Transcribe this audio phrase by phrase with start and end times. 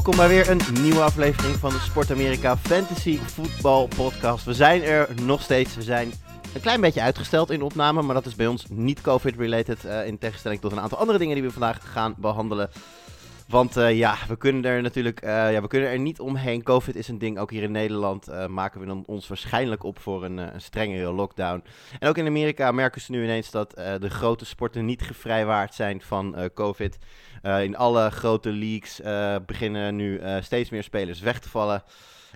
[0.00, 4.44] Welkom bij weer een nieuwe aflevering van de Sport Amerika Fantasy Voetbal Podcast.
[4.44, 5.74] We zijn er nog steeds.
[5.74, 6.12] We zijn
[6.54, 9.84] een klein beetje uitgesteld in opname, maar dat is bij ons niet COVID-related.
[9.84, 12.70] eh, in tegenstelling tot een aantal andere dingen die we vandaag gaan behandelen.
[13.50, 16.62] Want eh, ja, we kunnen er natuurlijk eh, ja, we kunnen er niet omheen.
[16.62, 17.38] COVID is een ding.
[17.38, 21.12] Ook hier in Nederland eh, maken we dan ons waarschijnlijk op voor een, een strengere
[21.12, 21.64] lockdown.
[21.98, 26.02] En ook in Amerika merken ze nu ineens dat de grote sporten niet gevrijwaard zijn
[26.02, 26.98] van COVID.
[27.42, 29.00] In alle grote leagues
[29.46, 31.82] beginnen nu steeds meer spelers weg te vallen.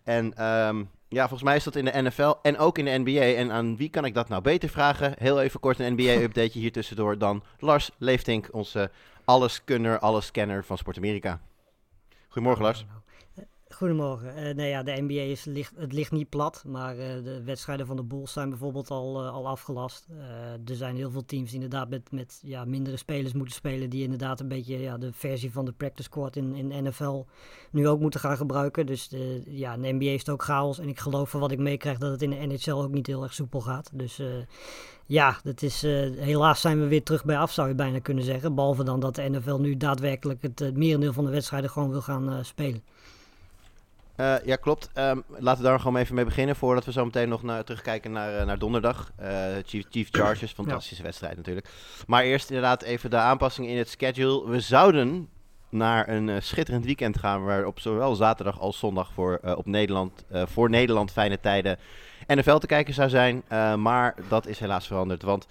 [0.04, 3.38] En ehm, ja, volgens mij is dat in de NFL en ook in de NBA.
[3.38, 5.14] En aan wie kan ik dat nou beter vragen?
[5.18, 8.90] Heel even kort een NBA-updateje hier tussendoor dan Lars Leeftink, onze
[9.24, 11.40] alleskunner, allescanner van Sport Amerika.
[12.28, 12.86] Goedemorgen Lars.
[13.76, 14.56] Goedemorgen.
[14.56, 17.96] Nee, ja, de NBA is, ligt, het ligt niet plat, maar eh, de wedstrijden van
[17.96, 20.06] de Bulls zijn bijvoorbeeld al, eh, al afgelast.
[20.66, 24.02] Er zijn heel veel teams die inderdaad met, met ja, mindere spelers moeten spelen, die
[24.02, 27.24] inderdaad een beetje ja, de versie van de practice squad in, in NFL
[27.70, 28.86] nu ook moeten gaan gebruiken.
[28.86, 29.10] Dus
[29.46, 32.10] ja, de NBA is het ook chaos en ik geloof van wat ik meekrijg dat
[32.10, 33.90] het in de NHL ook niet heel erg soepel gaat.
[33.92, 34.20] Dus
[35.06, 35.82] ja, dat is,
[36.16, 38.54] helaas zijn we weer terug bij af, zou je bijna kunnen zeggen.
[38.54, 42.44] Behalve dan dat de NFL nu daadwerkelijk het merendeel van de wedstrijden gewoon wil gaan
[42.44, 42.82] spelen.
[44.16, 44.90] Eh, ja, klopt.
[44.92, 48.12] Ehm, laten we daar gewoon even mee beginnen voordat we zo meteen nog naar, terugkijken
[48.12, 49.12] naar, eh, naar donderdag.
[49.16, 49.30] Eh,
[49.66, 51.68] Chief, Chief Chargers, fantastische wedstrijd natuurlijk.
[52.06, 54.48] Maar eerst inderdaad even de aanpassingen in het schedule.
[54.48, 55.28] We zouden
[55.68, 61.10] naar een schitterend weekend gaan waarop zowel zaterdag als zondag voor, op Nederland, voor Nederland
[61.10, 61.78] fijne tijden
[62.26, 63.42] NFL te kijken zou zijn.
[63.80, 65.46] Maar dat is helaas veranderd, want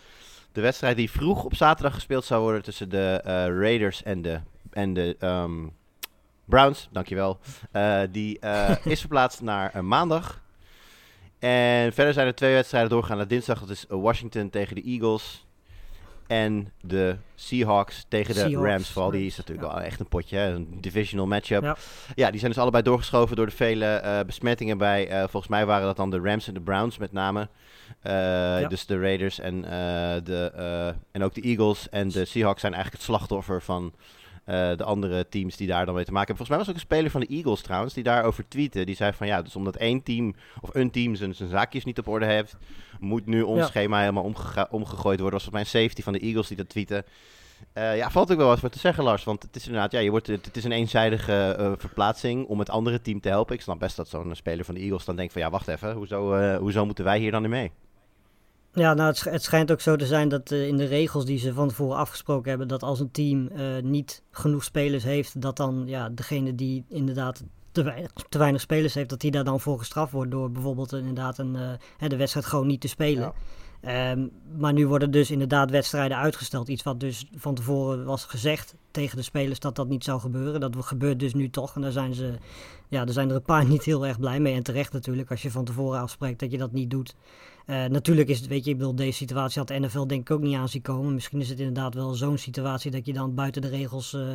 [0.51, 3.15] de wedstrijd die vroeg op zaterdag gespeeld zou worden tussen de
[3.59, 4.39] Raiders en de,
[4.71, 5.67] en de ehm,
[6.53, 7.39] Browns, dankjewel,
[7.71, 10.41] eh, die eh, is verplaatst naar eh, maandag.
[11.39, 13.59] En verder zijn er twee wedstrijden doorgaan naar dinsdag.
[13.59, 15.45] Dat is Washington tegen de Eagles.
[16.27, 18.89] En de Seahawks tegen de Seahawks, Rams.
[18.89, 19.73] Vooral die is natuurlijk ja.
[19.73, 20.37] wel echt een potje.
[20.37, 20.51] Hè?
[20.51, 21.63] Een divisional matchup.
[21.63, 21.77] Ja.
[22.15, 22.29] Ja.
[22.29, 25.07] die zijn dus allebei doorgeschoven door de vele besmettingen bij.
[25.19, 27.49] volgens mij waren dat dan de Rams en de Browns met name.
[28.01, 29.61] Eh, Dus de Raiders en,
[30.23, 30.51] de,
[31.11, 33.93] en ook de Eagles en de Seahawks zijn eigenlijk het slachtoffer van
[34.45, 36.45] eh, de andere teams die daar dan mee te maken hebben.
[36.45, 38.83] Volgens mij was ook een speler van de Eagles trouwens, die daarover tweette.
[38.85, 41.99] Die zei van ja, dus omdat één team of een team zijn, zijn zaakjes niet
[41.99, 42.55] op orde heeft,
[42.99, 43.65] moet nu ons Ja.
[43.65, 44.33] schema helemaal
[44.69, 45.39] omgegooid worden.
[45.39, 47.05] Was volgens mij een safety van de Eagles die dat tweette.
[47.73, 49.23] Eh, ja, valt ook wel wat voor te zeggen, Lars.
[49.23, 52.69] Want het is inderdaad, ja, je wordt, het, is een eenzijdige eh, verplaatsing om het
[52.69, 53.55] andere team te helpen.
[53.55, 55.93] Ik snap best dat zo'n speler van de Eagles dan denkt van ja, wacht even,
[55.93, 57.71] hoezo, hoezo moeten wij hier dan in mee?
[58.73, 61.25] Ja, nou, het, sch- het schijnt ook zo te zijn dat eh, in de regels
[61.25, 65.41] die ze van tevoren afgesproken hebben, dat als een team eh, niet genoeg spelers heeft,
[65.41, 69.43] dat dan ja, degene die inderdaad te weinig, te weinig spelers heeft, dat die daar
[69.43, 71.55] dan voor gestraft wordt door bijvoorbeeld inderdaad een,
[71.99, 73.33] eh, de wedstrijd gewoon niet te spelen.
[73.83, 74.27] Ehm,
[74.57, 76.67] maar nu worden dus inderdaad wedstrijden uitgesteld.
[76.67, 80.59] Iets wat dus van tevoren was gezegd tegen de spelers dat dat niet zou gebeuren.
[80.59, 81.75] Dat gebeurt dus nu toch.
[81.75, 82.33] En daar zijn, ze,
[82.87, 84.53] ja, daar zijn er een paar niet heel erg blij mee.
[84.53, 87.15] En terecht natuurlijk, als je van tevoren afspreekt dat je dat niet doet.
[87.65, 90.31] Eh, natuurlijk is het, weet je, ik bedoel, deze situatie had de NFL denk ik
[90.31, 91.13] ook niet aan zien komen.
[91.13, 94.27] Misschien is het inderdaad wel zo'n situatie dat je dan buiten de regels eh,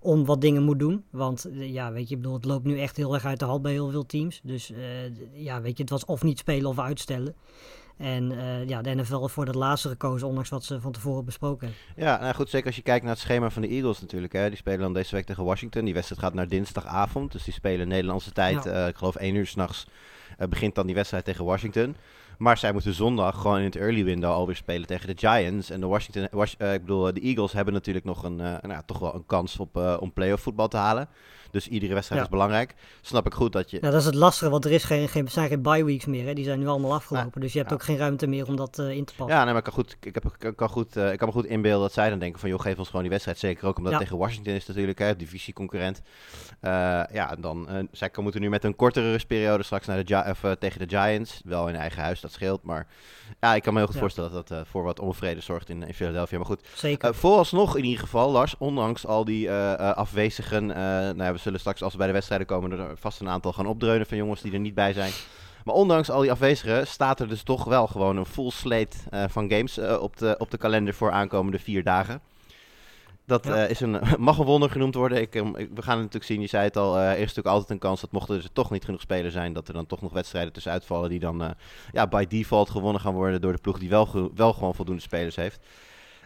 [0.00, 1.04] om wat dingen moet doen.
[1.10, 3.44] Want eh, ja, weet je, ik bedoel, het loopt nu echt heel erg uit de
[3.44, 4.40] hand bij heel veel teams.
[4.42, 4.72] Dus
[5.32, 7.34] ja, weet je, het was of niet spelen of uitstellen.
[7.98, 11.66] En eh, ja, de NFL voor dat laatste gekozen, ondanks wat ze van tevoren besproken
[11.66, 12.04] hebben.
[12.04, 14.32] Ja, nou goed, zeker als je kijkt naar het schema van de Eagles natuurlijk.
[14.32, 14.48] Hè.
[14.48, 15.84] Die spelen dan deze week tegen Washington.
[15.84, 17.32] Die wedstrijd gaat naar dinsdagavond.
[17.32, 18.64] Dus die spelen Nederlandse tijd.
[18.64, 18.70] Ja.
[18.70, 19.86] eh, ik geloof 1 uur s'nachts
[20.38, 21.96] uh, begint dan die wedstrijd tegen Washington.
[22.38, 25.70] Maar zij moeten zondag gewoon in het early window alweer spelen tegen de Giants.
[25.70, 28.68] En de Washington, Was- eh, ik bedoel, de Eagles hebben natuurlijk nog een, eh, nou,
[28.68, 31.08] ja, toch wel een kans op, eh, om playoff voetbal te halen.
[31.50, 32.26] Dus iedere wedstrijd Ja.
[32.26, 32.74] is belangrijk.
[33.00, 33.78] Snap ik goed dat je...
[33.80, 36.26] Ja, dat is het lastige, want er is geen, geen, zijn geen bye weeks meer.
[36.26, 36.32] Hè.
[36.34, 37.40] Die zijn nu allemaal afgelopen.
[37.40, 37.76] dus je hebt ja.
[37.76, 39.36] ook geen ruimte meer om dat eh, in te passen.
[39.36, 41.34] Ja, nee, maar ik kan, goed, ik, heb, ik, kan goed, eh, ik kan me
[41.34, 42.48] goed inbeelden dat zij dan denken van...
[42.48, 43.38] joh, geef ons gewoon die wedstrijd.
[43.38, 43.98] Zeker ook omdat Ja.
[43.98, 46.02] het tegen Washington is natuurlijk, hè, divisieconcurrent.
[46.60, 46.70] Eh
[47.12, 47.68] ja, en dan...
[47.68, 50.96] eh, zij kan- moeten nu met een kortere rustperiode straks naar de of, tegen de
[50.98, 51.40] Giants.
[51.44, 52.62] Wel in eigen huis, dat scheelt.
[52.62, 52.86] Maar
[53.40, 54.00] ja, ik kan me heel goed Ja.
[54.00, 56.36] voorstellen dat dat voor wat onvrede zorgt in, in Philadelphia.
[56.36, 57.08] Maar goed, Zeker.
[57.08, 60.70] eh, vooralsnog in ieder geval, Lars, ondanks al die eh, eh, afwezigen.
[60.70, 63.28] eh, nou ja, we zullen straks, als we bij de wedstrijden komen, er vast een
[63.28, 65.12] aantal gaan opdreunen van jongens die er niet bij zijn.
[65.64, 69.24] Maar ondanks al die afwezigen staat er dus toch wel gewoon een full slate eh,
[69.28, 72.20] van games eh, op, de, op de kalender voor aankomende vier dagen.
[73.26, 73.54] Dat Ja.
[73.64, 75.20] eh, is een, mag een wonder genoemd worden.
[75.20, 77.46] Ik, ehm, ik- we gaan het natuurlijk zien, je zei het al, er is natuurlijk
[77.46, 80.00] altijd een kans dat mochten er toch niet genoeg spelers zijn, dat er dan toch
[80.02, 81.54] nog wedstrijden tussenuit vallen die dan
[81.92, 85.36] ja, by default gewonnen gaan worden door de ploeg die wel, wel gewoon voldoende spelers
[85.36, 85.60] heeft.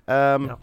[0.04, 0.58] Ehm, Ja.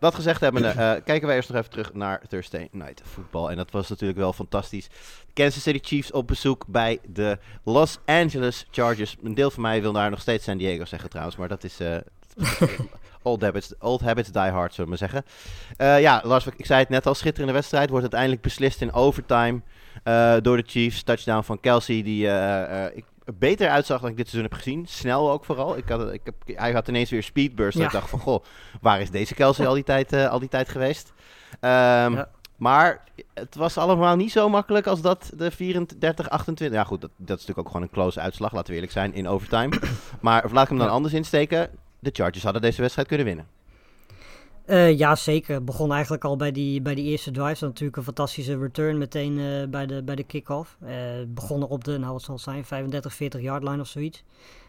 [0.00, 3.50] Dat gezegd hebbende, eh kijken wij eerst nog even terug naar Thursday Night Football.
[3.50, 4.88] En dat was natuurlijk wel fantastisch.
[5.34, 9.16] Kansas City Chiefs op bezoek bij de Los Angeles Chargers.
[9.22, 11.80] Een deel van mij wil daar nog steeds San Diego zeggen trouwens, maar dat is...
[11.80, 11.96] eh,
[13.22, 15.24] Old habits, old habits die hard, zullen we maar zeggen.
[15.76, 17.88] Eh, ja, Lars, ik zei het net al, schitterende wedstrijd.
[17.88, 19.60] Wordt uiteindelijk beslist in overtime
[20.42, 21.02] door de Chiefs.
[21.02, 22.26] Touchdown van Kelsey, die
[22.94, 23.04] ik,
[23.38, 24.86] beter uitzag dan ik dit seizoen heb gezien.
[24.86, 25.76] Snel ook vooral.
[25.76, 27.78] Ik had, ik heb, hij had ineens weer speedburst.
[27.78, 27.84] Ja.
[27.84, 28.44] Ik dacht van, goh,
[28.80, 31.12] waar is deze Kelsey al die tijd, eh, al die tijd geweest?
[31.60, 32.28] Ehm, Ja.
[32.56, 33.04] Maar
[33.34, 36.72] het was allemaal niet zo makkelijk als dat de 34-28...
[36.72, 39.14] Ja goed, dat, dat is natuurlijk ook gewoon een close uitslag, laten we eerlijk zijn,
[39.14, 39.78] in overtime.
[40.20, 40.92] maar of laat ik hem dan Ja.
[40.92, 41.70] anders insteken.
[41.98, 43.46] De Chargers hadden deze wedstrijd kunnen winnen.
[44.70, 45.64] Eh, ja, zeker.
[45.64, 47.64] Begon eigenlijk al bij die, bij die eerste drive.
[47.64, 50.76] Natuurlijk een fantastische return meteen eh, bij de, bij de kick-off.
[50.80, 50.94] Eh,
[51.28, 54.24] begonnen op de, nou wat zal het zijn, 35, 40 yard line of zoiets.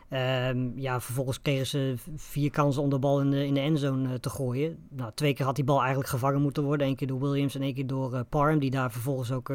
[0.09, 4.19] Ehm, ja, vervolgens kregen ze vier kansen om de bal in de, in de endzone
[4.19, 4.77] te gooien.
[4.89, 6.87] Nou, twee keer had die bal eigenlijk gevangen moeten worden.
[6.87, 8.59] Eén keer door Williams en één keer door Parham.
[8.59, 9.49] Die daar vervolgens ook,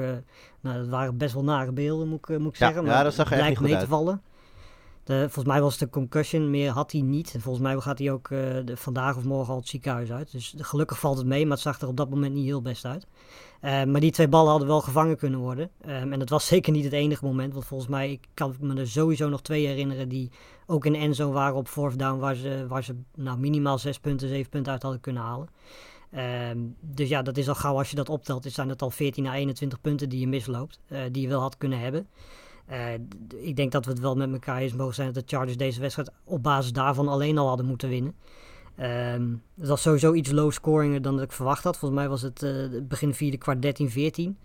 [0.61, 2.85] nou dat waren best wel nare beelden moet ik, moet ik Ja, zeggen.
[2.85, 4.23] ja, Maar dat zag er echt niet goed te vallen.
[5.07, 7.35] Volgens mij was het een concussion, meer had hij niet.
[7.35, 8.41] En volgens mij gaat hij ook eh,
[8.75, 10.33] vandaag of morgen al het ziekenhuis uit.
[10.33, 12.85] Dus gelukkig valt het mee, maar het zag er op dat moment niet heel best
[12.85, 13.07] uit.
[13.61, 15.71] Eh, maar die twee ballen hadden wel gevangen kunnen worden.
[15.81, 17.53] Ehm, en dat was zeker niet het enige moment.
[17.53, 20.31] Want volgens mij ik kan me er sowieso nog twee herinneren die
[20.67, 22.19] ook in endzone waren op fourth down.
[22.19, 25.49] Waar ze, waar ze nou, minimaal zes punten, zeven punten uit hadden kunnen halen.
[26.11, 28.45] Ehm, dus ja, dat is al gauw als je dat optelt.
[28.45, 30.81] Het zijn het al 14 à 21 punten die je misloopt.
[30.89, 32.09] eh, die je wel had kunnen hebben.
[32.67, 32.93] Eh,
[33.37, 35.81] ik denk dat we het wel met elkaar eens mogen zijn dat de Chargers deze
[35.81, 38.15] wedstrijd op basis daarvan alleen al hadden moeten winnen.
[38.77, 41.79] Ehm, het was sowieso iets low scoringer dan dat ik verwacht had.
[41.79, 42.53] Volgens mij was het eh,
[42.83, 44.39] begin vierde kwart 13-14.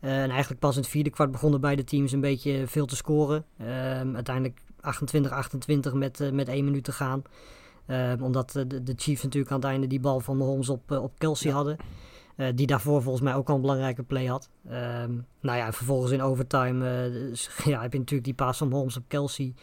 [0.00, 2.96] Eh, en eigenlijk pas in het vierde kwart begonnen beide teams een beetje veel te
[2.96, 3.44] scoren.
[3.58, 7.22] Ehm, uiteindelijk 28-28 met, met één minuut te gaan.
[7.86, 11.12] Ehm, omdat de, de Chiefs natuurlijk aan het einde die bal van Mahomes op, op
[11.18, 11.76] Kelsey hadden.
[12.36, 14.50] Eh, die daarvoor volgens mij ook al een belangrijke play had.
[14.68, 18.58] Ehm, nou ja, en vervolgens in overtime eh, dus, ja, heb je natuurlijk die paas
[18.58, 19.54] van Mahomes op Kelsey.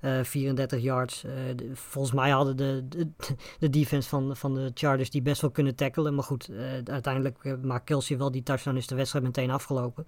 [0.00, 1.24] eh, 34 yards.
[1.24, 3.08] Eh, de- volgens mij hadden de, de,
[3.58, 6.14] de defense van, van de Chargers die best wel kunnen tackelen.
[6.14, 6.50] Maar goed,
[6.84, 8.76] uiteindelijk maakt Kelsey wel die touchdown.
[8.76, 10.06] Is de wedstrijd meteen afgelopen.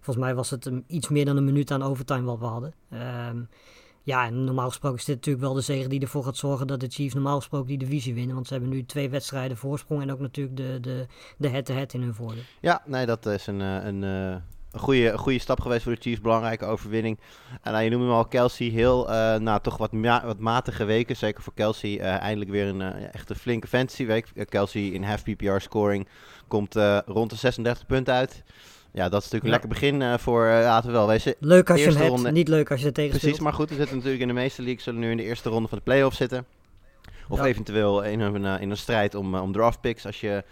[0.00, 2.74] Volgens mij was het um, iets meer dan een minuut aan overtime wat we hadden.
[2.90, 3.40] Ehm,
[4.08, 6.80] ja, en normaal gesproken is dit natuurlijk wel de zege die ervoor gaat zorgen dat
[6.80, 8.34] de Chiefs normaal gesproken die divisie winnen.
[8.34, 11.06] Want ze hebben nu twee wedstrijden voorsprong en ook natuurlijk de, de,
[11.36, 12.42] de head-to-head in hun voordeel.
[12.60, 14.36] Ja, nee, dat is een, eh, een, eh,
[14.72, 16.20] een, goede, een goede stap geweest voor de Chiefs.
[16.20, 17.18] Belangrijke overwinning.
[17.62, 18.66] En nou, je noemde hem al Kelsey.
[18.66, 19.90] Heel, eh nou, toch wat,
[20.24, 21.16] wat matige weken.
[21.16, 22.00] Zeker voor Kelsey.
[22.00, 24.30] eh, eindelijk weer een eh, echt een flinke fantasy week.
[24.34, 26.08] Eh, Kelsey in half PPR scoring
[26.46, 28.42] komt eh, rond de 36 punten uit.
[28.92, 29.50] Ja, dat is natuurlijk een Ja.
[29.50, 31.06] lekker begin eh, voor, laten we wel.
[31.38, 33.68] Leuk als je hem hebt, ronde- niet leuk als je er tegen Precies, maar goed,
[33.68, 34.84] we zitten natuurlijk in de meeste leagues.
[34.84, 36.46] Zullen nu in de eerste ronde van de playoffs zitten.
[37.28, 37.44] Of Ja.
[37.44, 40.06] eventueel in een, eh, in een strijd om, om draft picks.
[40.06, 40.44] Als je,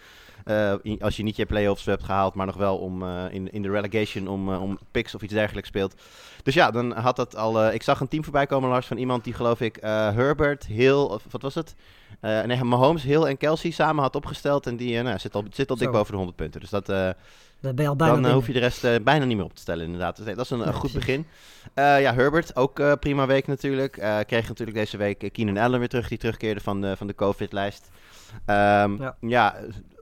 [0.99, 4.27] als je niet je playoffs hebt gehaald, maar nog wel om, in, in de relegation
[4.27, 5.95] om, om picks of iets dergelijks speelt.
[6.43, 7.71] Dus ja, dan had dat al.
[7.71, 11.23] ik zag een team voorbij komen, Lars, van iemand die geloof ik Herbert, Hill, of
[11.29, 11.75] wat was het?
[12.19, 14.67] Eh nee, Mahomes, Hill en Kelsey samen had opgesteld.
[14.67, 16.61] En die eh, nou, zit, al, zit al dik boven de 100 punten.
[16.61, 17.09] Dus dat, eh,
[17.59, 19.61] Dan ben je al bijna dan hoef je de rest bijna niet meer op te
[19.61, 20.15] stellen, inderdaad.
[20.15, 20.97] Dus nee, dat is een, Ja, goed precies.
[20.97, 21.25] begin.
[21.75, 23.91] Ja, Herbert, ook prima week natuurlijk.
[24.27, 27.89] Kreeg natuurlijk deze week Keenan Allen weer terug, die terugkeerde van de, van de COVID-lijst.
[28.45, 29.15] Ehm, ja.
[29.19, 29.55] Ja.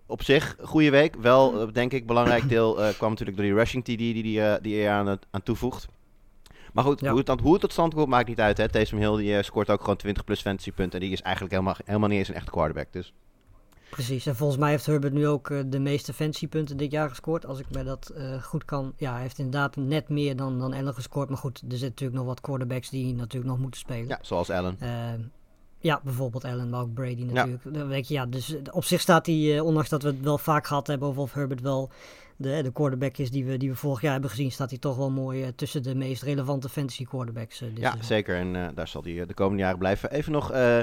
[0.06, 1.16] op zich, goede week.
[1.16, 4.90] Wel, denk ik, belangrijk deel kwam natuurlijk door die rushing TD die, die, die hij
[4.90, 5.88] aan, aan toevoegt.
[6.76, 7.08] Maar goed, Ja.
[7.10, 8.58] hoe, het, dan- hoe het tot stand komt, maakt niet uit.
[8.58, 8.70] Hè.
[8.70, 11.00] Taysom Hill die, eh, scoort ook gewoon 20 plus fantasy punten.
[11.00, 12.88] En die is eigenlijk helemaal, helemaal niet eens een echte quarterback.
[12.92, 13.14] Dus
[13.90, 17.46] Precies, en volgens mij heeft Herbert nu ook eh, de meeste fantasy-punten dit jaar gescoord.
[17.46, 18.94] Als ik me dat eh, goed kan.
[18.98, 21.30] Ja, hij heeft inderdaad net meer dan, dan Allen gescoord.
[21.30, 24.08] Maar goed, er zitten natuurlijk nog wat quarterbacks die natuurlijk nog moeten spelen.
[24.08, 24.78] ja, zoals Allen.
[25.86, 27.64] Ja, bijvoorbeeld Allen, maar ook Brady natuurlijk.
[27.74, 30.38] Dan weet je, ja, dus op zich staat hij, eh, ondanks dat we het wel
[30.38, 31.90] vaak gehad hebben over of Herbert wel
[32.38, 34.98] de, de quarterback is die we, die we vorig jaar hebben gezien, staat hij toch
[34.98, 37.62] wel mooi eh, tussen de meest relevante fantasy quarterbacks.
[37.62, 38.04] eh, dit Ja, seizoen.
[38.04, 38.36] zeker.
[38.36, 40.12] En eh, daar zal hij eh, de komende jaren blijven.
[40.12, 40.80] Even nog eh,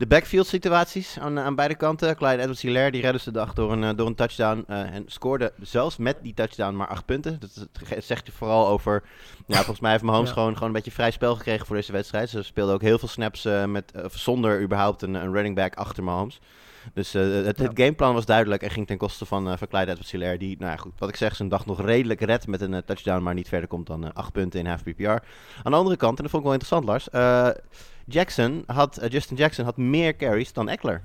[0.00, 2.16] De backfield situaties aan, aan beide kanten.
[2.16, 4.64] Clyde edwards hilaire die redde ze de dag door een, door een touchdown.
[4.66, 7.40] en scoorde zelfs met die touchdown maar acht punten.
[7.40, 7.66] Dat,
[7.98, 9.02] zegt je vooral over...
[9.46, 12.30] Ja, volgens mij heeft Mahomes gewoon, gewoon een beetje vrij spel gekregen voor deze wedstrijd.
[12.30, 16.40] Ze speelden ook heel veel snaps met, zonder überhaupt een, een running back achter Mahomes.
[16.94, 20.56] Dus het, het, gameplan was duidelijk en ging ten koste van, van Clyde edwards Die,
[20.58, 23.34] nou ja, goed, wat ik zeg, zijn dag nog redelijk red met een touchdown, maar
[23.34, 25.08] niet verder komt dan 8 punten in half PPR.
[25.08, 25.20] Aan
[25.62, 27.08] de andere kant, en dat vond ik wel interessant, Lars.
[28.12, 31.02] Jackson had, Justin Jackson had meer carries dan Eckler.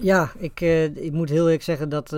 [0.00, 0.60] Ja, ik,
[0.94, 2.12] ik moet heel eerlijk zeggen dat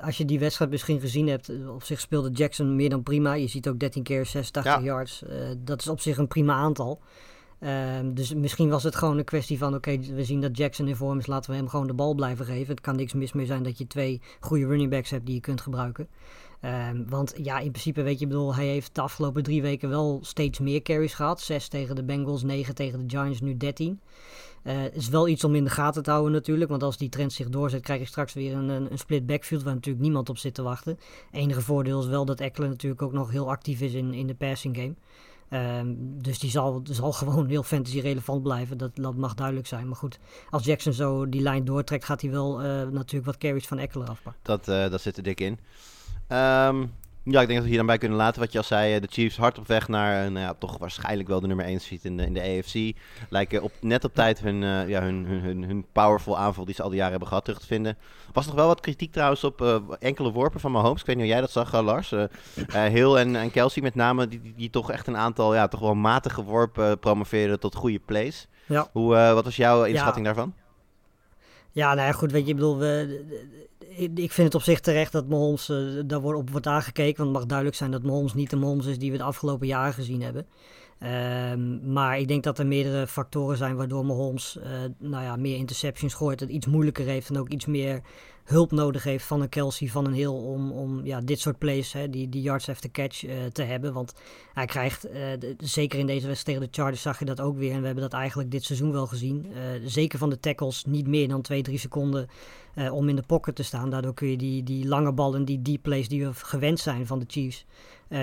[0.00, 3.34] als je die wedstrijd misschien gezien hebt, op zich speelde Jackson meer dan prima.
[3.34, 5.22] Je ziet ook 13 keer 86 yards.
[5.58, 7.00] dat is op zich een prima aantal.
[7.98, 10.96] Um, dus misschien was het gewoon een kwestie van: oké, we zien dat Jackson in
[10.96, 12.74] vorm is, laten we hem gewoon de bal blijven geven.
[12.74, 15.40] Het kan niks mis meer zijn dat je twee goede running backs hebt die je
[15.40, 16.08] kunt gebruiken.
[16.64, 20.18] Um, want ja, in principe weet je, bedoel, hij heeft de afgelopen drie weken wel
[20.22, 21.40] steeds meer carries gehad.
[21.40, 24.00] Zes tegen de Bengals, negen tegen de Giants, nu 13.
[24.62, 26.70] Uh, eh, is wel iets om in de gaten te houden natuurlijk.
[26.70, 29.74] Want als die trend zich doorzet, krijg je straks weer een, een, split backfield waar
[29.74, 30.98] natuurlijk niemand op zit te wachten.
[31.32, 34.34] Enige voordeel is wel dat Eckler natuurlijk ook nog heel actief is in, in de
[34.34, 34.94] passing game.
[35.78, 38.78] Um, dus die zal, zal gewoon heel fantasy relevant blijven.
[38.78, 39.86] Dat, mag duidelijk zijn.
[39.86, 40.18] Maar goed,
[40.50, 44.08] als Jackson zo die lijn doortrekt, gaat hij wel uh, natuurlijk wat carries van Eckler
[44.08, 44.42] afpakken.
[44.42, 45.58] Dat, uh, dat zit er dik in.
[46.28, 46.92] Um,
[47.24, 48.40] ja, ik denk dat we hier dan bij kunnen laten.
[48.40, 51.28] Wat je al zei, eh, de Chiefs hard op weg naar nou ja, toch waarschijnlijk
[51.28, 52.96] wel de nummer 1 seat in de, in de AFC.
[53.28, 56.74] Lijken op, net op tijd hun, uh, ja, hun, hun, hun, hun, powerful aanval die
[56.74, 57.96] ze al die jaren hebben gehad terug te vinden.
[58.32, 61.00] Was nog wel wat kritiek trouwens op uh, enkele worpen van Mahomes.
[61.00, 62.10] Ik weet niet hoe jij dat zag, Lars.
[62.72, 65.80] Hill en, en Kelsey met name, die, die, die, toch echt een aantal ja, toch
[65.80, 68.48] wel matige worpen promoveerden tot goede plays.
[68.66, 68.88] Ja.
[68.92, 70.32] Hoe, wat was jouw inschatting ja.
[70.32, 70.54] daarvan?
[71.70, 73.24] Ja, nou ja, goed, weet je, ik bedoel, we,
[73.96, 77.16] ik vind het op zich terecht dat Mahomes uh, daar wordt op wordt aangekeken.
[77.16, 79.66] Want het mag duidelijk zijn dat Mahomes niet de Mahomes is die we de afgelopen
[79.66, 80.46] jaren gezien hebben.
[81.04, 84.64] Um, maar ik denk dat er meerdere factoren zijn waardoor Mahomes uh,
[84.98, 86.40] nou ja, meer interceptions gooit.
[86.40, 88.00] Het iets moeilijker heeft en ook iets meer
[88.44, 91.92] hulp nodig heeft van een Kelsey, van een Hill om, om ja, dit soort plays,
[91.92, 93.92] hè, die, die yards after catch uh, te hebben.
[93.92, 94.14] Want
[94.52, 97.72] hij krijgt, de, zeker in deze wedstrijd tegen de Chargers zag je dat ook weer.
[97.72, 99.46] En we hebben dat eigenlijk dit seizoen wel gezien.
[99.84, 102.28] Zeker van de tackles niet meer dan 2, 3 seconden
[102.90, 103.90] om in de pocket te staan.
[103.90, 107.18] Daardoor kun je die, die lange ballen, die deep plays die we gewend zijn van
[107.18, 107.66] de Chiefs,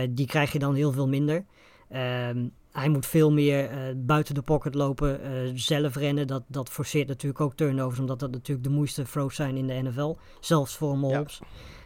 [0.09, 1.45] die krijg je dan heel veel minder.
[1.93, 6.27] Um, hij moet veel meer uh, buiten de pocket lopen, uh, zelf rennen.
[6.27, 9.81] Dat, dat forceert natuurlijk ook turnovers, omdat dat natuurlijk de moeiste throws zijn in de
[9.81, 10.17] NFL.
[10.39, 11.41] Zelfs voor Mahomes.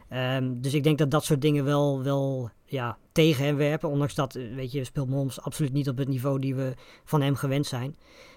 [0.09, 0.37] Ja.
[0.37, 3.89] Um, dus ik denk dat dat soort dingen wel, wel ja, tegen hem werpen.
[3.89, 6.73] Ondanks dat, eh, weet je, speelt Mahomes absoluut niet op het niveau die we
[7.03, 7.95] van hem gewend zijn.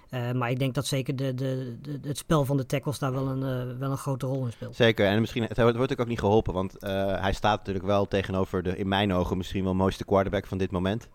[0.09, 3.11] Uh, maar ik denk dat zeker de, de, de, het spel van de tackles daar
[3.11, 4.75] wel een, uh, wel een grote rol in speelt.
[4.75, 8.07] Zeker, en misschien, het wordt, wordt ook niet geholpen, want uh, hij staat natuurlijk wel
[8.07, 11.09] tegenover de, in mijn ogen, misschien wel mooiste quarterback van dit moment.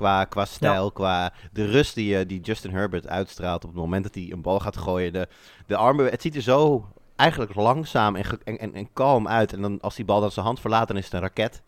[0.00, 4.02] Qua, qua stijl, qua de rust die, eh, die Justin Herbert uitstraalt op het moment
[4.02, 5.12] dat hij een bal gaat gooien.
[5.12, 5.28] De,
[5.66, 9.52] de armen, het ziet er zo eigenlijk langzaam en, en, en, en kalm uit.
[9.52, 11.62] En dan als die bal dan zijn hand verlaat, dan is het een raket.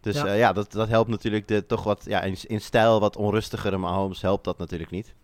[0.00, 3.00] Dus ja, uh, ja dat, dat helpt natuurlijk de, toch wat ja, in, in stijl
[3.00, 5.14] wat onrustigere Mahomes helpt dat natuurlijk niet.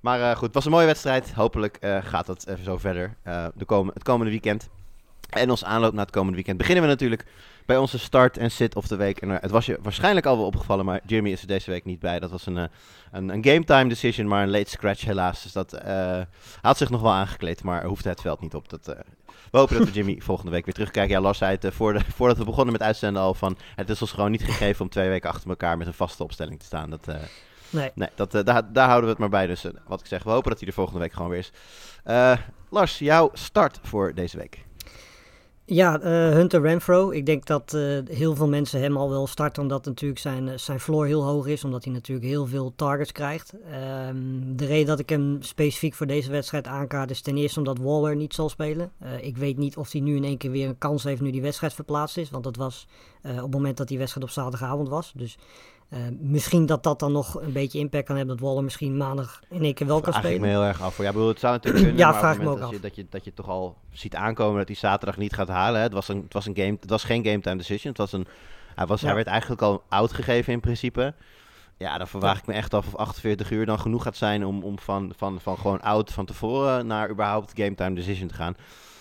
[0.00, 1.32] Maar uh, goed, het was een mooie wedstrijd.
[1.32, 3.16] Hopelijk uh, gaat dat even zo verder
[3.54, 4.68] de kom het komende weekend.
[5.28, 7.24] En ons aanloop naar het komende weekend beginnen we natuurlijk
[7.66, 9.20] bij onze start en sit of de week.
[9.20, 11.84] En uh, het was je waarschijnlijk al wel opgevallen, maar Jimmy is er deze week
[11.84, 12.18] niet bij.
[12.18, 12.64] Dat was een, uh,
[13.12, 15.42] een, een game time decision, maar een late scratch helaas.
[15.42, 16.20] Dus dat uh,
[16.60, 18.68] had zich nog wel aangekleed, maar hoefde het veld niet op.
[18.68, 18.86] Dat,
[19.50, 21.14] we hopen dat we Jimmy volgende week weer terugkijken.
[21.14, 23.58] Ja, Lars zei het voor de, voordat we begonnen met uitzenden al van...
[23.74, 26.58] Het is ons gewoon niet gegeven om twee weken achter elkaar met een vaste opstelling
[26.58, 26.90] te staan.
[26.90, 27.06] Dat,
[27.70, 27.90] nee.
[27.94, 29.46] nee dat, daar, daar houden we het maar bij.
[29.46, 31.52] Dus wat ik zeg, we hopen dat hij er volgende week gewoon weer is.
[32.70, 34.66] Lars, jouw start voor deze week.
[35.70, 37.10] Ja, uh, Hunter Renfro.
[37.10, 40.56] Ik denk dat uh, heel veel mensen hem al wel starten, omdat natuurlijk zijn, eh,
[40.56, 41.64] zijn floor heel hoog is.
[41.64, 43.52] Omdat hij natuurlijk heel veel targets krijgt.
[43.52, 47.78] Um, de reden dat ik hem specifiek voor deze wedstrijd aankaart is ten eerste omdat
[47.78, 48.92] Waller niet zal spelen.
[49.20, 51.42] Ik weet niet of hij nu in één keer weer een kans heeft nu die
[51.42, 52.30] wedstrijd verplaatst is.
[52.30, 52.86] Want dat was
[53.22, 55.12] op het moment dat die wedstrijd op zaterdagavond was.
[55.16, 55.38] Dus
[55.90, 58.36] uh, misschien dat dat dan nog een beetje impact kan hebben.
[58.36, 60.34] Dat Waller misschien maandag in één keer wel kan spelen.
[60.34, 60.94] Ik me heel erg af.
[60.94, 61.04] Voor.
[61.04, 62.06] Ja, bedoel, het zou natuurlijk kunnen.
[62.06, 62.70] ja, vraag me ook af.
[62.70, 65.76] Je, dat, je, dat je toch al ziet aankomen dat hij zaterdag niet gaat halen.
[65.76, 65.82] Hè.
[65.82, 67.88] Het, was een, het, was een game, het was geen game time decision.
[67.88, 68.26] Het was een,
[68.74, 69.06] hij, was, ja.
[69.06, 71.14] hij werd eigenlijk al uitgegeven in principe.
[71.76, 72.40] Ja, dan verwacht ja.
[72.40, 75.40] ik me echt af of 48 uur dan genoeg gaat zijn om, om van, van,
[75.40, 78.56] van gewoon oud van tevoren naar überhaupt game time decision te gaan.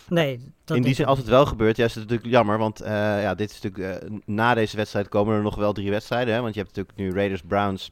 [0.09, 2.57] Nee, in die zin, als het wel gebeurt, ja, is het natuurlijk jammer.
[2.57, 2.87] Want uh,
[3.21, 6.33] ja, dit is natuurlijk, uh, na deze wedstrijd komen er nog wel drie wedstrijden.
[6.33, 6.41] Hè?
[6.41, 7.91] Want je hebt natuurlijk nu Raiders Browns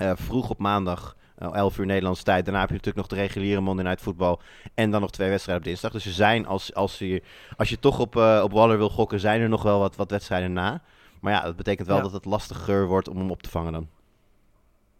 [0.00, 1.16] uh, vroeg op maandag.
[1.52, 2.44] 11 uur Nederlandse tijd.
[2.44, 4.40] Daarna heb je natuurlijk nog de reguliere Monday Night voetbal.
[4.74, 5.92] En dan nog twee wedstrijden op dinsdag.
[5.92, 7.22] Dus er zijn, als, als, je,
[7.56, 10.52] als je toch op, op Waller wil gokken, zijn er nog wel wat, wat wedstrijden
[10.52, 10.82] na.
[11.20, 12.02] Maar ja, dat betekent wel ja.
[12.02, 13.88] dat het lastiger wordt om hem op te vangen dan.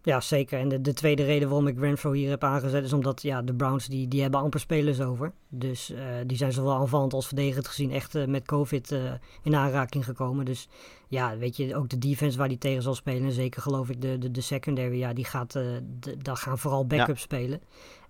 [0.02, 0.58] Ja, zeker.
[0.58, 3.54] En de, de tweede reden waarom ik Renfro hier heb aangezet is omdat ja, de
[3.54, 5.32] Browns die, die hebben amper spelers over.
[5.48, 9.54] Dus uh, die zijn zowel aanvallend als verdedigend gezien echt uh, met COVID uh, in
[9.54, 10.44] aanraking gekomen.
[10.44, 10.68] Dus
[11.08, 13.32] ja, weet je, ook de defense waar die tegen zal spelen.
[13.32, 17.16] Zeker geloof ik de, de, de secondary, ja, die gaat, de, daar gaan vooral backup
[17.16, 17.22] ja.
[17.22, 17.60] spelen.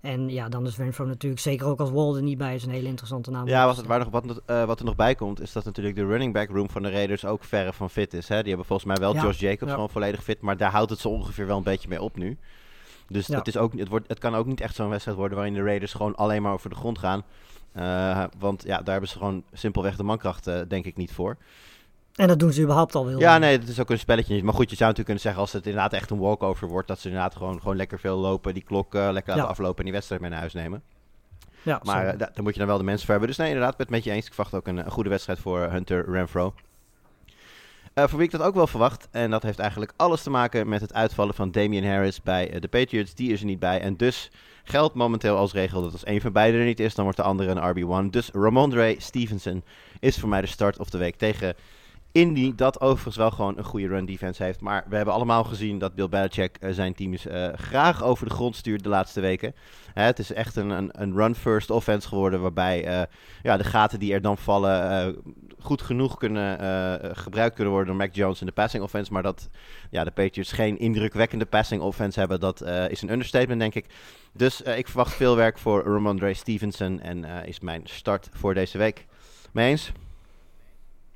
[0.01, 2.87] En ja, dan is Renfro natuurlijk, zeker ook als Walden niet bij is, een hele
[2.87, 3.47] interessante naam.
[3.47, 6.05] Ja, wat, waar nog, wat, uh, wat er nog bij komt, is dat natuurlijk de
[6.05, 8.27] running back room van de Raiders ook verre van fit is.
[8.27, 8.39] Hè?
[8.39, 9.21] Die hebben volgens mij wel ja.
[9.21, 9.73] Josh Jacobs ja.
[9.73, 12.37] gewoon volledig fit, maar daar houdt het zo ongeveer wel een beetje mee op nu.
[13.07, 15.55] Dus het, is ook, het, wordt, het kan ook niet echt zo'n wedstrijd worden waarin
[15.55, 17.23] de Raiders gewoon alleen maar over de grond gaan.
[17.77, 21.37] Uh, want ja, daar hebben ze gewoon simpelweg de mankracht uh, denk ik niet voor.
[22.15, 23.19] En dat doen ze überhaupt al wel.
[23.19, 24.43] Ja, nee, dat is ook een spelletje.
[24.43, 26.99] Maar goed, je zou natuurlijk kunnen zeggen als het inderdaad echt een walkover wordt, dat
[26.99, 29.49] ze inderdaad gewoon, gewoon lekker veel lopen, die klok uh, lekker laten ja.
[29.49, 30.83] aflopen en die wedstrijd mee naar huis nemen.
[31.61, 33.29] Ja, maar uh, daar moet je dan wel de mensen voor hebben.
[33.29, 34.25] Dus nee, inderdaad, ben het met je eens.
[34.25, 36.53] Ik verwacht ook een, een goede wedstrijd voor Hunter Renfro.
[37.95, 39.07] Uh, voor wie ik dat ook wel verwacht.
[39.11, 42.67] En dat heeft eigenlijk alles te maken met het uitvallen van Damian Harris bij de
[42.67, 43.13] Patriots.
[43.15, 43.81] Die is er niet bij.
[43.81, 44.31] En dus
[44.63, 47.25] geldt momenteel als regel dat als een van beiden er niet is, dan wordt de
[47.25, 48.09] andere een RB1.
[48.09, 49.63] Dus Ramondre Stevenson
[49.99, 51.55] is voor mij de start of de week tegen
[52.11, 54.61] Indy, dat overigens wel gewoon een goede run defense heeft.
[54.61, 58.33] Maar we hebben allemaal gezien dat Bill Belichick uh, zijn teams uh, graag over de
[58.33, 59.55] grond stuurt de laatste weken.
[59.93, 62.41] Hè, het is echt een, een, een run-first offense geworden.
[62.41, 63.01] Waarbij uh,
[63.41, 65.15] ja, de gaten die er dan vallen
[65.59, 66.59] goed genoeg kunnen
[67.15, 69.13] gebruikt kunnen worden door Mac Jones in de passing offense.
[69.13, 69.49] Maar dat
[69.89, 73.85] ja, de Patriots geen indrukwekkende passing offense hebben, dat is een understatement, denk ik.
[74.33, 76.99] Dus ik verwacht veel werk voor Ramondre Stevenson.
[76.99, 79.05] En is mijn start voor deze week.
[79.51, 79.91] Mee eens?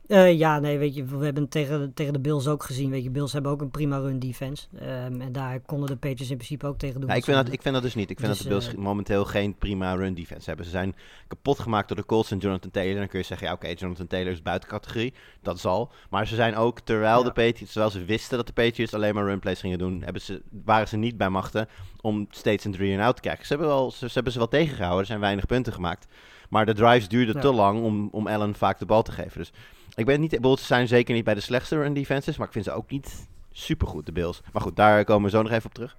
[0.07, 2.89] Uh, ja, nee, weet je, we hebben tegen, tegen de Bills ook gezien.
[2.89, 4.67] Weet je, Bills hebben ook een prima run defense.
[4.73, 7.09] Um, en daar konden de Patriots in principe ook tegen doen.
[7.09, 8.09] Ja, ik, vind dat, ik vind dat dus niet.
[8.09, 10.65] Ik vind dus, dat de Bills uh, momenteel geen prima run defense hebben.
[10.65, 10.95] Ze zijn
[11.27, 12.95] kapot gemaakt door de Colts en Jonathan Taylor.
[12.99, 15.13] Dan kun je zeggen, ja, oké, okay, Jonathan Taylor is buiten categorie.
[15.41, 15.91] Dat zal.
[16.09, 17.23] Maar ze zijn ook, terwijl ja.
[17.23, 20.21] de Patriots, terwijl ze wisten dat de Patriots alleen maar run plays gingen doen, hebben
[20.21, 21.67] ze, waren ze niet bij machten
[22.01, 23.45] om steeds een 3-and-out te krijgen.
[23.45, 24.99] Ze hebben, wel, ze, ze hebben ze wel tegengehouden.
[24.99, 26.07] Er zijn weinig punten gemaakt.
[26.49, 27.41] Maar de drives duurden ja.
[27.41, 29.37] te lang om, om Allen vaak de bal te geven.
[29.37, 29.51] Dus
[29.95, 32.53] ik ben niet, de ze zijn zeker niet bij de slechtste run defenses, maar ik
[32.53, 34.41] vind ze ook niet supergoed, de Bills.
[34.53, 35.97] Maar goed, daar komen we zo nog even op terug.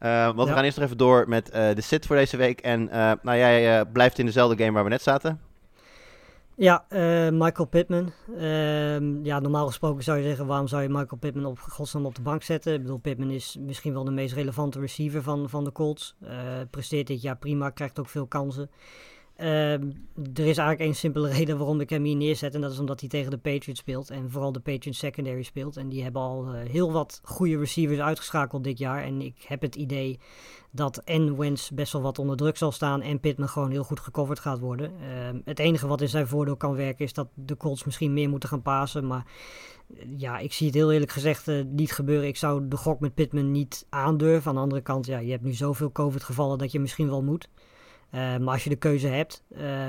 [0.00, 0.44] Uh, want ja.
[0.44, 2.60] we gaan eerst nog even door met uh, de sit voor deze week.
[2.60, 5.40] En uh, nou, jij blijft in dezelfde game waar we net zaten.
[6.58, 6.84] Ja,
[7.30, 8.12] Michael Pittman.
[8.38, 12.14] Ehm, ja, normaal gesproken zou je zeggen, waarom zou je Michael Pittman op godsnaam op
[12.14, 12.74] de bank zetten?
[12.74, 16.16] Ik bedoel, Pittman is misschien wel de meest relevante receiver van, van de Colts.
[16.70, 18.70] presteert dit jaar prima, krijgt ook veel kansen.
[19.40, 19.80] Uh, er
[20.46, 22.54] is eigenlijk één simpele reden waarom ik hem hier neerzet.
[22.54, 24.10] En dat is omdat hij tegen de Patriots speelt.
[24.10, 25.76] En vooral de Patriots secondary speelt.
[25.76, 29.02] En die hebben al uh, heel wat goede receivers uitgeschakeld dit jaar.
[29.02, 30.18] En ik heb het idee
[30.70, 31.36] dat en
[31.72, 33.02] best wel wat onder druk zal staan.
[33.02, 34.92] En Pittman gewoon heel goed gecoverd gaat worden.
[35.00, 38.28] Uh, het enige wat in zijn voordeel kan werken is dat de Colts misschien meer
[38.28, 39.06] moeten gaan pasen.
[39.06, 39.26] Maar
[40.16, 42.28] ja, ik zie het heel eerlijk gezegd uh, niet gebeuren.
[42.28, 44.48] Ik zou de gok met Pittman niet aandurven.
[44.48, 47.22] Aan de andere kant, ja, je hebt nu zoveel COVID gevallen dat je misschien wel
[47.22, 47.48] moet.
[48.14, 49.86] Uh, maar als je de keuze hebt, uh,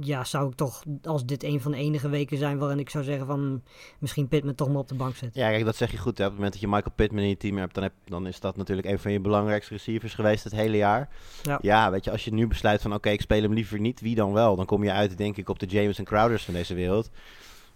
[0.00, 3.04] ja, zou ik toch, als dit een van de enige weken zijn waarin ik zou
[3.04, 3.62] zeggen van
[3.98, 5.40] misschien Pittman toch maar op de bank zetten.
[5.40, 6.18] Ja, kijk, dat zeg je goed.
[6.18, 6.24] Hè.
[6.24, 8.40] Op het moment dat je Michael Pittman in je team hebt, dan, heb, dan is
[8.40, 11.08] dat natuurlijk een van je belangrijkste receivers geweest het hele jaar.
[11.42, 13.80] Ja, ja weet je, als je nu besluit van oké, okay, ik speel hem liever
[13.80, 14.56] niet, wie dan wel?
[14.56, 17.10] Dan kom je uit, denk ik, op de James en Crowders van deze wereld.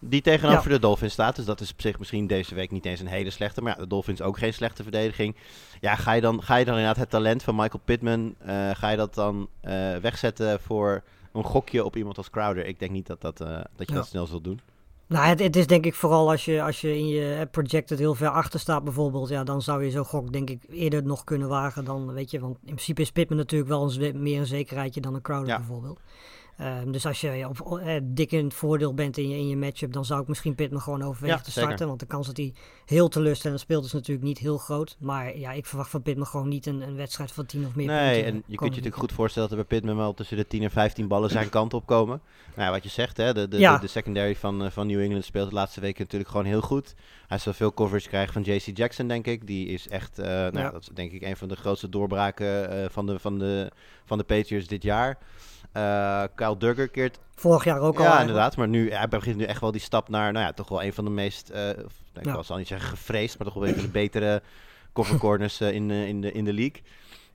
[0.05, 0.75] Die tegenover ja.
[0.75, 1.37] de Dolphins staat.
[1.37, 3.63] Dus dat is op zich misschien deze week niet eens een hele slechte.
[3.63, 5.37] Maar ja, de Dolphins ook geen slechte verdediging.
[5.81, 8.35] Ja, ga je dan, ga je dan inderdaad het talent van Michael Pittman...
[8.47, 12.67] Uh, ga je dat dan uh, wegzetten voor een gokje op iemand als Crowder?
[12.67, 13.95] Ik denk niet dat, dat, uh, dat je ja.
[13.95, 14.61] dat snel zult doen.
[15.07, 18.15] Nou, het, het, is denk ik vooral als je, als je in je projected heel
[18.15, 19.29] ver achter staat bijvoorbeeld.
[19.29, 22.41] Ja, dan zou je zo'n gok denk ik eerder nog kunnen wagen dan, weet je.
[22.41, 25.57] Want in principe is Pittman natuurlijk wel een, meer een zekerheidje dan een Crowder ja.
[25.57, 26.01] bijvoorbeeld.
[26.61, 29.57] Um, dus als je op, uh, dik in het voordeel bent in je, in je
[29.57, 31.71] matchup, dan zou ik misschien Pittman gewoon overwegen ja, te starten.
[31.71, 31.87] Zeker.
[31.87, 32.55] Want de kans dat hij
[32.87, 34.97] heel teleurstellend speelt is natuurlijk niet heel groot.
[34.99, 37.87] Maar ja, ik verwacht van Pittman gewoon niet een, een wedstrijd van 10 of meer
[37.87, 38.33] nee, punten.
[38.33, 40.63] en je kunt je natuurlijk goed voorstellen dat er bij Pittman wel tussen de 10
[40.63, 42.21] en 15 ballen zijn kant op komen.
[42.55, 43.75] Nou, ja, wat je zegt, hè, de, de, ja.
[43.75, 46.61] de, de, secondary van, uh, van New England speelt de laatste weken natuurlijk gewoon heel
[46.61, 46.95] goed.
[47.27, 49.47] Hij zal veel coverage krijgen van JC Jackson, denk ik.
[49.47, 50.71] Die is echt, uh, nou, ja.
[50.71, 53.71] dat is denk ik een van de grootste doorbraken van, de, van, de,
[54.05, 55.19] van de Patriots dit jaar.
[55.77, 57.19] Uh, Kyle Duggar keert...
[57.35, 58.05] Vorig jaar ook al.
[58.05, 58.57] Ja, inderdaad.
[58.57, 60.93] Maar nu, hij begint nu echt wel die stap naar, nou ja, toch wel een
[60.93, 62.43] van de meest, uh, ik ja.
[62.43, 64.43] zal niet zeggen gevreesd, maar toch wel een van de betere
[64.93, 66.83] cover corners uh, in, in, de, in de league.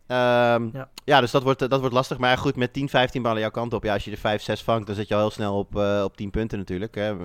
[0.07, 0.89] Um, ja.
[1.03, 1.21] ja.
[1.21, 2.17] dus dat wordt, dat wordt lastig.
[2.17, 3.83] Maar ja, goed, met 10, 15 ballen jouw kant op.
[3.83, 6.17] Ja, als je er 5, 6 vangt, dan zit je al heel snel op, op
[6.17, 6.95] 10 punten natuurlijk.
[6.95, 7.15] Hè.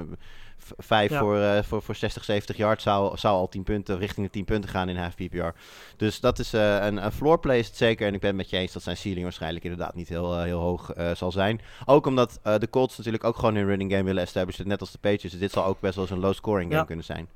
[0.79, 1.18] Vijf ja.
[1.18, 4.44] voor, uh, voor, voor 60, 70 yards zou, zou al 10 punten, richting de 10
[4.44, 5.48] punten gaan in half PPR.
[5.96, 8.07] Dus dat is uh, een, een floor play is het zeker.
[8.07, 10.42] En ik ben het met je eens dat zijn ceiling waarschijnlijk inderdaad niet heel, uh,
[10.42, 11.61] heel hoog zal zijn.
[11.85, 14.98] Ook omdat de Colts natuurlijk ook gewoon hun running game willen establishen, net als de
[14.98, 15.31] Patriots.
[15.31, 16.87] Dus dit zal ook best wel eens een low scoring game ja.
[16.87, 17.29] kunnen zijn.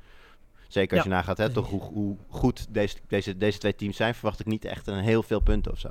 [0.68, 3.96] Zeker als Ja, je nagaat, hè, toch hoe, hoe goed deze, deze, deze twee teams
[3.96, 5.88] zijn, verwacht ik niet echt een heel veel punten of zo.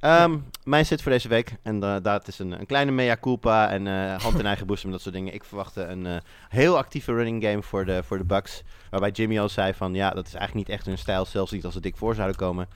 [0.00, 1.56] Ehm, Mijn zit voor deze week.
[1.62, 4.90] En eh, dat is een, een kleine mea culpa en eh, hand in eigen boezem,
[4.90, 5.34] dat soort dingen.
[5.34, 6.16] Ik verwachtte een eh,
[6.48, 8.62] heel actieve running game voor de, voor de Bucks.
[8.90, 11.24] Waarbij Jimmy al zei van, ja, dat is eigenlijk niet echt hun stijl.
[11.24, 12.68] Zelfs niet als ze dik voor zouden komen.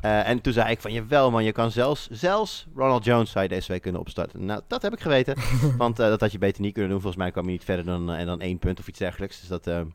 [0.00, 3.50] En toen zei ik van, jawel man, je kan zelfs, zelfs Ronald Jones zou je
[3.50, 4.44] deze week kunnen opstarten.
[4.44, 5.36] Nou, dat heb ik geweten.
[5.76, 7.00] want dat had je beter niet kunnen doen.
[7.00, 9.40] Volgens mij kwam je niet verder dan, eh, dan één punt of iets dergelijks.
[9.40, 9.86] Dus dat...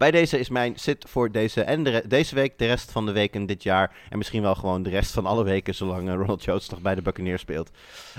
[0.00, 3.12] bij deze is mijn sit voor deze en de deze week, de rest van de
[3.12, 3.96] weken dit jaar.
[4.08, 6.94] En misschien wel gewoon de rest van alle weken, zolang eh, Ronald Jones nog bij
[6.94, 7.70] de Buccaneers speelt.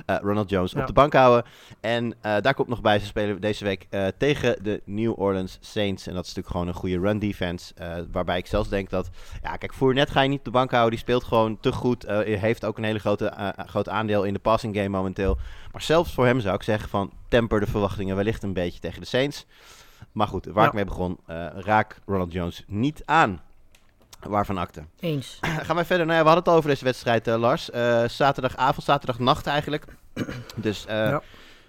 [0.06, 0.80] Eh, Ronald Jones Ja.
[0.80, 1.52] op de bank houden.
[1.80, 6.08] En eh, daar komt nog bij, ze spelen deze week tegen de New Orleans Saints.
[6.08, 7.74] En dat is natuurlijk gewoon een goede run defense.
[8.12, 9.10] waarbij ik zelfs denk dat,
[9.44, 10.92] ja kijk, Fournette ga je niet op de bank houden.
[10.92, 12.06] Die speelt gewoon te goed.
[12.26, 15.38] heeft ook een hele grote, groot aandeel in de passing game momenteel.
[15.72, 19.02] Maar zelfs voor hem zou ik zeggen van, temper de verwachtingen wellicht een beetje tegen
[19.02, 19.46] de Saints.
[20.12, 20.68] Maar goed, waar Ja.
[20.70, 23.42] ik mee begon, eh, raak Ronald Jones niet aan.
[24.22, 24.84] Waarvan akte.
[25.00, 25.38] Eens.
[25.66, 26.06] Gaan wij verder?
[26.06, 27.70] Nou ja, we hadden het al over deze wedstrijd, eh, Lars.
[27.70, 29.86] Eh, zaterdagavond, zaterdagnacht eigenlijk.
[30.56, 31.22] Dus, Ja.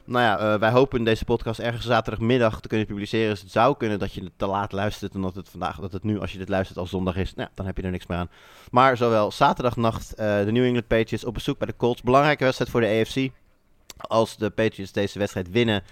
[0.04, 3.30] nou ja, wij hopen deze podcast ergens zaterdagmiddag te kunnen publiceren.
[3.30, 5.14] Dus het zou kunnen dat je het te laat luistert.
[5.14, 7.34] En dat het vandaag, dat het nu, als je dit luistert, al zondag is.
[7.34, 8.30] Nou, dan heb je er niks meer aan.
[8.70, 12.02] Maar zowel zaterdagnacht, de New England Patriots op bezoek bij de Colts.
[12.02, 13.30] Belangrijke wedstrijd voor de AFC.
[13.96, 15.82] Als de Patriots deze wedstrijd winnen,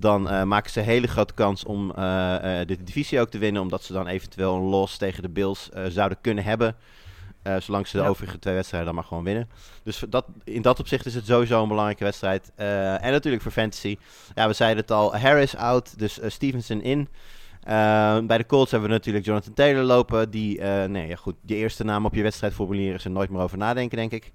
[0.00, 3.38] dan eh, maken ze een hele grote kans om eh, eh, de divisie ook te
[3.38, 3.62] winnen.
[3.62, 6.76] Omdat ze dan eventueel een loss tegen de Bills zouden kunnen hebben.
[7.58, 8.08] Zolang ze de Ja.
[8.08, 9.48] overige twee wedstrijden dan maar gewoon winnen.
[9.82, 12.52] Dus dat, in dat opzicht is het sowieso een belangrijke wedstrijd.
[12.54, 13.96] En natuurlijk voor fantasy.
[14.34, 15.16] Ja, we zeiden het al.
[15.16, 17.08] Harris out, dus Stevenson in.
[18.26, 20.30] Bij de Colts hebben we natuurlijk Jonathan Taylor lopen.
[20.30, 23.58] Die, nee, ja, goed, die eerste naam op je wedstrijdformulier is er nooit meer over
[23.58, 24.32] nadenken, denk ik.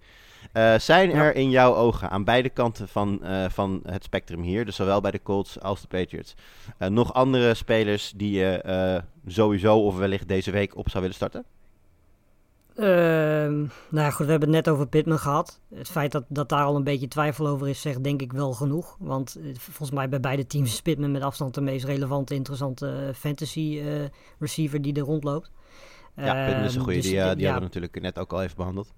[0.53, 1.15] Eh, zijn Ja.
[1.15, 5.01] er in jouw ogen aan beide kanten van, eh, van het spectrum hier, dus zowel
[5.01, 6.33] bij de Colts als de Patriots,
[6.77, 11.43] eh, nog andere spelers die je sowieso of wellicht deze week op zou willen starten?
[12.75, 15.59] Ehm, nou ja, goed, we hebben het net over Pittman gehad.
[15.75, 18.53] Het feit dat, dat daar al een beetje twijfel over is, zegt denk ik wel
[18.53, 18.95] genoeg.
[18.99, 23.81] Want volgens mij bij beide teams is Pittman met afstand de meest relevante, interessante fantasy
[24.39, 25.51] receiver die er rondloopt.
[26.15, 26.93] Ja, Pittman is een Ehm, goede.
[26.99, 28.93] dus die, die ja, hebben we natuurlijk net ook al even behandeld.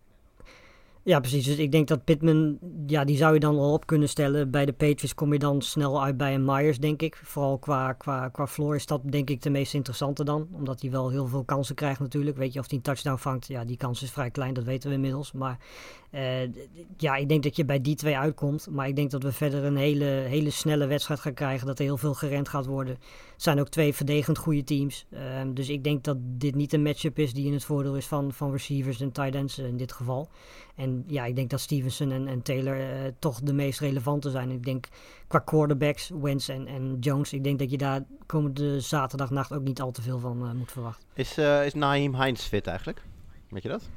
[1.06, 1.46] Ja, precies.
[1.46, 4.52] Dus ik denk dat Pittman, ja, die zou je dan al op kunnen stellen.
[4.52, 7.20] Bij de Patriots kom je dan snel uit bij een Myers, denk ik.
[7.24, 10.48] Vooral qua, qua, qua floor is dat denk ik de meest interessante dan.
[10.52, 12.38] Omdat hij wel heel veel kansen krijgt natuurlijk.
[12.38, 14.90] Weet je, of hij een touchdown vangt, ja, die kans is vrij klein, dat weten
[14.90, 15.32] we inmiddels.
[15.32, 15.58] Maar
[16.98, 18.68] ja, ik denk dat je bij die twee uitkomt.
[18.70, 21.68] Maar ik denk dat we verder een hele, hele snelle wedstrijd gaan krijgen.
[21.68, 22.94] Dat er heel veel gerend gaat worden.
[22.94, 25.06] Het zijn ook twee verdedigend goede teams.
[25.12, 28.06] Ehm, dus ik denk dat dit niet een matchup is die in het voordeel is
[28.06, 30.30] van, van receivers en tight ends eh, in dit geval.
[30.76, 34.52] En ja, ik denk dat Stevenson en, en Taylor eh, toch de meest relevante zijn.
[34.52, 34.88] Ik denk
[35.28, 39.82] qua quarterbacks, Wentz en, en Jones, ik denk dat je daar komende zaterdagnacht ook niet
[39.82, 41.08] al te veel van eh, moet verwachten.
[41.14, 43.02] Is, eh is Naheem Hines fit eigenlijk?
[43.50, 43.90] Weet je dat?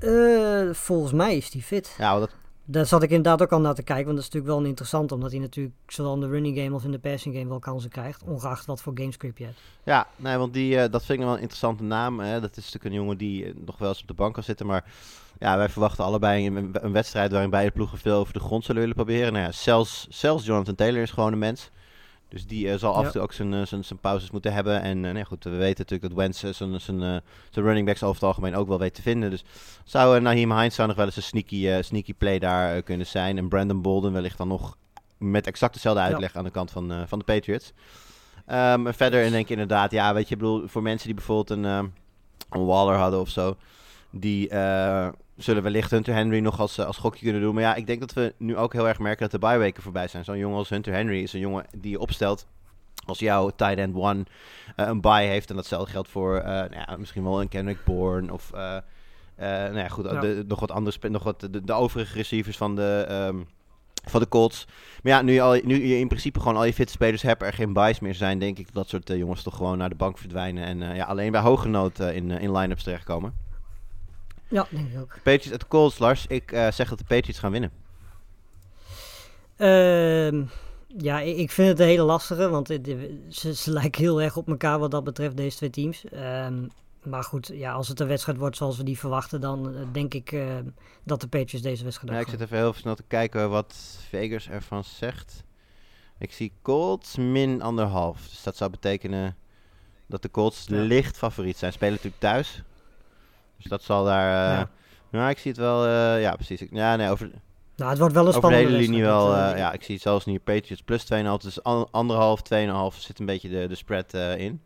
[0.00, 1.94] Eh, volgens mij is die fit.
[1.98, 2.30] Ja, dat,
[2.64, 5.12] Daar zat ik inderdaad ook al naar te kijken, want dat is natuurlijk wel interessant,
[5.12, 7.90] omdat hij natuurlijk zowel in de running game als in de passing game wel kansen
[7.90, 9.58] krijgt, ongeacht wat voor gamescript je hebt.
[9.84, 12.20] ja nee, want die, eh, dat vind ik wel een interessante naam.
[12.20, 12.40] Hè.
[12.40, 14.66] Dat is natuurlijk een jongen die eh, nog wel eens op de bank kan zitten.
[14.66, 14.84] Maar
[15.38, 18.80] ja, wij verwachten allebei een, een wedstrijd waarin beide ploegen veel over de grond zullen
[18.80, 19.32] willen proberen.
[19.32, 21.70] Nou ja, zelfs, zelfs Jonathan Taylor is gewoon een mens.
[22.30, 24.82] Dus die eh, zal af en toe ook zijn, eh, zijn, zijn pauzes moeten hebben.
[24.82, 27.00] En eh, nee, goed, we weten natuurlijk dat eh, zijn, zijn,
[27.50, 29.30] zijn running backs over het algemeen ook wel weet te vinden.
[29.30, 29.44] Dus
[29.84, 33.38] zou Naheem Hines zou nog wel eens een sneaky, sneaky play daar kunnen zijn.
[33.38, 34.76] En Brandon Bolden wellicht dan nog
[35.18, 36.08] met exact dezelfde Ja.
[36.08, 37.72] uitleg aan de kant van, van de Patriots.
[38.46, 41.64] En verder denk ik inderdaad, ja, weet je, bedoel, voor mensen die bijvoorbeeld een,
[42.50, 43.56] een Waller hadden of zo,
[44.10, 44.48] die
[45.42, 47.54] zullen wellicht Hunter Henry nog als, eh, als gokje kunnen doen.
[47.54, 50.08] Maar ja, ik denk dat we nu ook heel erg merken dat de byweken voorbij
[50.08, 50.24] zijn.
[50.24, 52.46] Zo'n jongen als Hunter Henry is een jongen die je opstelt
[53.06, 54.24] als jouw tight end one
[54.76, 55.50] eh, een bye heeft.
[55.50, 58.78] En datzelfde geldt voor eh, nou ja, misschien wel een Kendrick Bourne of eh,
[59.36, 60.20] nou ja, goed, Ja.
[60.20, 63.36] De, nog wat andere, spe- nog wat de, de overige receivers van de, ehm,
[64.04, 64.66] van de Colts.
[65.02, 67.42] Maar ja, nu, je al, nu je in principe gewoon al je fitte spelers hebt,
[67.42, 70.18] er geen buys meer zijn, denk ik dat soort jongens toch gewoon naar de bank
[70.18, 70.64] verdwijnen.
[70.64, 73.34] En ja, alleen bij hoge nood in, in line-ups terechtkomen.
[74.50, 75.14] Ja, denk ik ook.
[75.22, 76.26] Patriots at Colts, Lars.
[76.26, 77.70] Ik eh, zeg dat de Patriots gaan winnen.
[79.56, 80.42] Ehm,
[80.98, 82.96] ja, ik vind het een hele lastige, want het-
[83.28, 86.04] ze, ze lijken heel erg op elkaar wat dat betreft, deze twee teams.
[86.04, 86.66] Ehm,
[87.02, 90.14] maar goed, ja, als het een wedstrijd wordt zoals we die verwachten, dan eh, denk
[90.14, 90.56] ik eh,
[91.04, 92.46] dat de Patriots deze wedstrijd Ja, ook ik zit gaan.
[92.46, 95.44] even heel snel te kijken wat Vegas ervan zegt.
[96.18, 98.28] Ik zie Colts min anderhalf.
[98.28, 99.36] Dus dat zou betekenen
[100.06, 100.76] dat de Colts Ja.
[100.76, 101.72] licht favoriet zijn.
[101.72, 102.62] Spelen natuurlijk thuis.
[103.60, 104.52] Dus dat zal daar...
[104.52, 104.70] eh Ja.
[105.10, 105.84] Nou, ik zie het wel...
[105.86, 106.62] eh, ja, precies.
[106.70, 107.30] Ja, nee, over,
[107.76, 109.34] Nou, het wordt wel een over de spannende hele linie wel...
[109.34, 111.08] eh, ja, ik zie het zelfs nu Patriots plus 2,5.
[111.42, 112.40] Dus an- anderhalf,
[112.94, 114.62] 2,5 zit een beetje de, de spread in.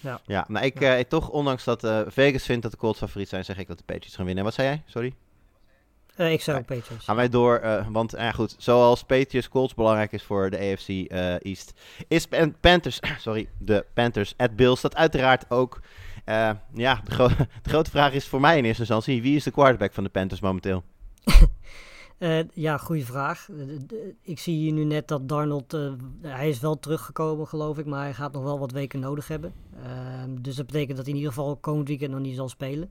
[0.00, 0.20] Ja.
[0.26, 3.68] Ja, maar ik, toch, ondanks dat Vegas vindt dat de Colts favoriet zijn, zeg ik
[3.68, 4.44] dat de Patriots gaan winnen.
[4.44, 4.82] En wat zei jij?
[4.86, 5.14] Sorry?
[6.32, 7.04] Ik zou ook Patriots.
[7.04, 10.88] Gaan wij door, want ja, goed, zoals Patriots Colts belangrijk is voor de AFC
[11.42, 11.72] East,
[12.08, 15.80] is Pan- Panthers, sorry, de Panthers at Bills dat uiteraard ook.
[16.26, 17.28] Eh, ja, de, gro-
[17.62, 20.10] de grote vraag is voor mij in eerste instantie, wie is de quarterback van de
[20.10, 20.82] Panthers momenteel?
[22.18, 23.48] Eh, ja, goede vraag.
[24.22, 28.02] Ik zie hier nu net dat Darnold, eh, hij is wel teruggekomen geloof ik, maar
[28.02, 29.52] hij gaat nog wel wat weken nodig hebben.
[29.84, 32.90] Ehm, dus dat betekent dat hij in ieder geval komend weekend nog niet zal spelen.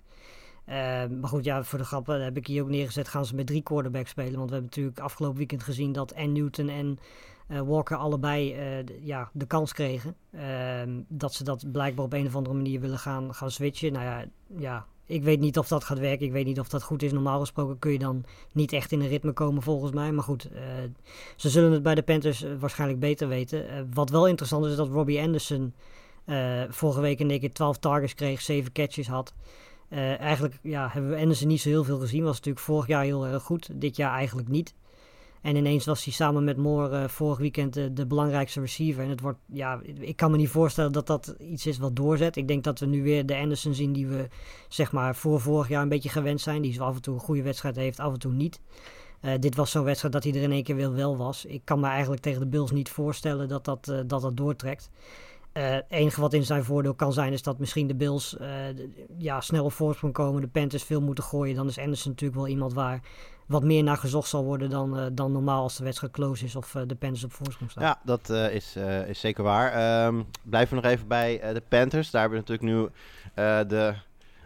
[0.65, 3.47] Ehm, maar goed, ja, voor de grappen heb ik hier ook neergezet, gaan ze met
[3.47, 4.35] drie quarterbacks spelen.
[4.37, 6.99] Want we hebben natuurlijk afgelopen weekend gezien dat en Newton en
[7.47, 10.15] Walker allebei eh, ja, de kans kregen.
[10.31, 13.93] Ehm, dat ze dat blijkbaar op een of andere manier willen gaan, gaan switchen.
[13.93, 14.25] Nou ja,
[14.57, 16.25] ja, ik weet niet of dat gaat werken.
[16.25, 17.11] Ik weet niet of dat goed is.
[17.11, 20.11] Normaal gesproken kun je dan niet echt in een ritme komen volgens mij.
[20.11, 20.61] Maar goed, eh,
[21.35, 23.69] ze zullen het bij de Panthers eh, waarschijnlijk beter weten.
[23.69, 25.73] Eh, wat wel interessant is, is dat Robbie Anderson
[26.25, 29.33] eh, vorige week in één keer 12 targets kreeg, 7 catches had.
[29.89, 32.23] Eh, eigenlijk ja, hebben we Anderson niet zo heel veel gezien.
[32.23, 33.69] Was natuurlijk vorig jaar heel erg goed.
[33.73, 34.73] Dit jaar eigenlijk niet.
[35.45, 39.03] En ineens was hij samen met Moore eh, vorig weekend de, de belangrijkste receiver.
[39.03, 42.35] En het wordt, ja, ik kan me niet voorstellen dat dat iets is wat doorzet.
[42.35, 44.27] Ik denk dat we nu weer de Anderson zien die we
[44.67, 46.61] zeg maar voor vorig jaar een beetje gewend zijn.
[46.61, 48.59] Die zo af en toe een goede wedstrijd heeft, af en toe niet.
[49.21, 51.45] Eh, dit was zo'n wedstrijd dat hij er in één keer wel, wel was.
[51.45, 54.89] Ik kan me eigenlijk tegen de Bills niet voorstellen dat dat, eh, dat, dat doortrekt.
[55.51, 58.49] Eh, Het enige wat in zijn voordeel kan zijn is dat misschien de Bills eh,
[59.17, 60.41] ja, snel op voorsprong komen.
[60.41, 61.55] De Panthers veel moeten gooien.
[61.55, 63.01] Dan is Anderson natuurlijk wel iemand waar
[63.45, 66.55] wat meer naar gezocht zal worden dan, eh, dan normaal als de wedstrijd close is
[66.55, 67.83] of eh, de Panthers op voorsprong staan.
[67.83, 68.75] Ja, dat eh, is,
[69.07, 69.71] is zeker waar.
[69.71, 72.11] Ehm, blijven we nog even bij de Panthers.
[72.11, 72.89] Daar hebben we natuurlijk nu
[73.67, 73.93] de,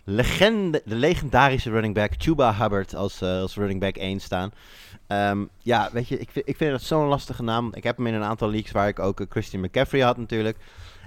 [0.03, 4.51] legende, de legendarische running back Chuba Hubbard als, als running back 1 staan.
[5.07, 7.69] Ehm, ja, weet je, ik ik vind het zo'n lastige naam.
[7.73, 10.57] Ik heb hem in een aantal leagues waar ik ook Christian McCaffrey had natuurlijk.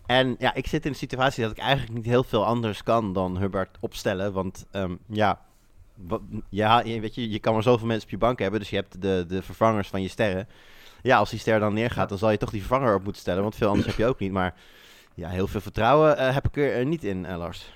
[0.06, 3.12] En ja, ik zit in de situatie dat ik eigenlijk niet heel veel anders kan
[3.12, 4.32] dan Hubbard opstellen.
[4.32, 5.40] Want ehm, ja,
[6.48, 8.60] ja, je- weet je, je kan maar zoveel mensen op je bank hebben.
[8.60, 10.48] Dus je hebt de, de vervangers van je sterren.
[11.02, 13.42] Ja, als die ster dan neergaat, dan zal je toch die vervanger op moeten stellen.
[13.42, 14.32] Want veel anders heb je ook niet.
[14.32, 14.54] Maar
[15.14, 17.72] ja, heel veel vertrouwen eh, heb ik er eh, niet in, eh, Lars.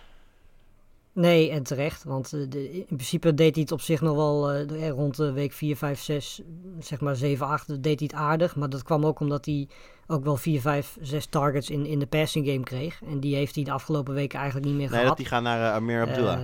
[1.13, 2.05] Nee, en terecht.
[2.05, 5.77] Want de, in principe deed hij het op zich nog wel rond de week 4,
[5.77, 6.41] 5, 6,
[6.81, 7.83] zeg maar 7, 8.
[7.83, 8.57] Deed hij het aardig.
[8.57, 9.69] Maar dat kwam ook omdat hij
[10.07, 13.01] ook wel 4, 5, 6 targets in, in de passing game kreeg.
[13.11, 15.09] En die heeft hij de afgelopen weken eigenlijk niet meer Nee, gehad.
[15.09, 16.41] dat die gaan naar Amir Abdullah.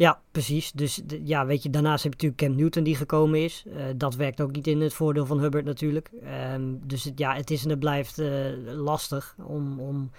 [0.00, 0.72] Ja, precies.
[0.72, 3.64] Dus ja, weet je, daarnaast heb je natuurlijk Cam Newton die gekomen is.
[3.66, 6.10] Eh, dat werkt ook niet in het voordeel van Hubbard natuurlijk.
[6.24, 8.28] Ehm, dus het, ja, het is en het blijft eh,
[8.64, 10.10] lastig om, om,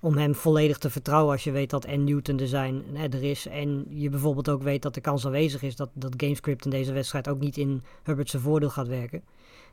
[0.00, 3.22] om hem volledig te vertrouwen als je weet dat en Newton er, zijn, hè, er
[3.22, 3.46] is.
[3.46, 6.92] En je bijvoorbeeld ook weet dat de kans aanwezig is dat dat gamescript in deze
[6.92, 9.22] wedstrijd ook niet in Hubbard zijn voordeel gaat werken.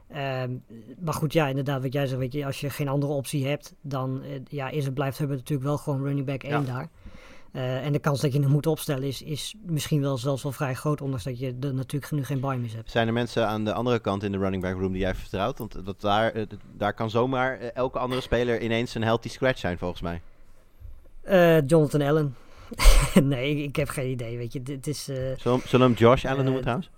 [0.07, 0.51] Ehm,
[0.99, 3.73] maar goed, ja, inderdaad, wat jij zegt, weet je, als je geen andere optie hebt,
[3.81, 6.61] dan eh, ja, is het, blijft Hubbard natuurlijk wel gewoon running back 1 Ja.
[6.61, 6.89] daar.
[7.51, 10.51] Eh, en de kans dat je hem moet opstellen is, is misschien wel zelfs wel
[10.51, 12.91] vrij groot, ondanks dat je er natuurlijk nu geen buy meer hebt.
[12.91, 15.57] Zijn er mensen aan de andere kant in de running back room die jij vertrouwt?
[15.57, 16.43] Want dat daar, eh,
[16.77, 20.21] daar kan zomaar eh, elke andere speler ineens een healthy scratch zijn, volgens mij.
[21.65, 22.35] Jonathan Allen.
[23.23, 24.63] nee, ik, ik heb geen idee, weet je.
[24.63, 25.03] Dit is...
[25.03, 25.37] Zullen,
[25.71, 26.89] we- hem Josh Allen noemen trouwens?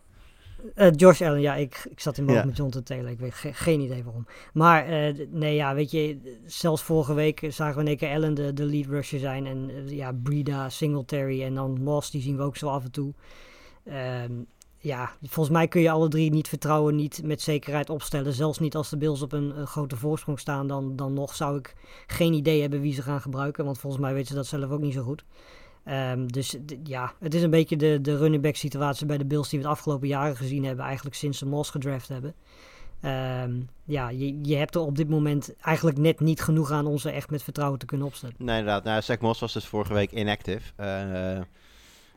[0.75, 2.45] Eh, Josh Allen, ja, ik, ik zat in mijn Ja.
[2.45, 3.09] met Jonathan Taylor.
[3.11, 4.25] Ik weet ge- geen idee waarom.
[4.53, 8.33] Maar eh, nee, ja, weet je, zelfs vorige week zagen we in één keer Allen
[8.33, 9.45] de, de lead rusher zijn.
[9.45, 12.91] En eh, ja, Breda, Singletary en dan Moss, die zien we ook zo af en
[12.91, 13.13] toe.
[13.85, 14.31] Ehm,
[14.77, 18.33] ja, volgens mij kun je alle drie niet vertrouwen, niet met zekerheid opstellen.
[18.33, 21.57] Zelfs niet als de Bills op een, een grote voorsprong staan, dan, dan nog zou
[21.57, 21.75] ik
[22.07, 23.65] geen idee hebben wie ze gaan gebruiken.
[23.65, 25.23] Want volgens mij weten ze dat zelf ook niet zo goed.
[25.83, 29.49] Ehm, dus ja, het is een beetje de, de running back situatie bij de Bills
[29.49, 30.85] die we de afgelopen jaren gezien hebben.
[30.85, 32.33] Eigenlijk sinds ze Moss gedraft hebben.
[33.01, 36.97] Ehm, ja, je, je hebt er op dit moment eigenlijk net niet genoeg aan om
[36.97, 38.35] ze echt met vertrouwen te kunnen opstellen.
[38.37, 38.83] Nee, inderdaad.
[38.83, 40.71] Nou, Zach Moss was dus vorige week inactive.
[40.75, 41.39] Eh,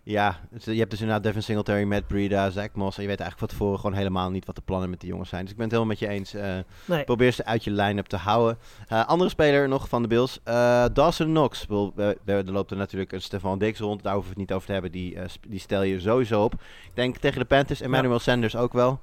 [0.09, 2.97] ja, dus je hebt dus inderdaad Devin Singletary, Matt Breida, Zach Moss.
[2.97, 5.29] En je weet eigenlijk van tevoren gewoon helemaal niet wat de plannen met die jongens
[5.29, 5.43] zijn.
[5.43, 6.35] Dus ik ben het helemaal met je eens.
[6.35, 8.59] Eh, Nee, Probeer ze uit je line-up te houden.
[8.89, 10.41] Eh, andere speler nog van de Bills.
[10.45, 11.67] eh, Dawson Knox.
[11.69, 14.03] Wel, we- we- Er loopt er natuurlijk een Stefan Diggs rond.
[14.03, 14.93] Daar hoeven we het niet over te hebben.
[14.93, 16.53] Die, eh, die stel je sowieso op.
[16.55, 17.81] Ik denk tegen de Panthers.
[17.81, 18.99] Emmanuel Sanders ook wel.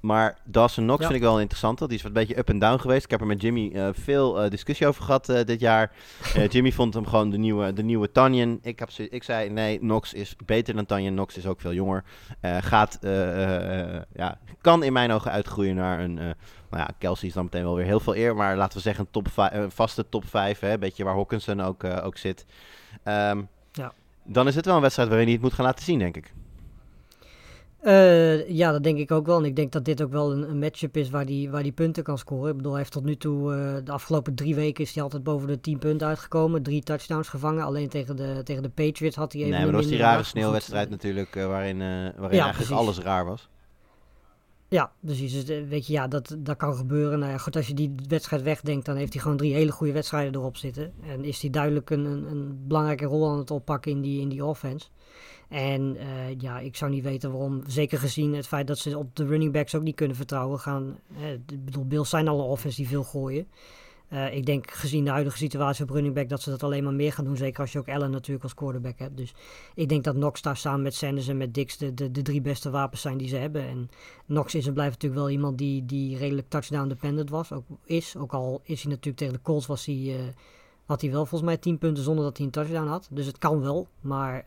[0.00, 1.06] Maar Dawson Knox Ja.
[1.06, 1.78] vind ik wel interessant.
[1.78, 3.04] Die is wat een beetje up en down geweest.
[3.04, 5.92] Ik heb er met Jimmy eh, veel eh, discussie over gehad eh, dit jaar.
[6.50, 8.58] Jimmy vond hem gewoon de nieuwe, de nieuwe Tanyan.
[8.62, 11.12] Ik, heb, ik zei nee, Knox is beter dan Tanyan.
[11.12, 12.04] Knox is ook veel jonger.
[12.42, 12.98] Gaat,
[14.12, 16.14] ja, kan in mijn ogen uitgroeien naar een...
[16.14, 16.34] nou
[16.70, 18.36] ja, Kelsey is dan meteen wel weer heel veel eer.
[18.36, 20.62] Maar laten we zeggen een, top een vaste top 5.
[20.62, 22.46] Een beetje waar Hawkinson ook, ook zit.
[23.02, 23.92] Ehm, Ja.
[24.24, 26.32] Dan is het wel een wedstrijd waarin hij het moet gaan laten zien, denk ik.
[27.82, 29.38] Uh, ja, dat denk ik ook wel.
[29.38, 31.72] En ik denk dat dit ook wel een, een matchup is waar die, waar die
[31.72, 32.50] punten kan scoren.
[32.50, 35.22] Ik bedoel, hij heeft tot nu toe, uh, de afgelopen drie weken is hij altijd
[35.22, 36.62] boven de 10 punten uitgekomen.
[36.62, 37.64] Drie touchdowns gevangen.
[37.64, 40.22] Alleen tegen de, tegen de Patriots had hij even Nee, maar dat was die rare
[40.22, 42.76] sneeuwwedstrijd natuurlijk, uh, waarin, waarin ja, eigenlijk precies.
[42.76, 43.48] alles raar was.
[44.70, 45.44] Ja, precies.
[45.44, 47.18] Dus weet je, ja, dat, dat kan gebeuren.
[47.18, 49.92] Nou ja, goed, als je die wedstrijd wegdenkt, dan heeft hij gewoon drie hele goede
[49.92, 50.92] wedstrijden erop zitten.
[51.06, 54.28] En is hij duidelijk een, een, een belangrijke rol aan het oppakken in die, in
[54.28, 54.86] die offense.
[55.50, 57.62] En uh, ja, ik zou niet weten waarom.
[57.66, 60.58] Zeker gezien het feit dat ze op de running backs ook niet kunnen vertrouwen.
[60.58, 63.46] Gaan, eh, ik bedoel, Bills zijn alle offense die veel gooien.
[64.12, 66.94] Uh, ik denk gezien de huidige situatie op running back dat ze dat alleen maar
[66.94, 67.36] meer gaan doen.
[67.36, 69.16] Zeker als je ook Allen natuurlijk als quarterback hebt.
[69.16, 69.34] Dus
[69.74, 72.40] ik denk dat Knox daar samen met Sanders en met Dix de, de, de drie
[72.40, 73.62] beste wapens zijn die ze hebben.
[73.68, 73.90] En
[74.26, 77.52] Knox is en blijft natuurlijk wel iemand die, die redelijk touchdown dependent was.
[77.52, 78.16] Ook is.
[78.16, 80.14] Ook al is hij natuurlijk tegen de Colts was hij, uh,
[80.84, 83.08] had hij wel volgens mij 10 punten zonder dat hij een touchdown had.
[83.10, 83.88] Dus het kan wel.
[84.00, 84.46] Maar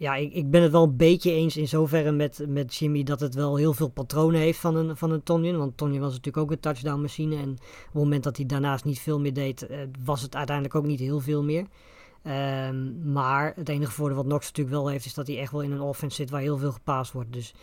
[0.00, 3.20] ja, ik, ik ben het wel een beetje eens in zoverre met, met Jimmy dat
[3.20, 5.56] het wel heel veel patronen heeft van een, van een.
[5.56, 7.36] Want Tonyan was natuurlijk ook een touchdown machine.
[7.36, 10.76] En op het moment dat hij daarnaast niet veel meer deed, eh, was het uiteindelijk
[10.76, 11.66] ook niet heel veel meer.
[12.68, 15.62] Um, maar het enige voordeel wat Knox natuurlijk wel heeft, is dat hij echt wel
[15.62, 17.32] in een offense zit waar heel veel gepaast wordt.
[17.32, 17.54] Dus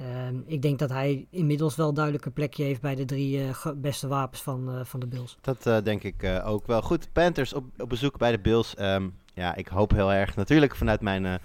[0.00, 3.66] um, ik denk dat hij inmiddels wel duidelijk een plekje heeft bij de drie uh,
[3.76, 5.38] beste wapens van, uh, van de Bills.
[5.40, 6.82] Dat denk ik ook wel.
[6.82, 8.74] Goed, Panthers op, op bezoek bij de Bills.
[8.78, 11.40] Um, ja, ik hoop heel erg natuurlijk vanuit mijn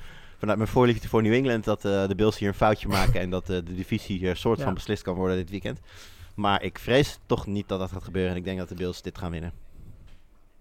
[0.45, 3.29] vanuit mijn voorliefde voor New England dat uh, de Bills hier een foutje maken en
[3.29, 5.79] dat uh, de divisie hier soort van beslist kan worden dit weekend.
[6.35, 9.01] Maar ik vrees toch niet dat dat gaat gebeuren en ik denk dat de Bills
[9.01, 9.51] dit gaan winnen.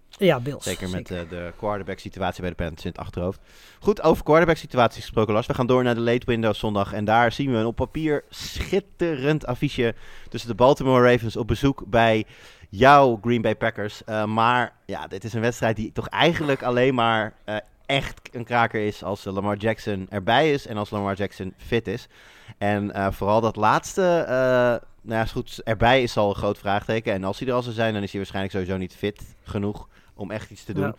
[0.09, 0.64] Ja, Bills.
[0.64, 3.40] Zeker met uh, de quarterback situatie bij de Panthers in het achterhoofd.
[3.81, 5.47] Goed, over quarterback situatie gesproken Lars.
[5.47, 6.92] We gaan door naar de late window zondag.
[6.92, 9.94] En daar zien we een op papier schitterend affiche
[10.29, 12.27] tussen de Baltimore Ravens op bezoek bij
[12.70, 14.03] jouw Green Bay Packers.
[14.07, 18.44] Uh, maar ja, dit is een wedstrijd die toch eigenlijk alleen maar uh, echt een
[18.44, 22.09] kraker is als Lamar Jackson erbij is en als Lamar Jackson fit is.
[22.59, 24.29] En uh, vooral dat laatste, uh,
[25.01, 27.12] nou ja, is goed, erbij is al een groot vraagteken.
[27.12, 29.88] En als hij er al zou zijn, dan is hij waarschijnlijk sowieso niet fit genoeg
[30.14, 30.85] om echt iets te doen.
[30.85, 30.94] Ja.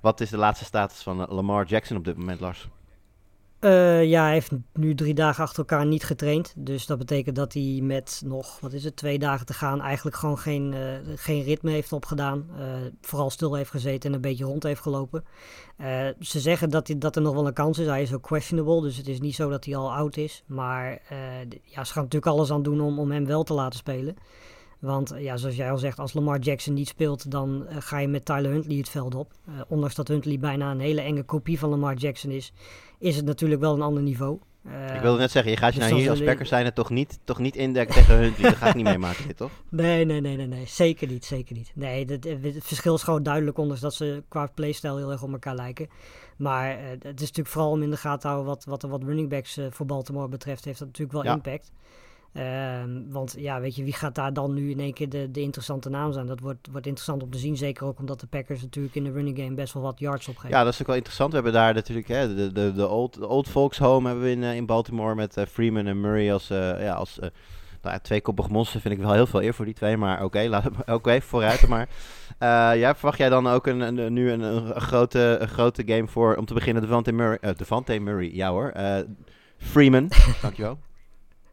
[0.00, 2.68] Wat is de laatste status van Lamar Jackson op dit moment, Lars?
[3.60, 6.54] Uh, ja, hij heeft nu drie dagen achter elkaar niet getraind.
[6.56, 10.16] Dus dat betekent dat hij met nog, wat is het, twee dagen te gaan eigenlijk
[10.16, 12.46] gewoon geen, uh, geen ritme heeft opgedaan.
[12.58, 12.64] Uh,
[13.00, 15.24] vooral stil heeft gezeten en een beetje rond heeft gelopen.
[16.20, 17.86] ze zeggen dat, hij, dat er nog wel een kans is.
[17.86, 20.42] Hij is ook questionable, dus het is niet zo dat hij al oud is.
[20.46, 21.02] Maar
[21.64, 24.16] ja, ze gaan natuurlijk alles aan doen om, om hem wel te laten spelen.
[24.80, 28.24] Want ja, zoals jij al zegt, als Lamar Jackson niet speelt, dan ga je met
[28.24, 29.32] Tyler Huntley het veld op.
[29.68, 32.52] Ondanks dat Huntley bijna een hele enge kopie van Lamar Jackson is,
[32.98, 34.38] is het natuurlijk wel een ander niveau.
[34.66, 36.74] Uh, ik wilde net zeggen, je gaat je dus nou hier als Packers zijn het
[36.74, 38.50] toch niet, toch niet indekken tegen Huntley.
[38.50, 39.50] dat ga ik niet meemaken, dit toch?
[39.68, 40.66] Nee, nee, nee, nee, nee.
[40.66, 41.72] Zeker niet, zeker niet.
[41.74, 45.32] Nee, het, het verschil is gewoon duidelijk, ondanks dat ze qua playstyle heel erg op
[45.32, 45.88] elkaar lijken.
[46.36, 49.28] Maar het is natuurlijk vooral om in de gaten te houden wat, wat, wat running
[49.28, 51.34] backs voor Baltimore betreft, heeft dat natuurlijk wel ja.
[51.34, 51.72] impact.
[52.32, 55.40] Um, want ja, weet je, wie gaat daar dan nu in één keer de, de
[55.40, 56.26] interessante naam zijn?
[56.26, 57.56] Dat wordt, wordt interessant om te zien.
[57.56, 60.50] Zeker ook omdat de Packers natuurlijk in de running game best wel wat yards opgeven.
[60.50, 61.28] Ja, dat is ook wel interessant.
[61.28, 64.42] We hebben daar natuurlijk hè, de, de, de, old, old Folks Home hebben we in,
[64.42, 67.30] uh, in Baltimore met uh, Freeman en Murray als, uh, ja, als nou
[67.94, 68.80] ja, tweekoppig monster.
[68.80, 69.96] Vind ik wel heel veel eer voor die twee.
[69.96, 71.88] Maar oké, okay, oké, okay, vooruit maar.
[72.78, 76.36] ja, verwacht jij dan ook een, een, nu een, een, grote, een grote game voor,
[76.36, 77.54] om te beginnen, Devante Murray?
[77.54, 78.72] Devante Murray, ja hoor.
[79.56, 80.10] Freeman,
[80.42, 80.78] dankjewel.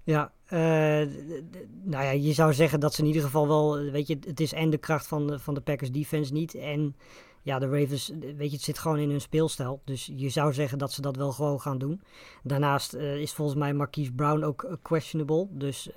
[0.04, 0.60] Ja, uh,
[1.84, 4.54] nou ja, je zou zeggen dat ze in ieder geval wel, weet je, het is
[4.54, 6.56] en de kracht van de, van de Packers defense niet.
[6.56, 6.96] En
[7.42, 9.82] ja, de Ravens, weet je, het zit gewoon in hun speelstijl.
[9.84, 12.02] Dus je zou zeggen dat ze dat wel gewoon gaan doen.
[12.44, 15.48] Daarnaast uh, is volgens mij Marquise Brown ook uh, questionable.
[15.52, 15.90] Dus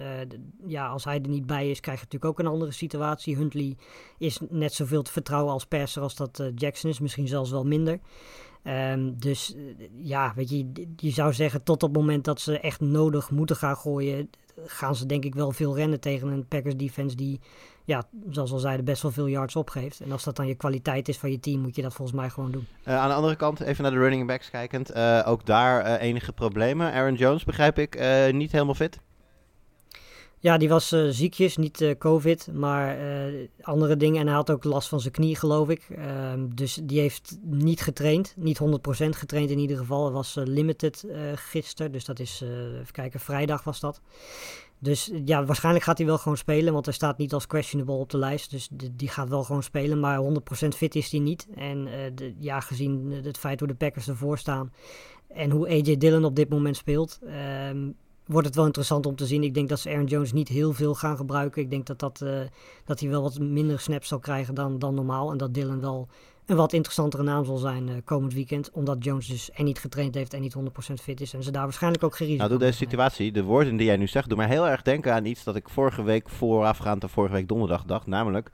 [0.67, 3.37] ja, als hij er niet bij is, krijg je natuurlijk ook een andere situatie.
[3.37, 3.77] Huntley
[4.19, 8.01] is net zoveel te vertrouwen als perser als dat Jackson is, misschien zelfs wel minder.
[8.65, 9.55] Um, dus
[9.97, 13.57] ja, weet je, je zou zeggen tot op het moment dat ze echt nodig moeten
[13.57, 14.31] gaan gooien,
[14.65, 17.41] gaan ze denk ik wel veel rennen tegen een Packers defense die,
[17.85, 20.01] ja, zoals al zeiden, best wel veel yards opgeeft.
[20.01, 22.31] En als dat dan je kwaliteit is van je team, moet je dat volgens mij
[22.31, 22.67] gewoon doen.
[22.85, 26.33] Uh, aan de andere kant, even naar de running backs kijkend, uh, ook daar enige
[26.33, 26.93] problemen.
[26.93, 28.01] Aaron Jones, begrijp ik,
[28.33, 29.01] niet helemaal fit?
[30.41, 34.21] Ja, die was uh, ziekjes, niet uh, COVID, maar uh, andere dingen.
[34.21, 35.87] En hij had ook last van zijn knie, geloof ik.
[35.91, 38.65] Ehm, dus die heeft niet getraind, niet 100%
[39.09, 40.05] getraind in ieder geval.
[40.05, 42.43] Hij was limited gisteren, dus dat is,
[42.81, 44.01] even kijken, vrijdag was dat.
[44.79, 48.11] Dus ja, waarschijnlijk gaat hij wel gewoon spelen, want hij staat niet als questionable op
[48.11, 48.51] de lijst.
[48.51, 50.21] Dus die gaat wel gewoon spelen, maar
[50.65, 51.47] 100% fit is hij niet.
[51.55, 54.73] En de, ja, gezien het feit hoe de Packers ervoor staan
[55.29, 57.19] en hoe AJ Dillon op dit moment speelt...
[57.71, 57.97] Um,
[58.29, 59.43] wordt het wel interessant om te zien.
[59.43, 61.63] Ik denk dat ze Aaron Jones niet heel veel gaan gebruiken.
[61.63, 62.41] Ik denk dat, dat, uh,
[62.85, 65.31] dat hij wel wat minder snaps zal krijgen dan, dan normaal.
[65.31, 66.09] En dat Dylan wel
[66.47, 68.71] een wat interessantere naam zal zijn uh, komend weekend.
[68.71, 70.63] Omdat Jones dus en niet getraind heeft en niet 100%
[71.03, 71.35] fit is.
[71.35, 74.07] En ze daar waarschijnlijk ook risico Nou, door deze situatie, de woorden die jij nu
[74.07, 77.35] zegt, doen mij heel erg denken aan iets dat ik vorige week voorafgaand aan vorige
[77.35, 78.07] week donderdag dacht.
[78.07, 78.51] Namelijk,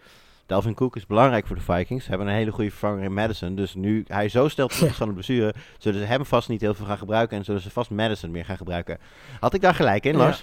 [0.46, 2.04] Dalvin Cook is belangrijk voor de Vikings.
[2.04, 3.54] Ze hebben een hele goede vervanger in Madison.
[3.54, 6.74] Dus nu hij zo stelt terug van de blessure, zullen ze hem vast niet heel
[6.74, 7.38] veel gaan gebruiken.
[7.38, 8.98] En zullen ze vast Madison meer gaan gebruiken.
[9.40, 10.42] Had ik daar gelijk in, Lars?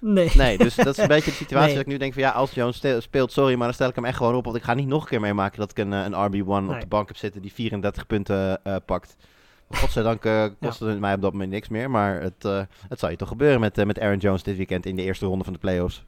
[0.00, 0.30] Nee.
[0.34, 2.50] Nee, dus dat is een beetje de situatie dat ik nu denk van ja, als
[2.50, 4.44] Jones speelt, sorry, maar dan stel ik hem echt gewoon op.
[4.44, 6.80] Want ik ga niet nog een keer meemaken dat ik een, eh, een RB1 op
[6.80, 9.16] de bank heb zitten die 34 punten uh, pakt.
[9.70, 10.90] Godzijdank uh, kostte ja.
[10.90, 11.90] het mij op dat moment niks meer.
[11.90, 14.96] Maar het, uh, het zal je toch gebeuren met, met Aaron Jones dit weekend in
[14.96, 16.04] de eerste ronde van de playoffs.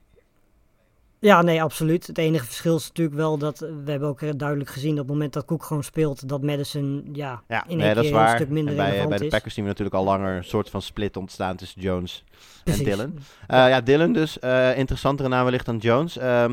[1.21, 2.07] Ja, nee, absoluut.
[2.07, 5.33] Het enige verschil is natuurlijk wel dat we hebben ook duidelijk gezien op het moment
[5.33, 8.71] dat Cook gewoon speelt, dat Madison ja, ja in nee, een, keer een stuk minder
[8.73, 11.57] en bij, bij de Packers zien we natuurlijk al langer een soort van split ontstaan
[11.57, 12.25] tussen Jones
[12.65, 12.83] Precies.
[12.83, 13.13] en Dylan.
[13.15, 16.17] Uh, ja, Dylan dus, uh, interessantere naam wellicht dan Jones.
[16.17, 16.45] Uh,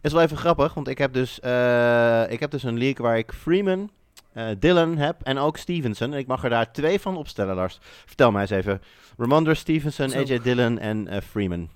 [0.00, 3.18] is wel even grappig, want ik heb dus, eh, ik heb dus een league waar
[3.18, 3.90] ik Freeman,
[4.58, 6.12] Dylan heb en ook Stevenson.
[6.12, 7.78] En ik mag er daar twee van opstellen, Lars.
[8.06, 8.82] Vertel mij eens even.
[9.18, 10.18] Ramondre Stevenson, Zo.
[10.18, 11.68] AJ Dillon en Freeman.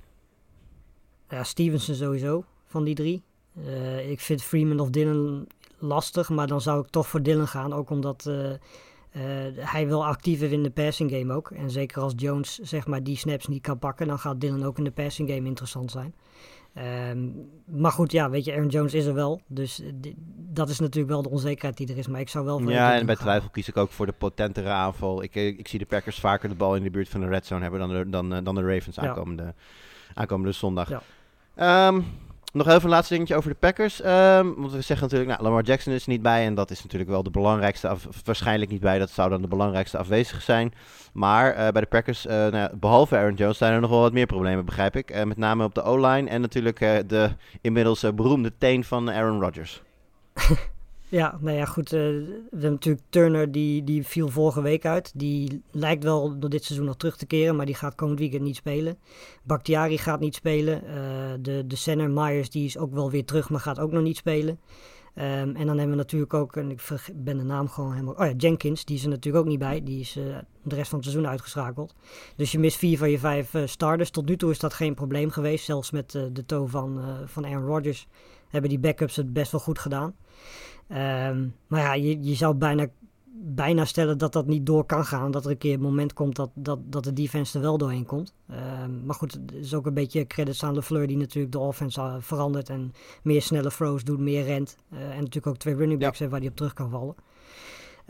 [1.34, 3.22] Ja, Stevenson sowieso van die drie.
[3.58, 5.46] Uh, ik vind Freeman of Dylan
[5.78, 7.72] lastig, maar dan zou ik toch voor Dylan gaan.
[7.72, 8.56] Ook omdat uh, uh,
[9.56, 11.50] hij wel actief is in de passing game ook.
[11.50, 14.78] En zeker als Jones zeg maar die snaps niet kan pakken, dan gaat Dylan ook
[14.78, 16.14] in de passing game interessant zijn.
[17.10, 19.40] Um, maar goed, ja, weet je, Aaron Jones is er wel.
[19.46, 19.82] Dus
[20.36, 22.06] dat is natuurlijk wel de onzekerheid die er is.
[22.06, 24.68] Maar ik zou wel voor Ja, en bij twijfel kies ik ook voor de potentere
[24.68, 25.22] aanval.
[25.22, 27.62] Ik, ik zie de Packers vaker de bal in de buurt van de red zone
[27.62, 29.54] hebben dan de, dan, dan de Ravens aankomende, ja.
[30.14, 30.88] aankomende zondag.
[30.88, 31.02] Ja.
[31.60, 32.06] Um,
[32.52, 34.04] nog even een laatste dingetje over de Packers.
[34.04, 36.44] Um, want we zeggen natuurlijk, nou, Lamar Jackson is niet bij.
[36.46, 38.98] En dat is natuurlijk wel de belangrijkste, waarschijnlijk niet bij.
[38.98, 40.74] Dat zou dan de belangrijkste afwezige zijn.
[41.12, 44.12] Maar uh, bij de Packers, uh, nou behalve Aaron Jones, zijn er nog wel wat
[44.12, 45.10] meer problemen, begrijp ik.
[45.10, 46.78] Uh, met name op de O-line en natuurlijk
[47.08, 47.30] de
[47.60, 49.82] inmiddels beroemde teen van Aaron Rodgers.
[51.08, 51.92] Ja, nou ja, goed.
[51.92, 55.12] Uh, we hebben natuurlijk Turner, die, die viel vorige week uit.
[55.14, 58.42] Die lijkt wel door dit seizoen nog terug te keren, maar die gaat komend weekend
[58.42, 58.98] niet spelen.
[59.42, 60.82] Bakhtiari gaat niet spelen.
[60.84, 60.94] Uh,
[61.40, 64.16] de, de center Myers, die is ook wel weer terug, maar gaat ook nog niet
[64.16, 64.58] spelen.
[65.18, 65.22] Um,
[65.56, 66.80] en dan hebben we natuurlijk ook, en ik
[67.14, 68.14] ben de naam gewoon helemaal...
[68.14, 69.82] Oh ja, Jenkins, die is er natuurlijk ook niet bij.
[69.82, 70.24] Die is uh,
[70.62, 71.94] de rest van het seizoen uitgeschakeld.
[72.36, 74.10] Dus je mist vier van je vijf starters.
[74.10, 75.64] Tot nu toe is dat geen probleem geweest.
[75.64, 78.06] Zelfs met de toe van, van Aaron Rodgers
[78.48, 80.14] hebben die backups het best wel goed gedaan.
[80.88, 82.86] Um, maar ja, je, je zou bijna,
[83.32, 85.30] bijna stellen dat dat niet door kan gaan.
[85.30, 88.06] Dat er een keer een moment komt dat, dat, dat de defense er wel doorheen
[88.06, 88.34] komt.
[88.50, 92.00] Um, maar goed, het is ook een beetje credits aan LeFleur die natuurlijk de offense
[92.00, 92.68] uh, verandert.
[92.68, 94.78] En meer snelle throws doet, meer rent.
[94.92, 96.28] Uh, en natuurlijk ook twee running backs ja.
[96.28, 97.14] waar hij op terug kan vallen.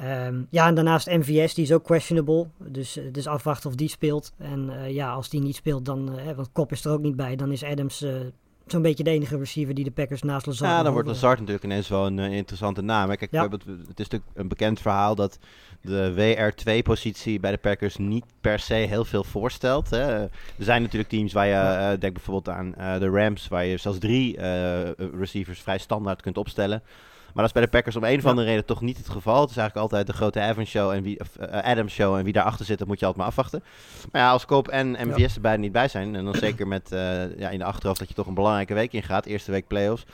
[0.01, 2.47] Um, ja, en daarnaast MVS, die is ook questionable.
[2.59, 4.33] Dus, dus afwachten of die speelt.
[4.39, 7.17] En uh, ja, als die niet speelt, dan, uh, want Kop is er ook niet
[7.17, 8.07] bij, dan is Adams
[8.67, 11.65] zo'n beetje de enige receiver die de Packers naast Lazard Ja, dan wordt Lazard natuurlijk
[11.65, 13.17] ineens wel een uh, interessante naam.
[13.17, 13.49] Kijk, ja.
[13.49, 15.39] het, het, is natuurlijk een bekend verhaal dat
[15.81, 19.91] de WR2-positie bij de Packers niet per se heel veel voorstelt.
[19.91, 20.23] Hè.
[20.23, 21.93] Er zijn natuurlijk teams waar je, ja.
[21.93, 24.41] uh, denk bijvoorbeeld aan uh, de Rams, waar je zelfs drie
[24.97, 26.83] receivers vrij standaard kunt opstellen.
[27.35, 28.53] Maar dat is bij de Packers om een of andere ja.
[28.53, 29.41] reden toch niet het geval.
[29.41, 32.17] Het is eigenlijk altijd de grote Evans show en wie, uh, Adams show.
[32.17, 33.63] En wie daarachter zit, dat moet je altijd maar afwachten.
[34.13, 35.35] Maar ja, als Koop en MVS ja.
[35.35, 36.15] er beide niet bij zijn.
[36.15, 38.93] En dan zeker met uh, ja, in de achterhoofd dat je toch een belangrijke week
[38.93, 39.27] ingaat.
[39.27, 40.05] Eerste week playoffs.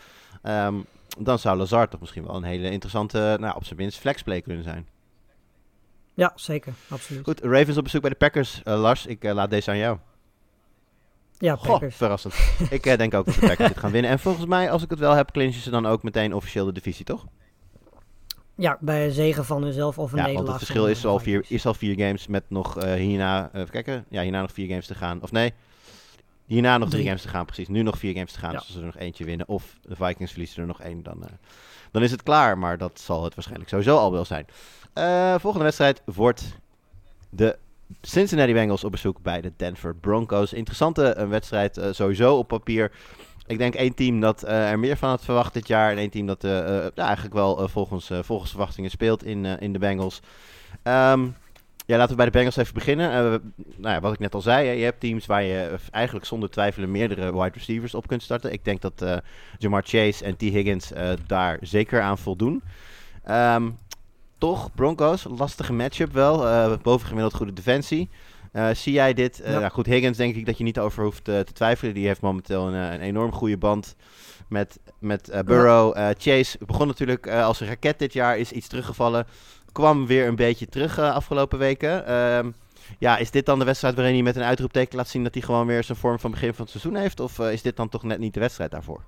[0.42, 0.86] Um,
[1.18, 4.64] dan zou Lazard toch misschien wel een hele interessante, nou, op zijn minst flexplay kunnen
[4.64, 4.86] zijn.
[6.14, 6.72] Ja, zeker.
[6.88, 7.24] Absoluut.
[7.24, 8.60] Goed, Ravens op bezoek bij de Packers.
[8.64, 9.98] Uh, Lars, ik laat deze aan jou.
[11.40, 12.34] Ja, Goh, verrassend.
[12.70, 14.10] ik uh, denk ook dat de Packers dit gaan winnen.
[14.10, 16.72] En volgens mij, als ik het wel heb, clinchen ze dan ook meteen officieel de
[16.72, 17.26] divisie, toch?
[18.54, 20.46] Ja, bij een zegen van hunzelf of een ja, nederlaag.
[20.46, 23.60] want het verschil is al, vier, is al vier games met nog uh, hierna, uh,
[23.60, 25.22] even kijken, ja, hierna nog vier games te gaan.
[25.22, 25.52] Of nee,
[26.46, 27.68] hierna nog drie, drie games te gaan, precies.
[27.68, 28.58] Nu nog vier games te gaan, ja.
[28.58, 29.48] dus als ze er nog eentje winnen.
[29.48, 31.24] Of de Vikings verliezen er nog één, dan,
[31.90, 32.58] dan is het klaar.
[32.58, 34.46] Maar dat zal het waarschijnlijk sowieso al wel zijn.
[35.40, 36.58] Volgende wedstrijd wordt
[37.30, 37.58] de
[38.02, 40.52] Cincinnati Bengals op bezoek bij de Denver Broncos.
[40.52, 42.92] Interessante uh, wedstrijd uh, sowieso op papier.
[43.46, 45.90] Ik denk één team dat uh, er meer van had verwacht dit jaar.
[45.90, 50.20] En één team dat ja, eigenlijk wel volgens, volgens verwachtingen speelt in, in de Bengals.
[50.84, 51.36] Um,
[51.86, 53.10] ja, laten we bij de Bengals even beginnen.
[53.76, 56.90] nou ja, wat ik net al zei, je hebt teams waar je eigenlijk zonder twijfelen
[56.90, 58.52] meerdere wide receivers op kunt starten.
[58.52, 59.04] Ik denk dat
[59.58, 60.40] Jamar Chase en T.
[60.40, 60.92] Higgins
[61.26, 62.62] daar zeker aan voldoen.
[63.30, 63.78] Um,
[64.40, 66.46] toch, Broncos, lastige matchup wel.
[66.46, 68.08] Uh, bovengemiddeld goede defensie.
[68.52, 69.40] Uh, zie jij dit?
[69.40, 69.58] Uh, ja.
[69.58, 71.94] nou goed, Higgins denk ik dat je niet over hoeft te twijfelen.
[71.94, 73.96] Die heeft momenteel een, een enorm goede band
[74.48, 75.96] met, met Burrow.
[76.18, 79.26] Chase begon natuurlijk als een raket dit jaar, is iets teruggevallen.
[79.72, 82.06] Kwam weer een beetje terug afgelopen weken.
[82.06, 82.50] Ehm,
[82.98, 85.42] ja, is dit dan de wedstrijd waarin hij met een uitroepteken laat zien dat hij
[85.42, 87.20] gewoon weer zijn vorm van begin van het seizoen heeft?
[87.20, 89.04] Of is dit dan toch net niet de wedstrijd daarvoor?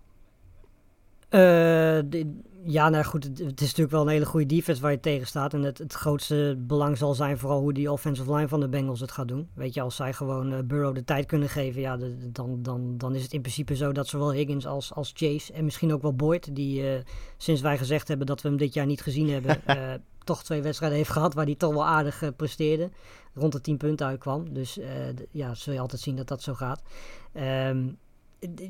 [1.28, 2.35] De,
[2.65, 5.27] Ja, nou goed, het, het is natuurlijk wel een hele goede defense waar je tegen
[5.27, 5.55] staat.
[5.55, 9.01] En het, het grootste belang zal zijn vooral hoe die offensive line van de Bengals
[9.01, 9.49] het gaat doen.
[9.55, 12.99] Weet je, als zij gewoon eh, Burrow de tijd kunnen geven, ja, de- dan, dan,
[12.99, 16.03] dan is het in principe zo dat zowel Higgins als, als Chase en misschien ook
[16.03, 17.01] wel Boyd, die eh,
[17.37, 19.93] sinds wij gezegd hebben dat we hem dit jaar niet gezien hebben, eh,
[20.25, 22.91] toch twee wedstrijden heeft gehad waar hij toch wel aardig presteerde.
[23.35, 24.53] Rond de 10 punten uitkwam.
[24.53, 24.79] Dus
[25.31, 26.83] ja, zul je altijd zien dat dat zo gaat.
[27.33, 27.93] Ehm, d-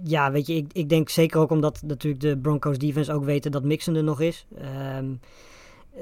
[0.05, 3.51] ja, weet je, ik, ik denk zeker ook omdat natuurlijk de Broncos defense ook weten
[3.51, 4.47] dat Mixon er nog is.
[4.59, 5.15] Ehm,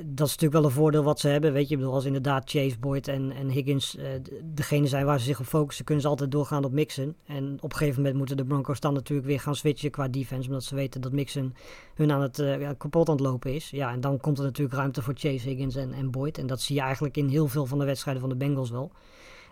[0.04, 1.52] dat is natuurlijk wel een voordeel wat ze hebben.
[1.52, 5.18] Weet je, ik bedoel, als inderdaad Chase, Boyd en, en Higgins d- degene zijn waar
[5.18, 7.14] ze zich op focussen, kunnen ze altijd doorgaan op Mixon.
[7.26, 10.48] En op een gegeven moment moeten de Broncos dan natuurlijk weer gaan switchen qua defense,
[10.48, 11.54] omdat ze weten dat Mixon
[11.94, 13.70] hun aan het eh, kapot aan het lopen is.
[13.70, 16.38] Ja, en dan komt er natuurlijk ruimte voor Chase, Higgins en, en Boyd.
[16.38, 18.90] En dat zie je eigenlijk in heel veel van de wedstrijden van de Bengals wel.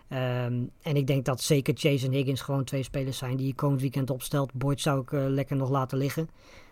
[0.09, 3.53] Ehm, en ik denk dat zeker Chase en Higgins gewoon twee spelers zijn die je
[3.53, 4.53] komend weekend opstelt.
[4.53, 6.29] Boyd zou ik eh, lekker nog laten liggen.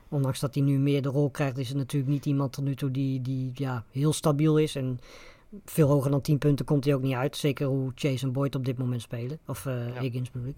[0.09, 2.75] Ondanks dat hij nu meer de rol krijgt, is het natuurlijk niet iemand tot nu
[2.75, 4.75] toe die, die ja, heel stabiel is.
[4.75, 4.99] En
[5.65, 7.37] veel hoger dan 10 punten komt hij ook niet uit.
[7.37, 9.39] Zeker hoe Chase en Boyd op dit moment spelen.
[9.47, 10.55] Of eh, Higgins bedoel ik.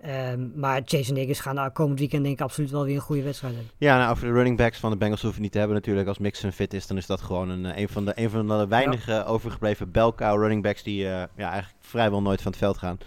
[0.00, 3.00] Ehm, maar Chase en Higgins gaan nou, komend weekend denk ik absoluut wel weer een
[3.00, 3.72] goede wedstrijd hebben.
[3.78, 6.08] Ja, nou, over de running backs van de Bengals hoeven we niet te hebben natuurlijk.
[6.08, 8.48] Als Mixon fit is, dan is dat gewoon een, eh, een, van, de, een van
[8.48, 12.78] de weinige overgebleven belkou running backs die eh, ja, eigenlijk vrijwel nooit van het veld
[12.78, 12.98] gaan.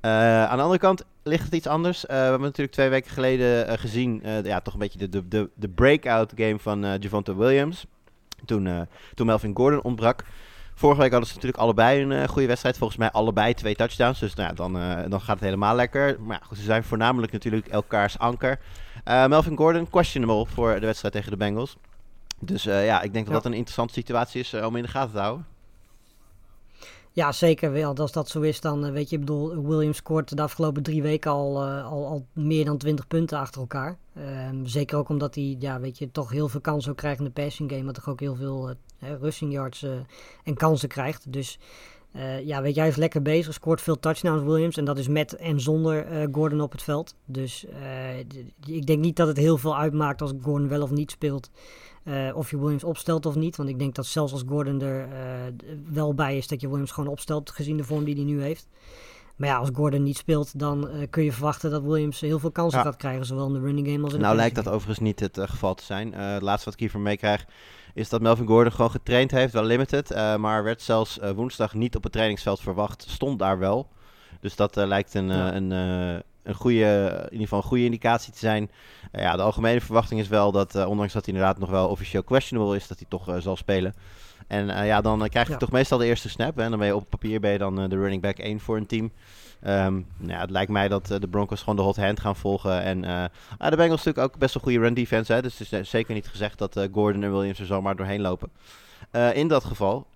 [0.00, 2.02] Eh, aan de andere kant ligt het iets anders.
[2.02, 5.68] We hebben natuurlijk twee weken geleden gezien, ja, toch een beetje de, de, de, de
[5.68, 7.86] breakout game van Javonte Williams.
[8.44, 10.24] Toen, toen Melvin Gordon ontbrak.
[10.78, 12.76] Vorige week hadden ze natuurlijk allebei een eh, goede wedstrijd.
[12.78, 14.18] Volgens mij allebei twee touchdowns.
[14.18, 16.16] Dus nou dan, eh, dan gaat het helemaal lekker.
[16.20, 18.58] Maar ja, goed, ze zijn voornamelijk natuurlijk elkaars anker.
[19.04, 21.76] Eh, Melvin Gordon, questionable voor de wedstrijd tegen de Bengals.
[22.38, 23.40] Dus ja, ik denk dat Ja.
[23.40, 25.46] dat een interessante situatie is om in de gaten te houden.
[27.12, 27.94] Ja, zeker wel.
[27.94, 31.30] Als dat zo is, dan weet je, ik bedoel, Williams scoort de afgelopen drie weken
[31.30, 33.96] al, al, al meer dan 20 punten achter elkaar.
[34.16, 37.30] Ehm, zeker ook omdat hij, ja, weet je, toch heel veel kansen krijgt in de
[37.30, 37.82] passing game.
[37.82, 39.90] Maar toch ook heel veel hè, rushing yards eh,
[40.44, 41.32] en kansen krijgt.
[41.32, 41.58] Dus
[42.12, 43.54] eh, ja, weet je, hij is lekker bezig.
[43.54, 44.76] Scoort veel touchdowns, Williams.
[44.76, 47.14] En dat is met en zonder Gordon op het veld.
[47.24, 47.66] Dus
[48.66, 51.50] ik denk niet dat het heel veel uitmaakt als Gordon wel of niet speelt.
[52.34, 53.56] Of je Williams opstelt of niet.
[53.56, 55.08] Want ik denk dat zelfs als Gordon er
[55.92, 58.68] wel bij is, dat je Williams gewoon opstelt, gezien de vorm die hij nu heeft.
[59.36, 62.50] Maar ja, als Gordon niet speelt, dan eh, kun je verwachten dat Williams heel veel
[62.50, 62.84] kansen Ja.
[62.84, 63.26] gaat krijgen.
[63.26, 65.48] Zowel in de running game als in de Nou lijkt dat overigens niet het eh,
[65.48, 66.14] geval te zijn.
[66.14, 67.44] Eh, het laatste wat ik hiervan meekrijg
[67.94, 70.08] is dat Melvin Gordon gewoon getraind heeft, wel limited.
[70.38, 73.04] maar werd zelfs woensdag niet op het trainingsveld verwacht.
[73.08, 73.88] Stond daar wel.
[74.40, 75.54] Dus dat lijkt een, Ja.
[75.54, 75.70] een,
[76.42, 78.70] een goede, in ieder geval een goede indicatie te zijn.
[79.12, 82.76] Ja, de algemene verwachting is wel dat, ondanks dat hij inderdaad nog wel officieel questionable
[82.76, 83.94] is, dat hij toch zal spelen.
[84.46, 85.58] En eh, ja, dan eh, krijg je Ja.
[85.58, 86.56] toch meestal de eerste snap.
[86.56, 86.62] Hè?
[86.62, 88.76] En dan ben je op papier ben je dan eh, de running back 1 voor
[88.76, 89.12] een team.
[89.60, 92.82] Ehm, nou ja, het lijkt mij dat de Broncos gewoon de hot hand gaan volgen.
[92.82, 93.04] En
[93.58, 95.32] ah, de Bengals natuurlijk ook best wel goede run defense.
[95.32, 95.42] Hè?
[95.42, 98.50] Dus het is zeker niet gezegd dat Gordon en Williams er zomaar doorheen lopen.
[99.32, 100.06] In dat geval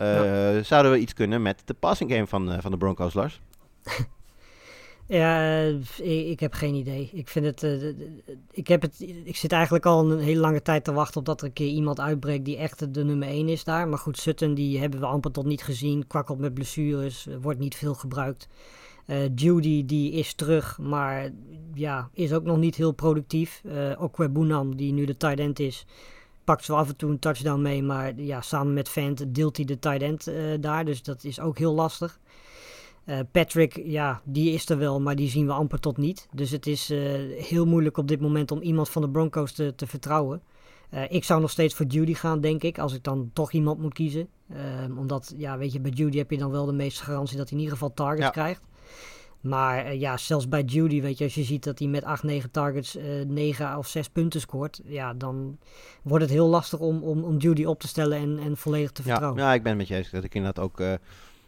[0.62, 3.40] zouden we iets kunnen met de passing game van, van de Broncos, Lars.
[5.10, 5.62] Ja,
[6.02, 7.10] ik, heb geen idee.
[7.12, 7.88] Ik vind het, eh,
[8.50, 11.40] ik heb het, ik zit eigenlijk al een hele lange tijd te wachten op dat
[11.40, 13.88] er een keer iemand uitbreekt die echt de nummer 1 is daar.
[13.88, 17.58] Maar goed, Sutton die hebben we amper tot niet gezien, kwakkelt met blessures, eh, wordt
[17.58, 18.48] niet veel gebruikt.
[19.06, 21.30] Eh, Judy die is terug, maar
[21.74, 23.62] ja, is ook nog niet heel productief.
[23.64, 25.86] Eh Okwebunam, die nu de tight end is,
[26.44, 29.66] pakt zo af en toe een touchdown mee, maar ja, samen met Fant deelt hij
[29.66, 30.30] de tight end
[30.62, 32.20] daar, dus dat is ook heel lastig.
[33.04, 36.28] Eh, Patrick, ja, die is er wel, maar die zien we amper tot niet.
[36.34, 36.98] Dus het is eh,
[37.36, 40.42] heel moeilijk op dit moment om iemand van de Broncos te, te vertrouwen.
[40.90, 43.78] Eh, ik zou nog steeds voor Judy gaan, denk ik, als ik dan toch iemand
[43.80, 44.28] moet kiezen.
[44.52, 47.48] Ehm, omdat, ja, weet je, bij Judy heb je dan wel de meeste garantie dat
[47.48, 48.30] hij in ieder geval targets Ja.
[48.30, 48.60] krijgt.
[49.40, 52.50] Maar ja, zelfs bij Judy, weet je, als je ziet dat hij met 8, 9
[52.50, 55.58] targets eh 9 of 6 punten scoort, ja, dan
[56.02, 59.02] wordt het heel lastig om, om, om Judy op te stellen en, en volledig te
[59.02, 59.42] vertrouwen.
[59.42, 60.10] ja, ik ben met je eens.
[60.10, 60.80] Dat ik inderdaad ook...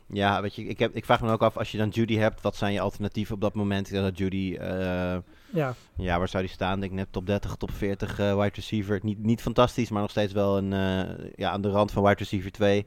[0.06, 2.40] ja, weet je, ik, heb, ik vraag me ook af, als je dan Judy hebt,
[2.40, 3.88] wat zijn je alternatieven op dat moment?
[3.88, 4.56] Ja, dat Judy...
[4.60, 5.16] eh,
[5.50, 6.74] Ja, Ja, waar zou die staan?
[6.74, 8.98] Ik denk net top 30, top 40 eh, wide receiver.
[9.02, 12.18] Niet, niet fantastisch, maar nog steeds wel een, eh, ja, aan de rand van wide
[12.18, 12.86] receiver 2.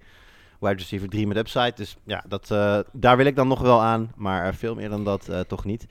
[0.59, 1.73] Wide receiver 3 met upside.
[1.75, 2.47] Dus ja, dat,
[2.91, 4.11] daar wil ik dan nog wel aan.
[4.15, 5.85] Maar veel meer dan dat toch niet.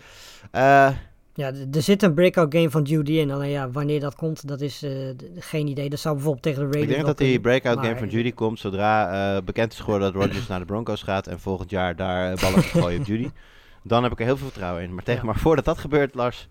[1.37, 3.31] Ja, er zit een breakout game van Judy in.
[3.31, 4.93] Alleen ja, wanneer dat komt, dat is eh,
[5.39, 5.91] geen idee.
[5.91, 8.59] Dat zou bijvoorbeeld tegen de Raiders ik denk dat die breakout game van Judy komt
[8.59, 11.27] zodra eh, bekend is geworden dat Rodgers naar de Broncos gaat.
[11.27, 13.31] En volgend jaar daar eh, ballen gooien op Judy.
[13.83, 14.95] Dan heb ik er heel veel vertrouwen in.
[14.95, 15.27] Maar, tegen, Ja.
[15.27, 16.49] maar voordat dat gebeurt, Lars,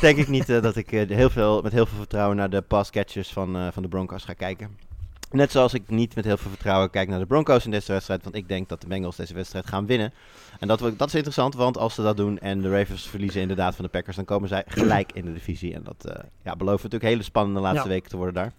[0.00, 3.32] denk ik niet dat ik heel veel, met heel veel vertrouwen naar de pass catches
[3.32, 4.76] van, van de Broncos ga kijken.
[5.32, 8.22] Net zoals ik niet met heel veel vertrouwen kijk naar de Broncos in deze wedstrijd.
[8.22, 10.12] Want ik denk dat de Bengals deze wedstrijd gaan winnen.
[10.58, 13.74] En dat, dat is interessant, want als ze dat doen en de Ravens verliezen inderdaad
[13.74, 15.74] van de Packers, dan komen zij gelijk in de divisie.
[15.74, 16.12] En dat uh,
[16.42, 17.94] ja, belooft natuurlijk hele spannende laatste ja.
[17.94, 18.52] weken te worden daar.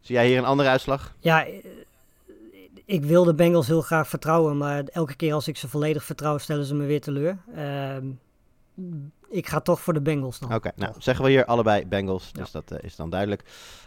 [0.00, 1.14] Zie jij hier een andere uitslag?
[1.18, 1.46] Ja,
[2.84, 6.38] ik wil de Bengals heel graag vertrouwen, maar elke keer als ik ze volledig vertrouw,
[6.38, 7.38] stellen ze me weer teleur.
[7.56, 7.96] Uh,
[9.30, 10.54] ik ga toch voor de Bengals dan.
[10.54, 13.42] Oké, nou zeggen we hier allebei Bengals, dus dat uh, is dan duidelijk.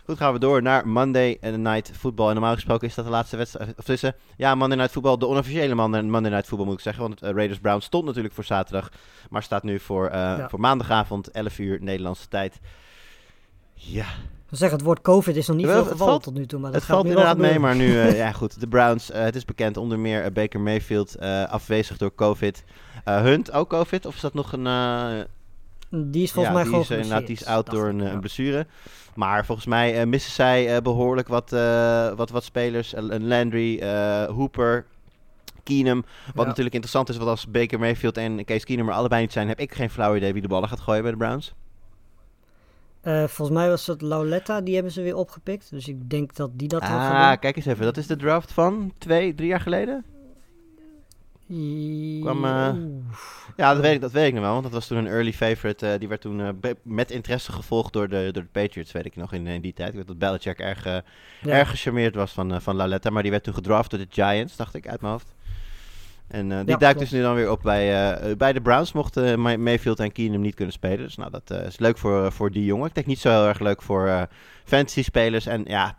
[0.06, 2.28] Goed, gaan we door naar Monday Night Football.
[2.28, 5.28] En normaal gesproken is dat de laatste wedstrijd, of tussen, ja, Monday Night Football, de
[5.28, 7.04] onofficiële Monday, Monday Night Football moet ik zeggen.
[7.04, 8.92] Want uh, Raiders Brown stond natuurlijk voor zaterdag,
[9.30, 10.50] maar staat nu voor, uh, ja.
[10.50, 12.60] voor maandagavond, 11 uur Nederlandse tijd.
[13.74, 14.06] Ja,
[14.58, 16.60] zeg, het woord COVID is nog niet veel gevallen tot nu toe.
[16.60, 19.36] Maar dat het valt inderdaad mee, maar nu, uh, ja goed, de Browns, uh, het
[19.36, 22.64] is bekend, onder meer uh, Baker Mayfield afwezig door COVID.
[23.04, 24.64] Hunt ook COVID, of is dat nog een...
[25.90, 28.18] die is volgens ja, mij gewoon die is, inderdaad, die is out door een, ja.
[28.18, 28.68] blessure.
[29.16, 31.50] Maar volgens mij missen zij behoorlijk wat,
[32.16, 32.94] wat, wat spelers.
[33.20, 33.84] Landry,
[34.28, 34.86] Hooper,
[35.64, 36.02] Keenum.
[36.26, 36.44] Wat ja.
[36.44, 39.60] natuurlijk interessant is, want als Baker Mayfield en Case Keenum er allebei niet zijn, heb
[39.60, 41.54] ik geen flauw idee wie de ballen gaat gooien bij de Browns.
[43.04, 45.70] Uh, volgens mij was dat Lauletta, die hebben ze weer opgepikt.
[45.70, 47.40] Dus ik denk dat die dat ah, gaan doen.
[47.40, 47.86] kijk eens even.
[47.86, 50.06] Dat is de draft van twee, drie jaar geleden?
[52.22, 52.74] Kwam, uh,
[53.58, 54.52] ja, dat weet, ik, dat weet ik nog wel.
[54.52, 55.88] Want dat was toen een early favorite.
[55.88, 56.50] Uh, die werd toen uh,
[56.82, 59.90] met interesse gevolgd door de, door de Patriots, weet ik nog in, in die tijd.
[59.90, 61.04] Ik weet dat Belichick erg, ja.
[61.42, 63.10] erg gecharmeerd was van, van Lauletta.
[63.10, 65.36] Maar die werd toen gedraft door de Giants, dacht ik, uit mijn hoofd.
[66.34, 68.92] En uh, die ja, duikt dus nu dan weer op bij, uh, bij de Browns.
[68.92, 70.98] Mochten Mayfield en Keenum niet kunnen spelen.
[70.98, 72.88] Dus nou, dat uh, is leuk voor, voor die jongen.
[72.88, 74.28] Ik denk niet zo heel erg leuk voor
[74.64, 75.46] fantasy-spelers.
[75.46, 75.96] En ja...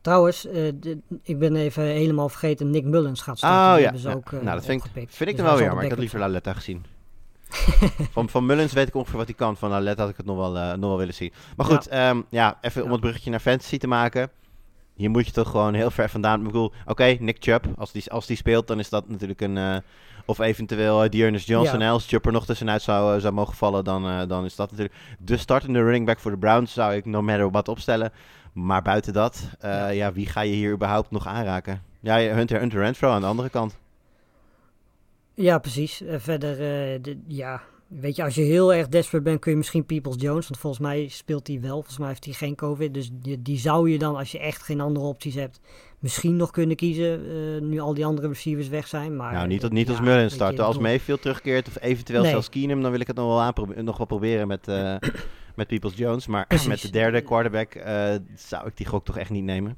[0.00, 2.70] Trouwens, de, ik ben even helemaal vergeten.
[2.70, 3.84] Nick Mullins gaat starten.
[3.84, 5.84] Oh ja, Ze ook, nou, dat vind ik, vind ik dan wel weer jammer.
[5.84, 6.84] Ik had liever Laletta gezien.
[8.12, 9.56] van, van Mullins weet ik ongeveer wat hij kan.
[9.56, 11.32] Van Laletta had ik het nog wel, nog wel willen zien.
[11.56, 14.30] Maar goed, ja, um, ja even om het bruggetje naar fantasy te maken
[15.00, 16.38] hier moet je toch gewoon heel ver vandaan.
[16.38, 19.40] Ik bedoel, oké, okay, Nick Chubb, als die, als die speelt, dan is dat natuurlijk
[19.40, 19.56] een.
[19.56, 19.76] Uh,
[20.24, 21.90] of eventueel uh, Dearness Johnson, ja.
[21.90, 24.98] als Chubb er nog tussenuit zou, uh, zou mogen vallen, dan, dan is dat natuurlijk
[25.18, 26.72] de startende running back voor de Browns.
[26.72, 28.12] Zou ik no matter what opstellen.
[28.52, 29.88] Maar buiten dat, ja.
[29.88, 30.12] ja.
[30.12, 31.82] wie ga je hier überhaupt nog aanraken?
[32.00, 33.78] Ja, Hunter, Hunter Renfro aan de andere kant.
[35.34, 36.02] Ja, precies.
[36.06, 36.56] verder,
[37.02, 37.62] de, ja,
[37.98, 40.48] Weet je, als je heel erg desperate bent, kun je misschien Peoples Jones.
[40.48, 41.74] Want volgens mij speelt hij wel.
[41.74, 42.94] Volgens mij heeft hij geen COVID.
[42.94, 45.60] Dus die, die zou je dan, als je echt geen andere opties hebt,
[45.98, 47.26] misschien nog kunnen kiezen.
[47.26, 49.16] Uh, nu al die andere receivers weg zijn.
[49.16, 50.64] Maar, nou, niet, niet als Mullen starten.
[50.64, 52.30] Als Mayfield terugkeert of eventueel nee.
[52.30, 54.96] zelfs Keenum, dan wil ik het nog wel, nog wel proberen met, uh,
[55.56, 56.26] met Peoples Jones.
[56.26, 56.66] Maar Precies.
[56.66, 59.76] met de derde quarterback uh, zou ik die gok toch echt niet nemen.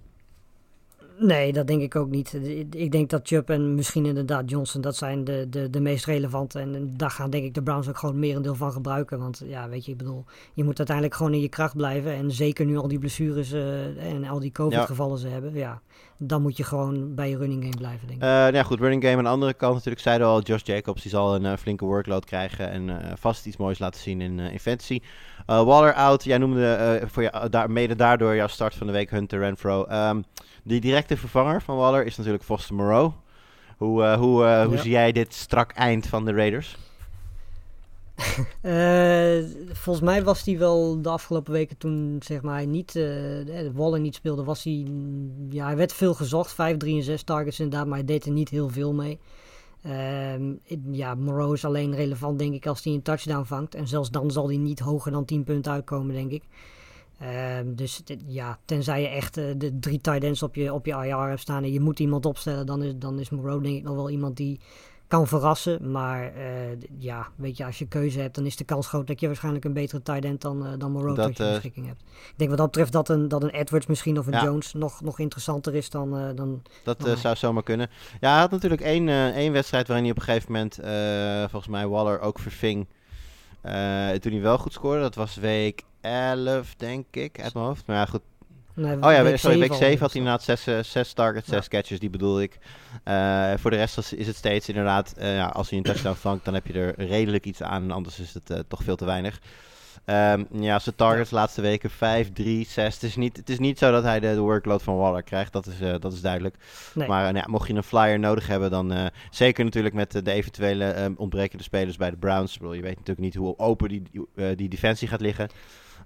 [1.23, 2.39] Nee, dat denk ik ook niet.
[2.71, 6.59] Ik denk dat Chubb en misschien inderdaad Johnson, dat zijn de, de, de meest relevante.
[6.59, 9.19] En daar gaan denk ik de Browns ook gewoon merendeel van gebruiken.
[9.19, 12.13] Want ja, weet je, ik bedoel, je moet uiteindelijk gewoon in je kracht blijven.
[12.13, 15.81] En zeker nu al die blessures uh, en al die COVID-gevallen ze hebben, ja,
[16.19, 18.25] dan moet je gewoon bij je running game blijven, denk ik.
[18.25, 21.03] Uh, nou ja, goed, running game aan de andere kant natuurlijk, zeiden al, Josh Jacobs,
[21.03, 24.61] die zal een uh, flinke workload krijgen en vast iets moois laten zien in, in
[24.61, 25.01] fantasy.
[25.47, 29.39] Waller out, jij noemde voor je, daar, mede daardoor jouw start van de week Hunter
[29.39, 29.87] Renfro.
[29.91, 30.25] Um,
[30.63, 33.13] die directe vervanger van Waller is natuurlijk Foster Moreau.
[33.77, 34.83] Hoe, uh, hoe, uh, hoe ja.
[34.83, 36.77] zie jij dit strak eind van de Raiders?
[38.63, 39.51] uh,
[39.83, 44.01] volgens mij was hij wel de afgelopen weken toen zeg maar, hij niet, de Waller
[44.01, 44.87] niet speelde, was hij,
[45.51, 46.53] ja, hij werd veel gezocht.
[46.53, 49.19] 5, 3 en 6 targets inderdaad, maar hij deed er niet heel veel mee.
[49.87, 50.35] Uh,
[50.91, 53.75] ja, Moreau is alleen relevant denk ik als hij een touchdown vangt.
[53.75, 56.43] En zelfs dan zal hij niet hoger dan 10 punten uitkomen denk ik.
[57.59, 60.93] Um, dus ja, tenzij je echt uh, de drie tight ends op je, op je
[60.93, 63.83] IR hebt staan en je moet iemand opstellen, dan is, dan is Moreau denk ik
[63.83, 64.61] nog wel iemand die
[65.09, 65.91] kan verrassen.
[65.91, 66.45] Maar uh,
[66.99, 69.65] ja, weet je, als je keuze hebt, dan is de kans groot dat je waarschijnlijk
[69.65, 72.01] een betere tight end dan, uh, dan Moreau tot je beschikking hebt.
[72.01, 74.45] Ik denk wat dat betreft dat een, dat een Edwards misschien of een ja.
[74.45, 76.35] Jones nog, nog interessanter is dan...
[76.35, 77.91] dan dat dan zou zomaar kunnen.
[78.21, 80.79] Ja, hij had natuurlijk één, één wedstrijd waarin hij op een gegeven moment,
[81.51, 82.87] volgens mij Waller ook verving.
[84.21, 87.87] Toen hij wel goed scoorde, dat was week 11, denk ik, uit mijn hoofd.
[87.87, 88.21] Maar ja, goed.
[88.75, 91.63] Nee, oh ja, week sorry, week 7 had hij inderdaad 6, uh, 6 targets, 6
[91.63, 91.69] ja.
[91.69, 92.59] catches, die bedoel ik.
[93.05, 96.45] Uh, voor de rest is het steeds inderdaad, uh, ja, als hij een touchdown vangt,
[96.45, 97.91] dan heb je er redelijk iets aan.
[97.91, 99.41] Anders is het uh, toch veel te weinig.
[100.07, 101.37] Um, ja, zijn targets ja.
[101.37, 102.95] laatste weken 5, 3, 6.
[102.95, 105.53] Het is niet, het is niet zo dat hij de, de workload van Waller krijgt,
[105.53, 106.57] dat is, dat is duidelijk.
[106.95, 107.09] Nee.
[107.09, 111.15] Maar ja, mocht je een flyer nodig hebben, dan zeker natuurlijk met de eventuele um,
[111.17, 112.59] ontbrekende spelers bij de Browns.
[112.59, 114.03] Bedoel, je weet natuurlijk niet hoe open die,
[114.57, 115.49] die defensie gaat liggen.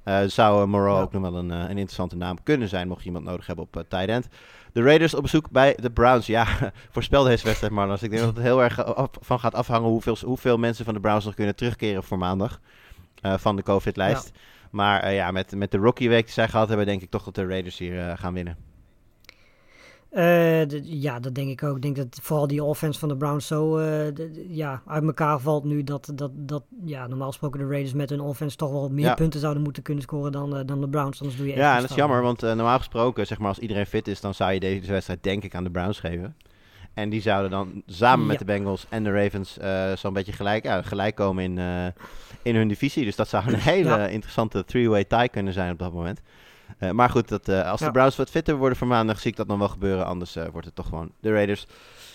[0.09, 1.03] Uh, zou uh, Moreau ja.
[1.03, 3.64] ook nog wel een, uh, een interessante naam kunnen zijn, mocht je iemand nodig hebben
[3.64, 4.28] op tight end.
[4.72, 6.26] De Raiders op bezoek bij de Browns.
[6.26, 6.47] Ja,
[6.90, 7.94] voorspel deze wedstrijd, Marlon.
[7.94, 11.01] Ik denk dat het heel erg af, van gaat afhangen hoeveel, hoeveel mensen van de
[11.01, 12.61] Browns nog kunnen terugkeren voor maandag.
[13.23, 14.31] Van de COVID-lijst.
[14.35, 14.41] Ja.
[14.71, 17.35] Maar ja, met, met de rookie week die zij gehad hebben, denk ik toch dat
[17.35, 18.57] de Raiders hier gaan winnen.
[20.12, 21.77] Uh, ja, dat denk ik ook.
[21.77, 24.07] Ik denk dat vooral die offense van de Browns zo uh,
[24.49, 25.85] ja, uit elkaar valt nu.
[25.85, 29.14] Dat, dat, dat ja, normaal gesproken de Raiders met hun offense toch wel meer ja.
[29.14, 31.21] punten zouden moeten kunnen scoren dan, uh, dan de Browns.
[31.21, 33.87] Anders doe je ja, en dat is jammer, want normaal gesproken, zeg maar, als iedereen
[33.87, 36.37] fit is, dan zou je deze wedstrijd denk ik aan de Browns geven.
[36.97, 38.26] En die zouden dan samen ja.
[38.26, 39.57] met de Bengals en de Ravens
[40.01, 41.59] zo'n beetje gelijk, gelijk komen in,
[42.42, 43.05] in hun divisie.
[43.05, 44.07] Dus dat zou een hele ja.
[44.07, 46.20] interessante three-way tie kunnen zijn op dat moment.
[46.80, 47.86] Uh, maar goed, dat, als ja.
[47.86, 50.07] de Browns wat fitter worden voor maandag, zie ik dat nog wel gebeuren.
[50.07, 51.66] Anders wordt het toch gewoon de Raiders.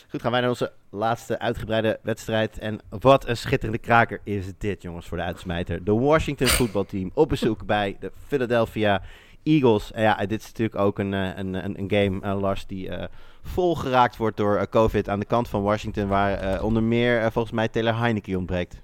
[0.09, 2.59] Goed, gaan wij naar onze laatste uitgebreide wedstrijd.
[2.59, 5.83] En wat een schitterende kraker is dit, jongens, voor de uitsmijter.
[5.83, 9.01] De Washington voetbalteam op bezoek bij de Philadelphia
[9.43, 9.91] Eagles.
[9.91, 12.89] En ja, dit is natuurlijk ook een, een, een, een game, Lars, die
[13.41, 16.07] vol geraakt wordt door COVID aan de kant van Washington.
[16.07, 18.81] Waar onder meer volgens mij Taylor Heineke ontbreekt.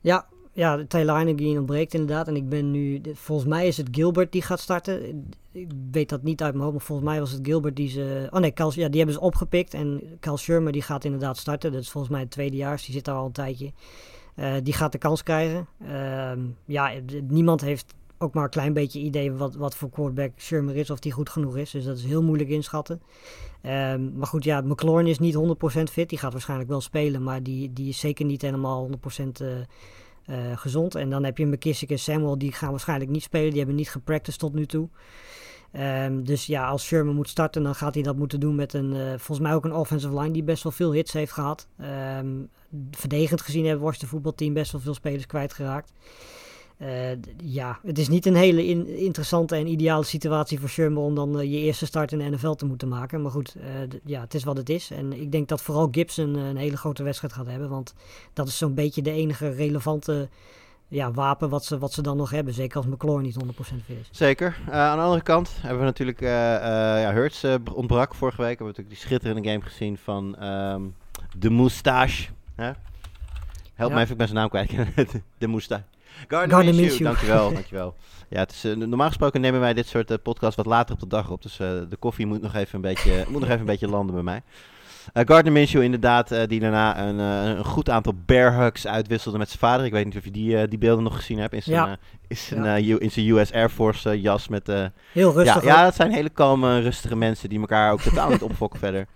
[0.00, 2.28] Ja, ja, Taylor Heineken ontbreekt inderdaad.
[2.28, 5.28] En ik ben nu, volgens mij is het Gilbert die gaat starten.
[5.52, 8.28] Ik weet dat niet uit mijn hoofd, maar volgens mij was het Gilbert die ze...
[8.30, 9.74] Oh nee, Cal, ja, die hebben ze opgepikt.
[9.74, 11.72] En Cal Shermer die gaat inderdaad starten.
[11.72, 13.72] Dat is volgens mij het tweedejaars, die zit daar al een tijdje.
[14.62, 15.66] Die gaat de kans krijgen.
[15.82, 16.32] Uh,
[16.64, 16.92] ja,
[17.28, 20.98] niemand heeft ook maar een klein beetje idee wat, wat voor quarterback Shermer is, of
[20.98, 21.70] die goed genoeg is.
[21.70, 23.02] Dus dat is heel moeilijk inschatten.
[23.62, 25.38] Um, maar goed, ja, McLaurin is niet 100%
[25.90, 26.08] fit.
[26.08, 28.92] Die gaat waarschijnlijk wel spelen, maar die, die is zeker niet helemaal 100%
[29.42, 29.48] uh,
[30.26, 30.94] uh, gezond.
[30.94, 33.48] En dan heb je McKissick en Samuel, die gaan waarschijnlijk niet spelen.
[33.48, 34.88] Die hebben niet gepracticed tot nu toe.
[35.72, 38.94] Um, dus ja, als Sherman moet starten, dan gaat hij dat moeten doen met een,
[38.94, 41.68] uh, volgens mij ook een offensive line die best wel veel hits heeft gehad.
[42.18, 42.48] Um,
[42.90, 45.92] verdedigend gezien hebben Washington voetbalteam best wel veel spelers kwijtgeraakt.
[46.82, 46.88] Uh,
[47.42, 51.40] ja, het is niet een hele in, interessante en ideale situatie voor Sherman om dan
[51.40, 53.22] uh, je eerste start in de NFL te moeten maken.
[53.22, 53.64] Maar goed, uh,
[54.04, 54.90] ja, het is wat het is.
[54.90, 57.68] En ik denk dat vooral Gibson een hele grote wedstrijd gaat hebben.
[57.68, 57.94] Want
[58.32, 60.28] dat is zo'n beetje de enige relevante
[60.88, 62.54] ja, wapen wat ze, wat ze dan nog hebben.
[62.54, 64.08] Zeker als McLaurin niet 100% fit is.
[64.10, 64.58] Zeker.
[64.70, 68.58] aan de andere kant hebben we natuurlijk ja, Hurts ontbrak vorige week.
[68.58, 70.94] Hebben we natuurlijk die schitterende game gezien van um,
[71.38, 72.28] de Moustache.
[72.54, 72.76] Help
[73.76, 73.94] ja.
[73.94, 74.70] mij even, ik ben zijn naam kwijt.
[75.38, 75.84] de Moustache.
[76.28, 77.94] Gardner, Gardner Minshew, dankjewel, dankjewel.
[78.28, 81.00] Ja, het is, uh, normaal gesproken nemen wij dit soort uh, podcasts wat later op
[81.00, 81.42] de dag op.
[81.42, 84.14] Dus uh, de koffie moet nog even een beetje, moet nog even een beetje landen
[84.14, 84.42] bij mij.
[85.12, 89.86] Gardner Minshew inderdaad, die daarna een, een, goed aantal bear hugs uitwisselde met zijn vader.
[89.86, 91.52] Ik weet niet of je die, die beelden nog gezien hebt.
[91.52, 91.96] In zijn, ja.
[92.28, 92.98] in zijn, ja.
[92.98, 94.66] in zijn US Air Force jas met...
[95.12, 95.62] Heel rustig.
[95.62, 99.06] Ja, ja, dat zijn hele kalme, rustige mensen die elkaar ook totaal niet opfokken verder.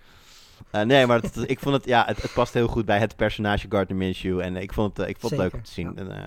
[0.71, 3.65] Uh, nee, maar ik vond het, ja, het, het, past heel goed bij het personage
[3.69, 4.39] Gardner Minshew.
[4.39, 5.93] En ik vond het, ik vond het leuk om te zien.
[5.95, 6.01] Ja.
[6.01, 6.23] En, uh,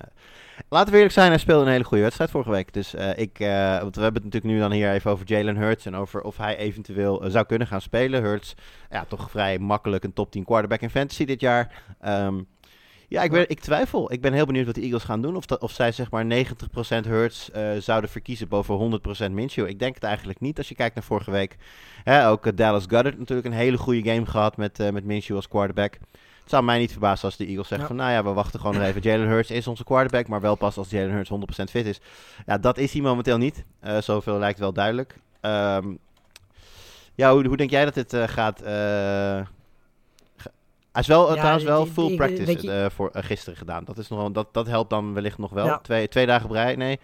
[0.69, 2.73] laten we eerlijk zijn, hij speelde een hele goede wedstrijd vorige week.
[2.73, 3.37] Dus uh, ik,
[3.81, 5.85] want we hebben het natuurlijk nu dan hier even over Jalen Hurts.
[5.85, 8.23] En over of hij eventueel zou kunnen gaan spelen.
[8.23, 8.55] Hurts,
[8.89, 11.83] ja, toch vrij makkelijk een top 10 quarterback in fantasy dit jaar.
[12.05, 12.47] Um,
[13.07, 14.11] ja, ik, ben, ik, twijfel.
[14.11, 15.35] Ik ben heel benieuwd wat de Eagles gaan doen.
[15.35, 19.67] Of, dat, of zij zeg maar 90% Hurts uh, zouden verkiezen boven 100% Minshew.
[19.67, 21.57] Ik denk het eigenlijk niet als je kijkt naar vorige week.
[22.03, 25.35] Hè, ook uh, Dallas Goddard natuurlijk een hele goede game gehad met, uh, met Minshew
[25.35, 25.93] als quarterback.
[26.39, 27.95] Het zou mij niet verbazen als de Eagles zeggen ja.
[27.95, 28.03] van...
[28.03, 29.01] nou ja, we wachten gewoon nog even.
[29.01, 31.31] Jalen Hurts is onze quarterback, maar wel pas als Jalen Hurts
[31.61, 31.99] 100% fit is.
[32.45, 33.63] Ja, dat is hij momenteel niet.
[33.99, 35.19] zoveel lijkt wel duidelijk.
[35.41, 35.99] Um,
[37.15, 38.61] ja, hoe, hoe denk jij dat dit gaat
[40.95, 42.83] hij is wel, ja, trouwens wel die, full die, practice je...
[42.83, 43.83] uh, voor uh, gisteren gedaan.
[43.83, 45.65] Dat, is nog wel, dat, dat helpt dan wellicht nog wel.
[45.65, 45.79] Ja.
[45.79, 46.99] Twee, twee dagen brei, nee.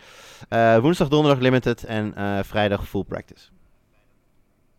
[0.50, 2.14] Uh, woensdag, donderdag limited en
[2.46, 3.50] vrijdag full practice.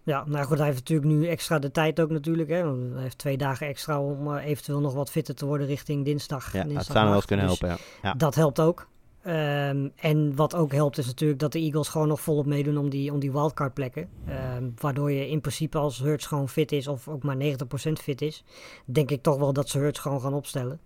[0.04, 2.48] Ja, nou goed, hij heeft natuurlijk nu extra de tijd ook natuurlijk.
[2.48, 2.56] Hè,
[2.92, 6.52] hij heeft twee dagen extra om eventueel nog wat fitter te worden richting dinsdag.
[6.52, 8.08] Ja, dinsdag dat zou wel eens kunnen dus helpen, ja.
[8.08, 8.14] ja.
[8.14, 8.86] Dat helpt ook.
[9.26, 12.88] Um, en wat ook helpt is natuurlijk dat de Eagles gewoon nog volop meedoen om
[12.90, 14.08] die, om die wildcard plekken.
[14.56, 18.22] Um, waardoor je in principe als Hurts gewoon fit is of ook maar 90% fit
[18.22, 18.44] is,
[18.84, 20.80] denk ik toch wel dat ze Hurts gewoon gaan opstellen.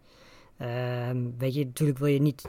[1.08, 2.44] Um, weet je, natuurlijk wil je niet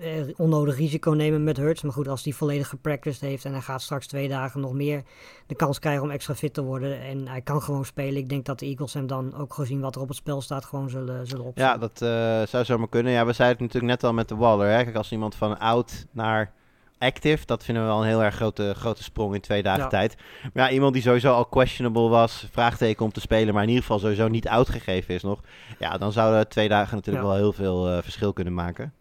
[0.00, 1.82] eh, onnodig risico nemen met Hurts.
[1.82, 5.02] Maar goed, als hij volledig gepracticed heeft en hij gaat straks twee dagen nog meer
[5.46, 7.00] de kans krijgen om extra fit te worden.
[7.00, 8.16] En hij kan gewoon spelen.
[8.16, 10.64] Ik denk dat de Eagles hem dan ook gezien wat er op het spel staat
[10.64, 11.74] gewoon zullen, zullen opzetten.
[11.74, 13.12] Ja, dat uh, zou zomaar kunnen.
[13.12, 14.68] Ja, we zeiden het natuurlijk net al met de Waller.
[14.68, 14.84] Hè?
[14.84, 16.52] Kijk, als iemand van oud naar
[17.00, 17.46] active.
[17.46, 19.88] Dat vinden we wel een heel erg grote, grote sprong in twee dagen ja.
[19.88, 20.16] tijd.
[20.52, 23.84] Maar ja, iemand die sowieso al questionable was, vraagteken om te spelen, maar in ieder
[23.84, 25.40] geval sowieso niet uitgegeven is nog.
[25.78, 27.30] Ja, dan zouden twee dagen natuurlijk ja.
[27.30, 28.92] wel heel veel uh, verschil kunnen maken.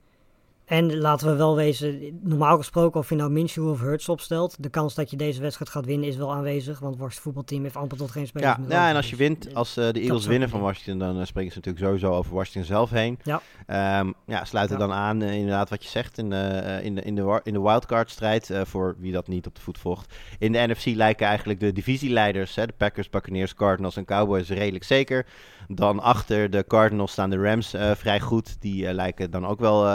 [0.69, 4.69] En laten we wel wezen, normaal gesproken of je nou Minshew of Hurts opstelt, de
[4.69, 7.97] kans dat je deze wedstrijd gaat winnen is wel aanwezig, want het voetbalteam heeft amper
[7.97, 10.61] tot geen spelers ja, Ja, en als je wint, als uh, de Eagles winnen van
[10.61, 13.19] Washington, dan uh, spreken ze natuurlijk sowieso over Washington zelf heen.
[13.23, 13.99] Ja.
[13.99, 14.87] Um, ja, sluiten ja.
[14.87, 17.61] dan aan, uh, inderdaad wat je zegt, in de, in de, in de, in de
[17.61, 20.13] wildcard strijd, voor wie dat niet op de voet volgt.
[20.39, 24.83] In de NFC lijken eigenlijk de divisieleiders, hè, de Packers, Buccaneers, Cardinals en Cowboys redelijk
[24.83, 25.25] zeker.
[25.71, 29.87] Dan achter de Cardinals staan de Rams vrij goed, die lijken dan ook wel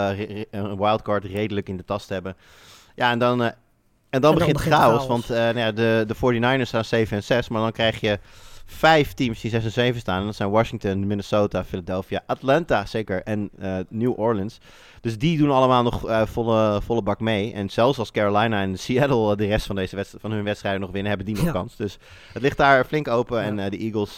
[0.50, 2.36] een wildcard redelijk in de tas te hebben.
[2.94, 3.42] Ja, en dan
[4.14, 5.06] En dan En dan begint begint chaos, chaos.
[5.06, 8.18] want eh, nou ja, de, de 49ers staan 7 en 6, maar dan krijg je
[8.66, 10.20] vijf teams die 6 en 7 staan.
[10.20, 14.58] En dat zijn Washington, Minnesota, Philadelphia, Atlanta zeker en eh, New Orleans.
[15.00, 17.52] Dus die doen allemaal nog eh, volle, volle bak mee.
[17.52, 20.80] En zelfs als Carolina en Seattle eh, de rest van, deze wedst- van hun wedstrijden
[20.80, 21.52] nog winnen, hebben die nog Ja.
[21.52, 21.76] kans.
[21.76, 21.98] Dus
[22.32, 23.38] het ligt daar flink open.
[23.38, 23.44] Ja.
[23.62, 24.16] En de Eagles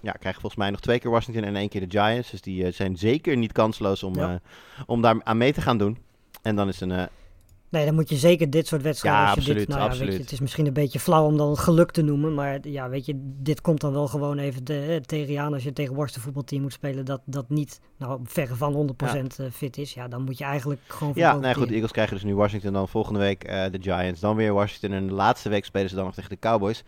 [0.00, 2.30] ja, krijgen volgens mij nog twee keer Washington en één keer de Giants.
[2.30, 4.40] Dus die zijn zeker niet kansloos om,
[4.86, 5.98] om daar aan mee te gaan doen.
[6.42, 7.08] En dan is een,
[7.76, 9.20] Nee, dan moet je zeker dit soort wedstrijden.
[9.20, 11.26] Ja, als je absoluut, dit, nou ja, Weet je, het is misschien een beetje flauw
[11.26, 12.34] om dan geluk te noemen.
[12.34, 15.52] Maar ja, weet je, dit komt dan wel gewoon even de, tegen je aan.
[15.52, 19.06] Als je tegen een worstenvoetbalteam moet spelen dat, dat niet nou, verre van 100%
[19.36, 19.94] eh, fit is.
[19.94, 22.72] Ja, dan moet je eigenlijk gewoon Ja, ja, goed, de Eagles krijgen dus nu Washington,
[22.72, 25.94] dan volgende week eh, de Giants, dan weer Washington en de laatste week spelen ze
[25.94, 26.84] dan nog tegen de Cowboys.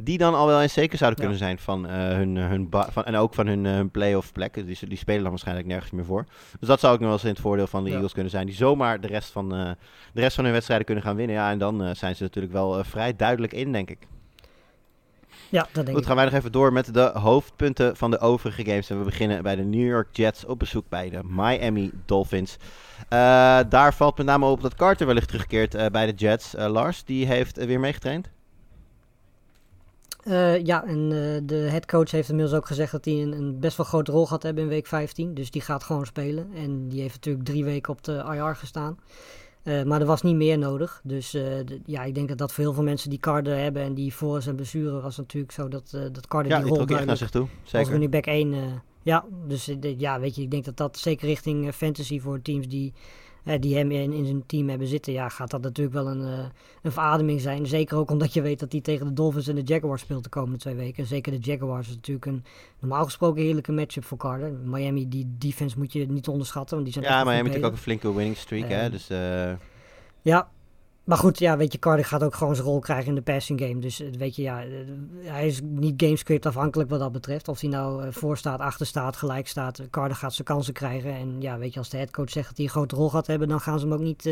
[0.00, 1.26] Die dan al wel eens zeker zouden Ja.
[1.28, 4.32] kunnen zijn van eh, hun, eh, hun van, en ook van hun, eh, hun playoff
[4.32, 4.54] plek.
[4.54, 6.24] Die, die spelen dan waarschijnlijk nergens meer voor.
[6.60, 7.94] Dus dat zou ook nog wel eens in het voordeel van de Ja.
[7.94, 8.46] Eagles kunnen zijn.
[8.46, 9.76] Die zomaar de rest van, de
[10.20, 11.36] rest van hun wedstrijden kunnen gaan winnen.
[11.36, 13.98] Ja, en dan zijn ze natuurlijk wel vrij duidelijk in, denk ik.
[15.48, 16.04] Ja, dat denk Goed, ik.
[16.06, 18.90] gaan wij nog even door met de hoofdpunten van de overige games.
[18.90, 22.56] En we beginnen bij de New York Jets op bezoek bij de Miami Dolphins.
[23.68, 26.54] Daar valt met name op dat Carter wellicht terugkeert bij de Jets.
[26.56, 28.28] Lars, die heeft weer meegetraind.
[30.24, 33.76] Eh, ja, en eh, de headcoach heeft inmiddels ook gezegd dat hij een, een best
[33.76, 35.34] wel grote rol gaat hebben in week 15.
[35.34, 36.48] Dus die gaat gewoon spelen.
[36.54, 38.98] En die heeft natuurlijk drie weken op de IR gestaan.
[39.62, 41.00] Eh, maar er was niet meer nodig.
[41.04, 43.94] Dus de- ja, ik denk dat dat voor heel veel mensen die Carter hebben en
[43.94, 47.16] die voor zijn blessure was natuurlijk zo dat, dat Carter Ja, die rol echt naar
[47.16, 47.42] zich toe.
[47.62, 47.90] als Zeker.
[47.90, 48.52] running back 1.
[48.52, 48.60] eh,
[49.02, 52.92] ja, dus ja, weet je, ik denk dat dat zeker richting fantasy voor teams die,
[53.56, 56.44] die hem in, in zijn team hebben zitten, ja, gaat dat natuurlijk wel een, eh,
[56.82, 57.66] een verademing zijn.
[57.66, 60.28] Zeker ook omdat je weet dat hij tegen de Dolphins en de Jaguars speelt de
[60.30, 61.02] komende twee weken.
[61.02, 62.44] En zeker de Jaguars is natuurlijk een
[62.80, 64.52] normaal gesproken heerlijke matchup voor Carter.
[64.52, 67.72] Miami, die defense moet je niet onderschatten, want die zijn Ja, goed heeft natuurlijk ook
[67.72, 68.68] een flinke winning streak.
[68.68, 68.84] hè?
[68.84, 69.52] Eh, Dus eh,
[70.22, 70.48] Ja,
[71.08, 73.60] maar goed, ja, weet je, Carter gaat ook gewoon zijn rol krijgen in de passing
[73.60, 73.78] game.
[73.78, 74.68] Dus eh, weet je, ja, eh,
[75.22, 77.48] hij is niet gamescript afhankelijk wat dat betreft.
[77.48, 79.82] Of hij nou eh, voor staat, achter staat, gelijk staat.
[79.90, 81.14] Carter gaat zijn kansen krijgen.
[81.14, 83.48] En ja, weet je, als de headcoach zegt dat hij een grote rol gaat hebben,
[83.48, 84.30] dan gaan ze hem ook niet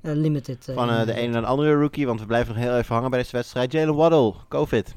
[0.00, 0.72] limited.
[0.74, 2.06] van de ene naar de andere rookie.
[2.06, 3.72] Want we blijven nog heel even hangen bij deze wedstrijd.
[3.72, 4.94] Jalen Waddle, COVID.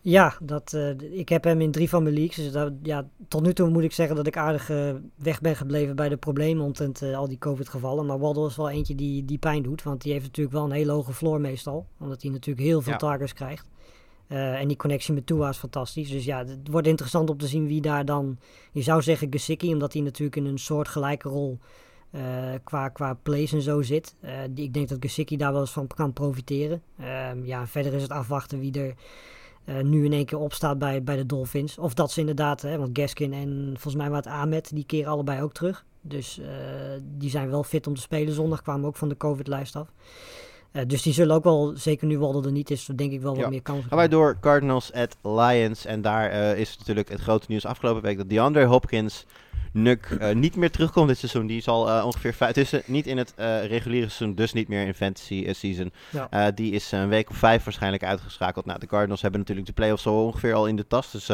[0.00, 2.36] Ja, dat, eh, ik heb hem in drie van mijn leagues.
[2.36, 5.56] Dus dat, ja, tot nu toe moet ik zeggen dat ik aardig eh, weg ben
[5.56, 8.06] gebleven bij de problemen omtrent eh, al die COVID-gevallen.
[8.06, 9.82] Maar Waddle is wel eentje die, die pijn doet.
[9.82, 11.86] Want die heeft natuurlijk wel een hele hoge floor meestal.
[11.98, 12.98] Omdat hij natuurlijk heel veel Ja.
[12.98, 13.66] targets krijgt.
[14.28, 16.10] En die connectie met Tua is fantastisch.
[16.10, 18.38] Dus ja, het wordt interessant om te zien wie daar dan...
[18.72, 21.58] Je zou zeggen Gesicki, omdat hij natuurlijk in een soort gelijke rol...
[22.64, 24.14] qua, qua plays en zo zit.
[24.50, 26.82] Die, ik denk dat Gesicki daar wel eens van kan profiteren.
[26.98, 28.94] Ehm, ja, verder is het afwachten wie er
[29.68, 31.78] eh, nu in één keer opstaat bij, bij de Dolphins.
[31.78, 35.42] Of dat ze inderdaad, hè, want Gaskin en volgens mij wat Ahmed, die keren allebei
[35.42, 35.84] ook terug.
[36.00, 36.46] Dus eh,
[37.18, 39.92] die zijn wel fit om te spelen zondag, kwamen ook van de COVID-lijst af.
[40.70, 43.34] Eh, dus die zullen ook wel, zeker nu Waddle er niet is, denk ik wel
[43.34, 43.48] wat Ja.
[43.48, 45.86] meer kansen Gaan wij door Cardinals at Lions.
[45.86, 49.26] En daar is natuurlijk het grote nieuws afgelopen week dat DeAndre Hopkins
[49.72, 51.46] Nuk eh, niet meer terugkomt dit seizoen.
[51.46, 52.54] Die zal eh, ongeveer vijf.
[52.54, 53.34] Het is eh, niet in het
[53.66, 55.92] reguliere seizoen, dus niet meer in fantasy season.
[56.10, 56.50] Ja.
[56.50, 58.64] Die is een week of vijf waarschijnlijk uitgeschakeld.
[58.64, 61.10] Nou, de Cardinals hebben natuurlijk de playoffs zo ongeveer al in de tas.
[61.10, 61.26] Dus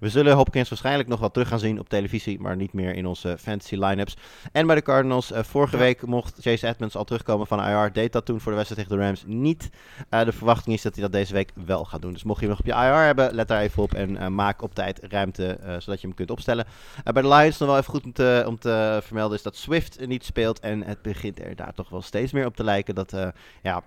[0.00, 3.06] we zullen Hopkins waarschijnlijk nog wel terug gaan zien op televisie, maar niet meer in
[3.06, 4.16] onze fantasy lineups.
[4.52, 5.82] En bij de Cardinals, vorige Ja.
[5.82, 7.92] week mocht Chase Edmonds al terugkomen van IR.
[7.92, 9.70] Deed dat toen voor de wedstrijd tegen de Rams niet.
[10.08, 12.12] De verwachting is dat hij dat deze week wel gaat doen.
[12.12, 14.62] Dus mocht je hem nog op je IR hebben, let daar even op en maak
[14.62, 16.66] op tijd ruimte zodat je hem kunt opstellen.
[17.12, 20.06] Bij de Lions nog wel even goed om te, om te vermelden is dat Swift
[20.06, 20.60] niet speelt.
[20.60, 23.28] En het begint er daar toch wel steeds meer op te lijken dat eh,
[23.62, 23.82] ja,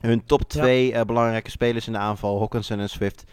[0.00, 3.24] hun top twee eh, belangrijke spelers in de aanval, Hawkinson en Swift,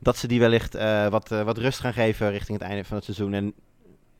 [0.00, 3.04] dat ze die wellicht eh, wat, wat rust gaan geven richting het einde van het
[3.04, 3.32] seizoen.
[3.32, 3.54] En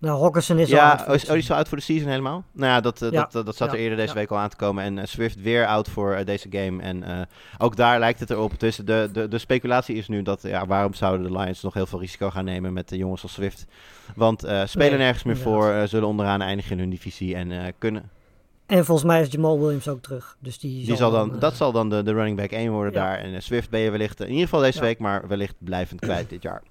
[0.01, 2.09] Nou, Hawkinson is al ja, voor oh, is, oh, is al uit voor de season
[2.09, 2.45] helemaal?
[2.53, 3.29] Nou ja, dat, eh, Ja.
[3.31, 3.81] dat, dat, zat er Ja.
[3.83, 4.85] eerder deze week al aan te komen.
[4.85, 6.83] En eh, Swift weer out voor eh, deze game.
[6.83, 7.29] En
[7.59, 8.61] ook daar lijkt het erop.
[8.61, 11.87] Dus de, de, de speculatie is nu dat, ja, waarom zouden de Lions nog heel
[11.87, 13.67] veel risico gaan nemen met de jongens als Swift?
[14.15, 18.11] Want spelen Nee, nergens meer voor, zullen onderaan eindigen in hun divisie en kunnen.
[18.67, 20.37] En volgens mij is Jamal Williams ook terug.
[20.41, 23.19] Dus die, Die zal dan, dat zal dan de, de running back 1 worden daar.
[23.19, 26.43] En Swift ben je wellicht, in ieder geval deze week, maar wellicht blijvend kwijt dit
[26.43, 26.63] jaar.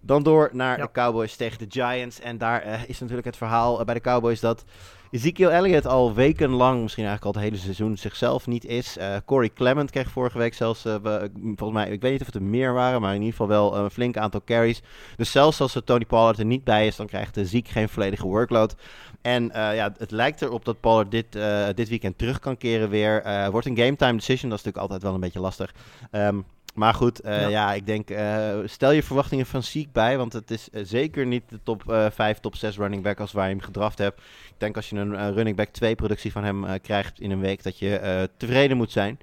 [0.00, 0.84] Dan door naar Ja.
[0.84, 2.20] de Cowboys tegen de Giants.
[2.20, 4.64] En daar eh, is natuurlijk het verhaal eh, bij de Cowboys dat
[5.10, 8.96] Ezekiel Elliott al wekenlang, misschien eigenlijk al het hele seizoen, zichzelf niet is.
[8.96, 12.34] Eh, Corey Clement kreeg vorige week zelfs, we- volgens mij, ik weet niet of het
[12.34, 14.82] er meer waren, maar in ieder geval wel een flink aantal carries.
[15.16, 17.88] Dus zelfs als er Tony Pollard er niet bij is, dan krijgt de ziek geen
[17.88, 18.74] volledige workload.
[19.22, 21.26] En ja, het lijkt erop dat Pollard dit,
[21.74, 23.22] dit weekend terug kan keren weer.
[23.50, 25.74] Wordt een game time decision, dat is natuurlijk altijd wel een beetje lastig.
[26.10, 26.38] Ehm,
[26.74, 27.48] Maar goed, eh, Ja.
[27.48, 27.72] ja.
[27.72, 31.42] ik denk, eh, stel je verwachtingen van Ziek bij, want het is eh, zeker niet
[31.48, 34.20] de top eh 5, top 6 running back als waar je hem gedraft hebt.
[34.48, 37.62] Ik denk als je een running back 2 productie van hem krijgt in een week,
[37.62, 39.18] dat je tevreden moet zijn.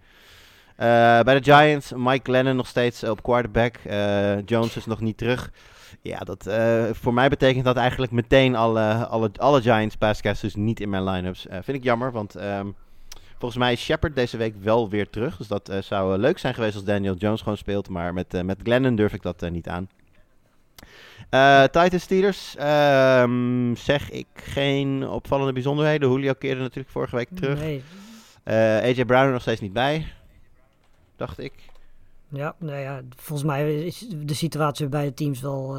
[1.23, 3.75] Bij de Giants, Mike Lennon nog steeds op quarterback.
[4.45, 5.51] Jones is nog niet terug.
[6.01, 6.49] Ja, dat,
[6.91, 11.45] voor mij betekent dat eigenlijk meteen alle, alle, alle Giants passcasters niet in mijn lineups.
[11.49, 12.67] Vind ik jammer, want ehm,
[13.39, 15.37] volgens mij is Shepard deze week wel weer terug.
[15.37, 17.89] Dus dat eh, zou eh, leuk zijn geweest als Daniel Jones gewoon speelt.
[17.89, 19.89] Maar met, eh, met Glennon durf ik dat niet aan.
[21.71, 26.11] Titans Steelers, ehm, zeg ik geen opvallende bijzonderheden.
[26.11, 27.59] Julio keerde natuurlijk vorige week terug.
[27.59, 27.83] Nee.
[28.83, 30.13] AJ Brown er nog steeds niet bij,
[31.15, 31.53] dacht ik.
[32.29, 35.77] Ja, nou ja, volgens mij is de situatie bij de teams wel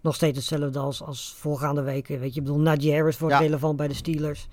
[0.00, 2.20] nog steeds hetzelfde als, als voorgaande weken.
[2.20, 3.40] Weet je, ik bedoel, Najee Harris wordt Ja.
[3.40, 4.48] relevant bij de Steelers.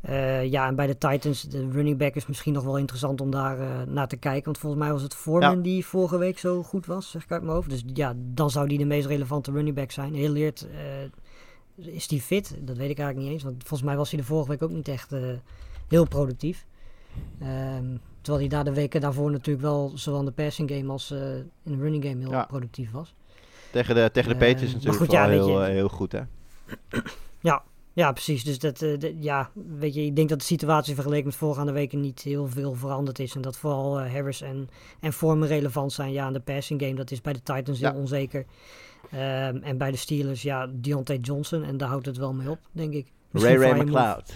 [0.00, 3.30] Eh, ja, en bij de Titans, de running back is misschien nog wel interessant om
[3.30, 4.44] daar eh, naar te kijken.
[4.44, 5.62] Want volgens mij was het Foreman Ja.
[5.62, 7.70] die vorige week zo goed was, zeg ik uit mijn hoofd.
[7.70, 10.14] Dus ja, dan zou die de meest relevante running back zijn.
[10.14, 12.56] Heel leert, eh, is die fit?
[12.60, 13.42] Dat weet ik eigenlijk niet eens.
[13.42, 15.14] Want volgens mij was hij de vorige week ook niet echt
[15.88, 16.66] heel productief.
[17.40, 17.84] Ehm,
[18.20, 21.50] terwijl hij daar de weken daarvoor natuurlijk wel zowel in de passing game als in
[21.62, 22.44] de running game heel Ja.
[22.44, 23.14] productief was.
[23.72, 26.20] Tegen de, tegen de Patriots natuurlijk goed, ja, wel heel, heel goed, hè?
[27.40, 27.62] Ja,
[27.96, 28.44] precies.
[28.44, 32.00] Dus dat, eh, ja, weet je, ik denk dat de situatie vergeleken met voorgaande weken
[32.00, 33.34] niet heel veel veranderd is.
[33.34, 34.68] En dat vooral eh, Harris en,
[35.00, 36.12] en Foreman relevant zijn.
[36.12, 37.94] Ja, in de passing game, dat is bij de Titans heel Ja.
[37.96, 38.44] onzeker.
[39.10, 41.64] Ehm, en bij de Steelers, ja, Deontay Johnson.
[41.64, 43.06] En daar houdt het wel mee op, denk ik.
[43.30, 43.80] Misschien Ray Ray.
[43.80, 44.32] McLeod.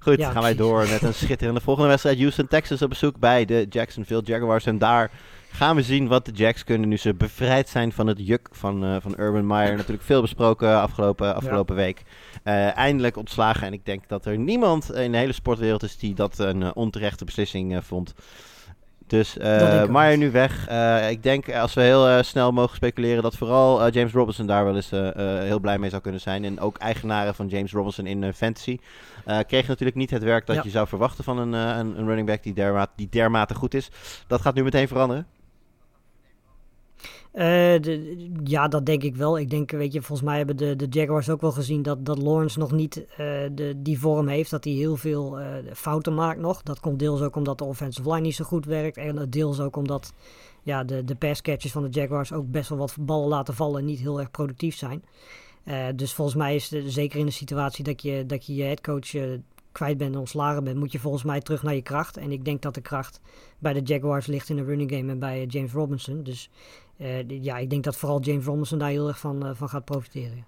[0.00, 0.72] Goed, Ja, gaan wij precies.
[0.72, 2.18] door met een schitterende volgende wedstrijd.
[2.18, 4.66] Houston, Texas op bezoek bij de Jacksonville Jaguars.
[4.66, 5.10] En daar
[5.52, 8.84] gaan we zien wat de Jacks kunnen nu ze bevrijd zijn van het juk van,
[8.84, 9.76] eh, van Urban Meyer.
[9.76, 12.02] Natuurlijk veel besproken afgelopen, afgelopen week.
[12.42, 13.66] Eh, eindelijk ontslagen.
[13.66, 16.70] En ik denk dat er niemand in de hele sportwereld is die dat een eh,
[16.74, 18.14] onterechte beslissing vond.
[19.06, 19.36] Dus
[19.88, 20.68] Meyer nu weg.
[21.10, 24.90] Ik denk als we heel snel mogen speculeren dat vooral James Robinson daar wel eens
[25.46, 26.44] heel blij mee zou kunnen zijn.
[26.44, 28.78] En ook eigenaren van James Robinson in fantasy.
[29.46, 30.62] Kreeg natuurlijk niet het werk dat Ja.
[30.64, 33.90] je zou verwachten van een, een, running back die, derma die dermate goed is.
[34.26, 35.26] Dat gaat nu meteen veranderen.
[37.32, 37.82] Eh,
[38.44, 39.38] ja, dat denk ik wel.
[39.38, 42.18] Ik denk, weet je, volgens mij hebben de, de Jaguars ook wel gezien dat, dat
[42.18, 43.16] Lawrence nog niet eh,
[43.52, 44.50] de, die vorm heeft.
[44.50, 46.62] Dat hij heel veel eh, fouten maakt nog.
[46.62, 48.96] Dat komt deels ook omdat de offensive line niet zo goed werkt.
[48.96, 50.12] En deels ook omdat
[50.62, 53.86] ja, de, de passcatchers van de Jaguars ook best wel wat ballen laten vallen en
[53.86, 55.04] niet heel erg productief zijn.
[55.94, 59.10] Dus volgens mij is zeker in de situatie dat je dat je, je headcoach
[59.72, 62.16] kwijt bent en ontslagen bent, moet je volgens mij terug naar je kracht.
[62.16, 63.20] En ik denk dat de kracht
[63.58, 66.22] bij de Jaguars ligt in de running game en bij James Robinson.
[66.22, 66.50] Dus
[67.26, 70.44] ja, ik denk dat vooral James Robinson daar heel erg van, eh, van gaat profiteren.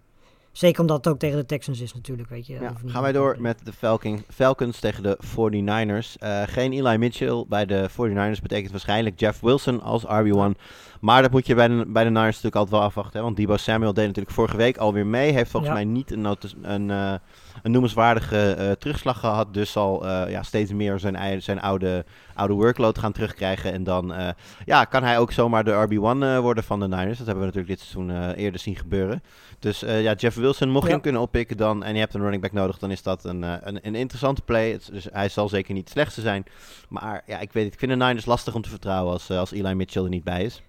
[0.52, 2.52] Zeker omdat het ook tegen de Texans is natuurlijk, weet je.
[2.52, 6.18] Ja, gaan wij door met de Falcon, Falcons tegen de 49ers.
[6.18, 10.56] Eh, geen Eli Mitchell bij de 49ers betekent waarschijnlijk Jeff Wilson als RB1.
[11.02, 13.18] Maar dat moet je bij de, bij de Niners natuurlijk altijd wel afwachten.
[13.18, 13.24] Hè?
[13.24, 15.32] Want Debo Samuel deed natuurlijk vorige week alweer mee.
[15.32, 15.78] Heeft volgens Ja.
[15.78, 17.14] mij niet een, een, eh,
[17.62, 19.54] een noemenswaardige eh, terugslag gehad.
[19.54, 23.72] Dus zal eh, ja, steeds meer zijn, zijn oude, oude workload gaan terugkrijgen.
[23.72, 24.14] En dan
[24.64, 27.18] ja, kan hij ook zomaar de RB1 eh, worden van de Niners.
[27.18, 29.22] Dat hebben we natuurlijk dit seizoen eerder zien gebeuren.
[29.58, 32.42] Dus ja, Jeff Wilson, mocht je hem kunnen oppikken dan, en je hebt een running
[32.42, 34.78] back nodig, dan is dat een, een, een interessante play.
[34.92, 36.44] Dus hij zal zeker niet het slechtste zijn.
[36.88, 37.72] Maar ja, ik weet het.
[37.72, 40.44] Ik vind de Niners lastig om te vertrouwen als, als Eli Mitchell er niet bij
[40.44, 40.62] is.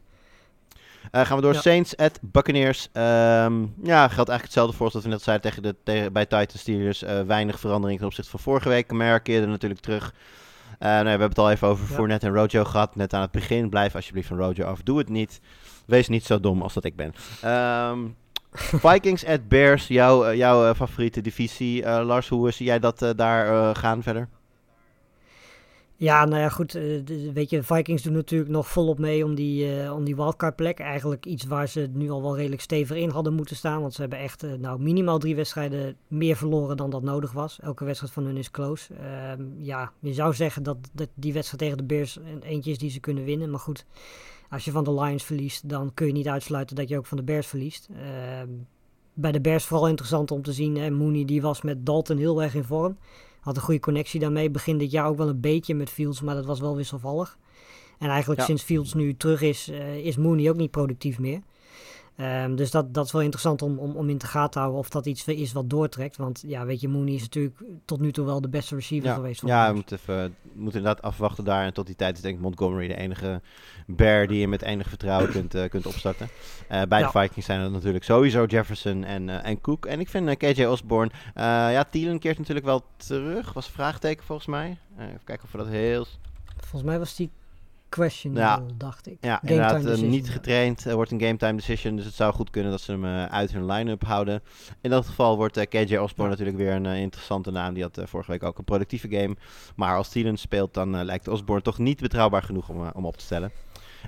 [1.11, 1.61] Eh, gaan we door Ja.
[1.61, 2.89] Saints at Buccaneers.
[2.91, 6.25] Ehm, ja, geldt eigenlijk hetzelfde voor als dat we net zeiden tegen de, tegen, bij
[6.25, 7.03] Titans Steelers.
[7.03, 8.87] Eh, weinig verandering ten opzichte van vorige week.
[8.87, 10.13] Kamara keerde natuurlijk terug.
[10.79, 11.95] Eh, nou we hebben het al even over Ja.
[11.95, 12.95] Fournette en Rojo gehad.
[12.95, 13.69] Net aan het begin.
[13.69, 14.81] Blijf alsjeblieft van Rojo af.
[14.83, 15.39] Doe het niet.
[15.85, 17.13] Wees niet zo dom als dat ik ben.
[17.41, 17.99] Ehm,
[18.87, 19.87] Vikings at Bears.
[19.87, 21.85] Jouw, jouw favoriete divisie.
[22.03, 24.27] Lars, hoe zie jij dat eh, daar gaan verder?
[25.95, 26.75] Ja, nou ja, goed.
[26.75, 27.01] eh,
[27.33, 30.79] weet je, Vikings doen natuurlijk nog volop mee om die, eh, om die wildcard plek.
[30.79, 33.81] Eigenlijk iets waar ze nu al wel redelijk stevig in hadden moeten staan.
[33.81, 37.59] Want ze hebben echt eh, nou, minimaal drie wedstrijden meer verloren dan dat nodig was.
[37.59, 38.93] Elke wedstrijd van hun is close.
[38.93, 42.77] Ehm, ja, je zou zeggen dat, dat die wedstrijd tegen de Bears een eentje is
[42.77, 43.49] die ze kunnen winnen.
[43.49, 43.85] Maar goed,
[44.49, 47.17] als je van de Lions verliest, dan kun je niet uitsluiten dat je ook van
[47.17, 47.89] de Bears verliest.
[47.95, 48.49] Ehm,
[49.13, 50.77] bij de Bears vooral interessant om te zien.
[50.77, 52.97] Hè, Mooney die was met Dalton heel erg in vorm.
[53.43, 54.49] Had een goede connectie daarmee.
[54.49, 57.37] Begin dit jaar ook wel een beetje met Fields, maar dat was wel wisselvallig.
[57.99, 58.45] En eigenlijk Ja.
[58.45, 61.41] sinds Fields nu terug is, eh, is Mooney ook niet productief meer.
[62.15, 64.79] Ehm, dus dat, dat is wel interessant om, om, om in te gaten te houden
[64.79, 66.17] of dat iets is wat doortrekt.
[66.17, 69.15] Want ja, weet je, Mooney is natuurlijk tot nu toe wel de beste receiver Ja,
[69.15, 69.41] geweest.
[69.45, 71.65] ja we moeten, even, inderdaad afwachten daar.
[71.65, 73.41] En tot die tijd is denk ik Montgomery de enige
[73.87, 76.27] bear die je met enig vertrouwen kunt, eh, kunt opstarten.
[76.67, 77.11] Eh, bij Ja.
[77.11, 79.85] de Vikings zijn dat natuurlijk sowieso Jefferson en, eh, en Cook.
[79.85, 81.11] En ik vind KJ Osborne...
[81.35, 83.53] ja, Thielen keert natuurlijk wel terug.
[83.53, 84.77] Was een vraagteken volgens mij.
[84.99, 86.05] Even kijken of we dat heel...
[86.57, 87.29] Volgens mij was die
[87.93, 89.17] questionable, dacht ik.
[89.21, 90.31] Ja, Game inderdaad, time eh, niet ja.
[90.31, 90.83] getraind.
[90.83, 91.95] wordt een game time decision.
[91.95, 94.41] Dus het zou goed kunnen dat ze hem eh, uit hun line-up houden.
[94.81, 97.73] In dat geval wordt eh, KJ Osborne natuurlijk weer een interessante naam.
[97.73, 99.35] Die had vorige week ook een productieve game.
[99.75, 103.23] Maar als Thielen speelt, dan lijkt Osborne toch niet betrouwbaar genoeg om, om op te
[103.23, 103.51] stellen.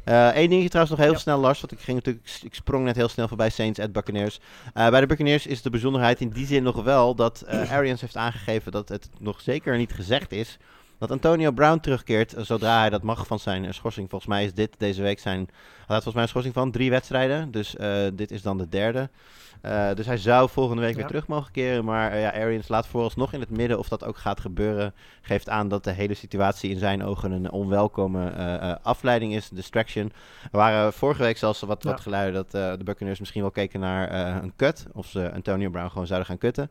[0.04, 1.20] Eén dingetje trouwens nog heel Ja.
[1.20, 1.62] snel, Lars.
[1.62, 4.40] Want ik, ging natuurlijk, ik sprong net heel snel voorbij Saints at Buccaneers.
[4.74, 8.72] Bij de Buccaneers is de bijzonderheid in die zin nog wel dat Arians heeft aangegeven
[8.72, 10.58] dat het nog zeker niet gezegd is
[10.98, 14.10] dat Antonio Brown terugkeert eh, zodra hij dat mag van zijn eh, schorsing.
[14.10, 16.90] Volgens mij is dit deze week zijn, hij had volgens mij een schorsing van drie
[16.90, 17.52] wedstrijden.
[17.52, 19.10] Dus eh, dit is dan de derde.
[19.96, 21.86] Dus hij zou volgende week weer terug mogen keren.
[21.86, 24.94] Maar ja, Arians laat vooralsnog in het midden of dat ook gaat gebeuren.
[25.22, 30.12] Geeft aan dat de hele situatie in zijn ogen een onwelkome afleiding is, distraction.
[30.44, 34.12] Er waren vorige week zelfs wat, wat geluiden dat de Buccaneers misschien wel keken naar
[34.44, 34.86] een cut.
[34.94, 36.70] Of ze Antonio Brown gewoon zouden gaan kutten.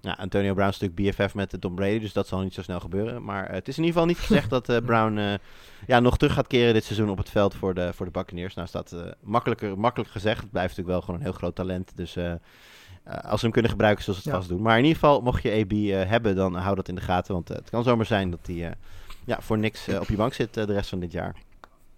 [0.00, 2.62] Ja, Antonio Brown is natuurlijk BFF met de Tom Brady, dus dat zal niet zo
[2.62, 3.24] snel gebeuren.
[3.24, 5.34] Maar eh, het is in ieder geval niet gezegd dat eh, Brown eh,
[5.86, 8.54] ja, nog terug gaat keren dit seizoen op het veld voor de, voor de Buccaneers.
[8.54, 10.40] Nou is dat eh, makkelijker, makkelijk gezegd.
[10.40, 11.92] Het blijft natuurlijk wel gewoon een heel groot talent.
[11.96, 12.16] Dus
[13.22, 14.42] als ze hem kunnen gebruiken, zullen ze het Ja.
[14.44, 14.62] vast doen.
[14.66, 17.34] Maar in ieder geval, mocht je AB hebben, dan hou dat in de gaten.
[17.34, 18.74] Want het kan zomaar zijn dat hij
[19.24, 21.34] ja, voor niks op je bank zit de rest van dit jaar.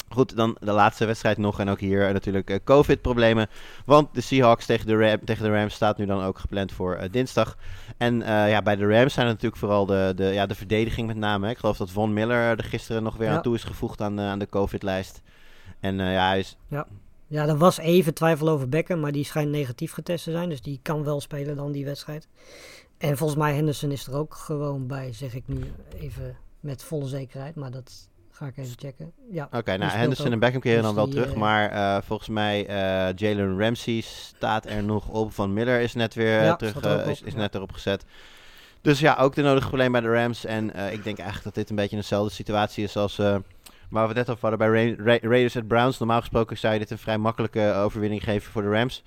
[0.08, 1.60] Goed, dan de laatste wedstrijd nog.
[1.60, 3.48] En ook hier natuurlijk COVID-problemen.
[3.84, 7.00] Want de Seahawks tegen de, Ram- tegen de Rams staat nu dan ook gepland voor
[7.10, 7.56] dinsdag.
[8.00, 11.06] En eh, ja, bij de Rams zijn het natuurlijk vooral de, de, ja, de verdediging
[11.06, 11.44] met name.
[11.44, 11.50] hè.
[11.52, 13.34] Ik geloof dat Von Miller er gisteren nog weer Ja.
[13.36, 15.22] aan toe is gevoegd aan, aan de COVID-lijst.
[15.80, 16.56] En eh, ja, hij is...
[17.26, 20.48] Ja, er was even twijfel over Beckham, maar die schijnt negatief getest te zijn.
[20.48, 22.28] Dus die kan wel spelen dan die wedstrijd.
[22.98, 25.60] En volgens mij Henderson is er ook gewoon bij, zeg ik nu
[25.98, 27.54] even met volle zekerheid.
[27.54, 28.08] Maar dat
[28.40, 29.12] ga ik even checken.
[29.30, 30.32] Ja, Oké, nou Henderson ook.
[30.32, 31.30] en Beckham keren Dus dan wel die, terug.
[31.32, 35.32] eh, Maar eh, volgens mij eh, Jalen Ramsey staat er nog op.
[35.32, 36.74] Van Miller is net weer Ja, terug,
[37.06, 37.38] is, op, is ja.
[37.38, 38.04] net erop gezet.
[38.80, 40.44] Dus ja, ook de nodige probleem bij de Rams.
[40.44, 43.16] En ik denk eigenlijk dat dit een beetje dezelfde situatie is als...
[43.90, 45.98] waar we net over hadden bij Ra- Ra- Raiders at Browns.
[45.98, 49.02] Normaal gesproken zou je dit een vrij makkelijke overwinning geven voor de Rams.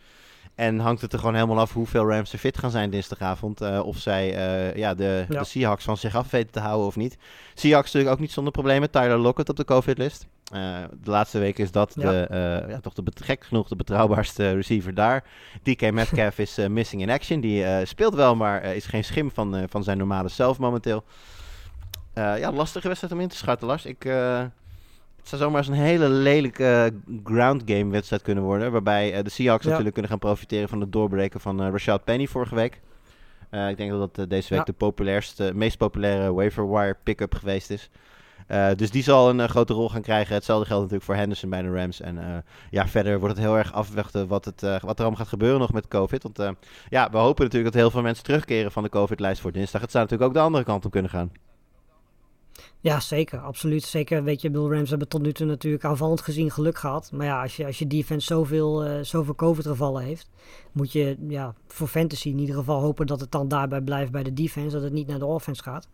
[0.56, 3.62] En hangt het er gewoon helemaal af hoeveel Rams er fit gaan zijn dinsdagavond.
[3.62, 5.40] eh, of zij eh, ja, de, Ja.
[5.40, 7.18] de Seahawks van zich af weten te houden of niet.
[7.54, 8.92] Seahawks natuurlijk ook niet zonder problemen.
[8.92, 10.28] Tyler Lockett op de COVID-list.
[10.52, 10.60] Eh,
[11.04, 12.10] de laatste week is dat Ja.
[12.12, 12.28] de,
[12.70, 15.24] ja, toch de gek genoeg de betrouwbaarste receiver daar.
[15.64, 17.40] DK Metcalf is missing in action.
[17.40, 21.04] Die speelt wel, maar is geen schim van, van zijn normale zelf momenteel.
[22.14, 23.86] Ja, lastige wedstrijd om in te schatten, Lars.
[23.86, 24.06] Ik,
[25.24, 26.94] het zou zomaar eens een hele lelijke
[27.24, 28.72] ground game wedstrijd kunnen worden.
[28.72, 29.68] Waarbij eh, de Seahawks Ja.
[29.70, 32.82] natuurlijk kunnen gaan profiteren van het doorbreken van eh, Rashad Penny vorige week.
[33.50, 34.64] Eh, ik denk dat dat eh, deze week Ja.
[34.66, 37.90] de populairste, meest populaire waiver wire pick-up geweest is.
[38.48, 40.34] Eh, dus die zal een eh, grote rol gaan krijgen.
[40.34, 42.02] Hetzelfde geldt natuurlijk voor Henderson bij de Rams.
[42.02, 42.38] En eh,
[42.70, 45.60] ja, verder wordt het heel erg afwachten wat, het, eh, wat er allemaal gaat gebeuren
[45.60, 46.24] nog met COVID.
[46.24, 46.50] Want eh,
[46.90, 49.82] ja, we hopen natuurlijk dat heel veel mensen terugkeren van de COVID-lijst voor dinsdag.
[49.82, 51.32] Het zou natuurlijk ook de andere kant op kunnen gaan.
[52.84, 53.40] Ja, zeker.
[53.40, 53.84] Absoluut.
[53.84, 57.12] Zeker, weet je, Bill Rams hebben tot nu toe natuurlijk aanvallend gezien geluk gehad.
[57.14, 60.30] Maar ja, als je, als je defense zoveel, eh zoveel COVID-gevallen heeft,
[60.72, 64.24] moet je ja, voor fantasy in ieder geval hopen dat het dan daarbij blijft bij
[64.24, 65.88] de defense, dat het niet naar de offense gaat.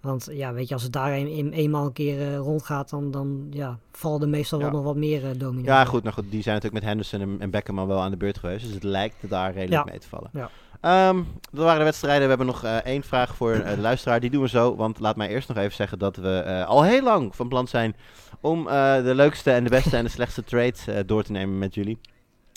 [0.00, 3.10] Want ja, weet je, als het daar een, een- eenmaal een keer eh, rondgaat, dan,
[3.10, 4.64] dan ja, vallen er meestal Ja.
[4.64, 5.64] wel nog wat meer uh.
[5.64, 8.10] Ja, goed, nou goed, die zijn natuurlijk met Henderson en, en Beckham al wel aan
[8.10, 8.64] de beurt geweest.
[8.64, 9.90] Dus het lijkt daar redelijk Ja.
[9.90, 10.30] mee te vallen.
[10.32, 10.50] Ja.
[10.80, 11.16] Ehm,
[11.52, 12.22] dat waren de wedstrijden.
[12.22, 14.20] We hebben nog eh, één vraag voor eh, de luisteraar.
[14.20, 14.76] Die doen we zo.
[14.76, 17.68] Want laat mij eerst nog even zeggen dat we eh, al heel lang van plan
[17.68, 17.96] zijn
[18.40, 21.74] om de leukste en de beste en de slechtste trades eh, door te nemen met
[21.74, 21.98] jullie.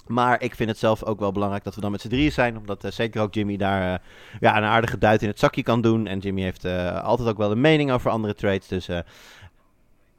[0.07, 2.57] Maar ik vind het zelf ook wel belangrijk dat we dan met z'n drieën zijn.
[2.57, 4.01] Omdat zeker ook Jimmy daar
[4.39, 6.07] ja, een aardige duit in het zakje kan doen.
[6.07, 6.65] En Jimmy heeft
[7.03, 8.67] altijd ook wel een mening over andere trades.
[8.67, 8.87] Dus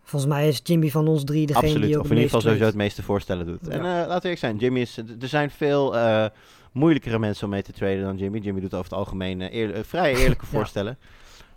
[0.04, 2.40] Volgens mij is Jimmy van ons drie degene Absoluut, die ook of in ieder geval
[2.40, 2.84] sowieso het trade.
[2.86, 3.68] meeste voorstellen doet.
[3.68, 3.92] En Ja.
[3.92, 5.94] laten we eerlijk zijn, Jimmy is, er zijn veel
[6.72, 8.38] moeilijkere mensen om mee te traden dan Jimmy.
[8.38, 10.96] Jimmy doet over het algemeen eh, eer- eh, vrij eerlijke Ja.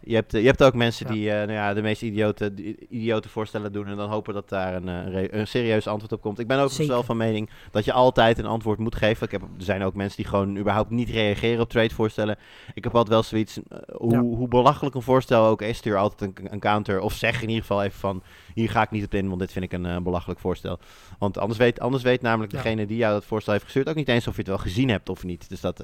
[0.05, 1.13] Je hebt, eh, je hebt ook mensen Ja.
[1.13, 4.89] die eh, nou ja, de meest idiote, voorstellen doen en dan hopen dat daar een,
[4.89, 6.39] eh, een serieus antwoord op komt.
[6.39, 9.25] Ik ben ook wel van mening dat je altijd een antwoord moet geven.
[9.25, 12.37] Ik heb, er zijn ook mensen die gewoon überhaupt niet reageren op trade-voorstellen.
[12.73, 13.59] Ik heb altijd wel zoiets,
[13.91, 14.19] hoe, Ja.
[14.19, 17.61] hoe belachelijk een voorstel ook is, stuur altijd een, een counter of zeg in ieder
[17.61, 20.39] geval even van, hier ga ik niet op in, want dit vind ik een belachelijk
[20.39, 20.79] voorstel.
[21.19, 24.09] Want anders weet, anders weet namelijk degene die jou dat voorstel heeft gestuurd ook niet
[24.09, 25.49] eens of je het wel gezien hebt of niet.
[25.49, 25.79] Dus dat,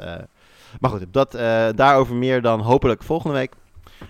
[0.80, 1.32] maar goed, dat,
[1.78, 3.54] daarover meer dan hopelijk volgende week.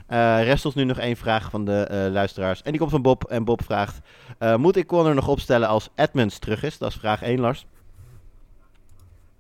[0.08, 2.62] Eh, rest ons nu nog één vraag van de eh, luisteraars.
[2.62, 3.24] En die komt van Bob.
[3.24, 4.00] En Bob vraagt:
[4.38, 6.78] eh, Moet ik Connor nog opstellen als Edmonds terug is?
[6.78, 7.66] Dat is vraag 1, Lars.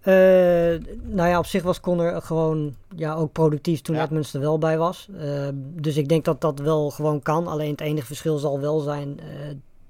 [0.03, 4.03] Nou ja, op zich was Connor gewoon ja, ook productief toen Ja.
[4.03, 5.07] Edmonds er wel bij was.
[5.53, 7.47] Dus ik denk dat dat wel gewoon kan.
[7.47, 9.19] Alleen het enige verschil zal wel zijn.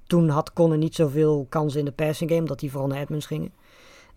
[0.08, 3.26] toen had Connor niet zoveel kansen in de passing game, dat hij vooral naar Edmonds
[3.26, 3.52] gingen.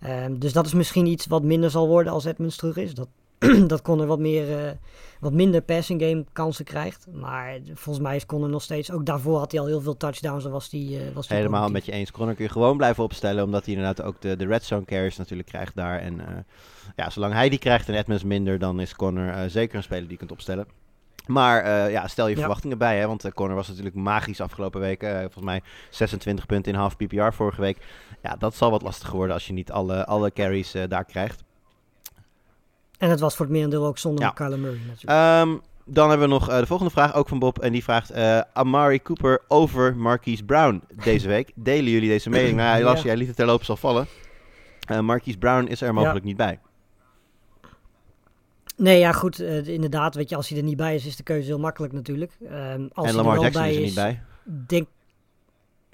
[0.05, 2.95] Ehm, dus dat is misschien iets wat minder zal worden als Edmonds terug is.
[2.95, 3.09] Dat,
[3.67, 4.71] dat Connor wat, meer, uh,
[5.21, 7.07] wat minder passing game kansen krijgt.
[7.13, 8.91] Maar volgens mij is Connor nog steeds...
[8.91, 10.43] Ook daarvoor had hij al heel veel touchdowns.
[10.43, 12.11] Dan was die, uh, was die Helemaal met je eens.
[12.11, 13.45] Connor kun je gewoon blijven opstellen.
[13.45, 16.01] Omdat hij inderdaad ook de, de red zone carries natuurlijk krijgt daar.
[16.01, 16.27] En uh,
[16.97, 18.59] ja, zolang hij die krijgt en Edmonds minder...
[18.59, 20.67] dan is Connor zeker een speler die je kunt opstellen.
[21.27, 22.41] Maar uh, ja, stel je ja.
[22.41, 25.03] verwachtingen bij, hè, want uh, Corner was natuurlijk magisch afgelopen week.
[25.03, 27.79] Uh, volgens mij 26 punten in half PPR vorige week.
[28.23, 31.43] Ja, dat zal wat lastiger worden als je niet alle, alle carries daar krijgt.
[33.05, 34.31] En het was voor het merendeel ook zonder ja.
[34.31, 35.43] Kyler Murray natuurlijk.
[35.43, 37.59] Um, dan hebben we nog de volgende vraag, ook van Bob.
[37.59, 38.13] En die vraagt
[38.53, 41.53] Amari Cooper over Marquise Brown deze week.
[41.71, 42.57] Delen jullie deze mening?
[42.57, 43.05] nou, helaas, ja.
[43.05, 44.07] jij liet het terloops al vallen.
[45.01, 46.59] Marquise Brown is er mogelijk niet bij.
[48.77, 49.41] Nee, ja, goed.
[49.41, 51.93] Uh, inderdaad, weet je, als hij er niet bij is, is de keuze heel makkelijk
[51.93, 52.33] natuurlijk.
[52.43, 54.23] Um, als en Lamar hij er Jackson bij is er niet bij.
[54.67, 54.89] Denk,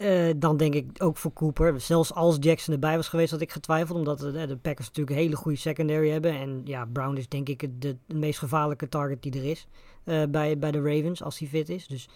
[0.00, 1.80] uh, dan denk ik ook voor Cooper.
[1.80, 3.98] Zelfs als Jackson erbij was geweest, had ik getwijfeld.
[3.98, 6.32] Omdat uh, de Packers natuurlijk een hele goede secondary hebben.
[6.32, 9.66] En ja, Brown is denk ik de, de meest gevaarlijke target die er is.
[10.04, 11.86] bij, bij de Ravens, als hij fit is.
[11.86, 12.08] Dus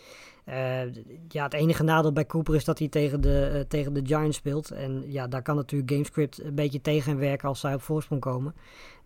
[1.29, 4.71] ja, het enige nadeel bij Cooper is dat hij tegen de, tegen de Giants speelt.
[4.71, 8.55] En ja, daar kan natuurlijk GameScript een beetje tegen werken als zij op voorsprong komen.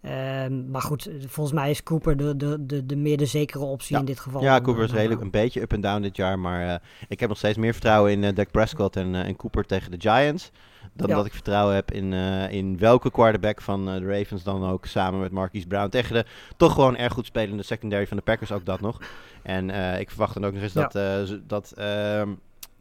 [0.03, 3.95] Um, maar goed, volgens mij is Cooper de, de, de, de meer de zekere optie
[3.95, 4.01] ja.
[4.01, 4.43] in dit geval.
[4.43, 6.39] Ja, Cooper is redelijk een beetje up en down dit jaar.
[6.39, 10.11] Maar ik heb nog steeds meer vertrouwen in Dak Prescott en, en Cooper tegen de
[10.11, 10.51] Giants.
[10.99, 11.15] Dan ja.
[11.15, 12.13] dat ik vertrouwen heb in,
[12.51, 15.89] in welke quarterback van de Ravens dan ook samen met Marquise Brown.
[15.89, 16.25] Tegen de
[16.57, 19.01] toch gewoon erg goed spelende secondary van de Packers ook dat nog.
[19.43, 19.71] En
[20.01, 20.89] ik verwacht dan ook nog eens ja.
[20.93, 22.31] dat, dat ehm,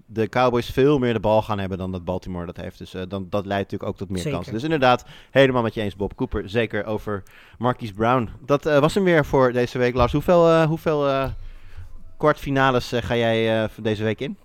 [0.06, 2.78] de Cowboys veel meer de bal gaan hebben dan dat Baltimore dat heeft.
[2.78, 4.34] Dus dan, dat leidt natuurlijk ook tot meer zeker.
[4.34, 4.54] kansen.
[4.54, 6.50] Dus inderdaad, helemaal met je eens Bob Cooper.
[6.50, 7.24] Zeker over
[7.58, 8.30] Marquise Brown.
[8.46, 9.96] Dat was hem weer voor deze week.
[9.96, 11.32] Lars, hoeveel, hoeveel
[12.18, 14.38] kwartfinales ga jij deze week in?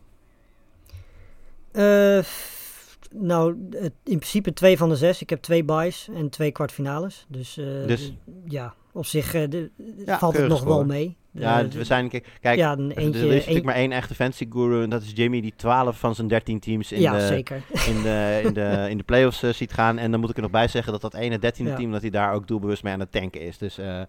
[3.15, 3.69] Nou,
[4.05, 5.23] in principe twee van de zes.
[5.23, 7.27] Ik heb twee buys en twee kwartfinales.
[7.29, 7.55] Dus,
[7.87, 8.13] dus?
[8.45, 9.71] ja, op zich de,
[10.07, 10.75] ja, valt het nog score.
[10.75, 11.17] wel mee.
[11.35, 13.65] Ja, we zijn, kijk, ja, een eentje, er is natuurlijk een...
[13.65, 16.93] maar één echte fantasy guru en dat is Jimmy die 12 van zijn 13 teams
[16.93, 17.63] in, ja, de, zeker.
[17.87, 19.99] in, de, in, de, in de playoffs uh, ziet gaan.
[19.99, 21.77] En dan moet ik er nog bij zeggen dat dat ene 13e Ja.
[21.77, 23.59] team, dat hij daar ook doelbewust mee aan het tanken is.
[23.59, 24.03] Dus uh,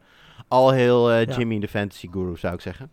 [0.48, 1.36] al heel uh, Ja.
[1.38, 2.90] Jimmy de fantasy guru zou ik zeggen.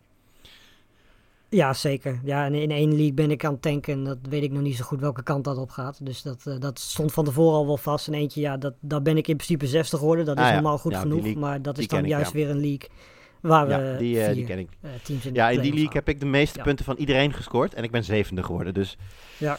[1.51, 2.21] Ja, zeker.
[2.25, 4.63] Ja, en in één league ben ik aan het tanken en dat weet ik nog
[4.63, 6.07] niet zo goed welke kant dat op gaat.
[6.07, 8.07] Dus dat, eh, dat stond van tevoren al wel vast.
[8.07, 10.25] En eentje, ja, dat, daar ben ik in principe 60 geworden.
[10.25, 10.55] Dat is Ah, ja.
[10.55, 11.23] normaal goed Ja, genoeg.
[11.23, 12.89] league, maar dat is dan ik, juist weer een league
[13.41, 14.69] waar we ja, die, eh, vier die ken ik.
[14.81, 17.75] eh, teams in Ja, in die league heb ik de meeste punten van iedereen gescoord.
[17.75, 18.75] En ik ben zevende geworden.
[18.75, 18.97] Dus
[19.39, 19.59] Ja.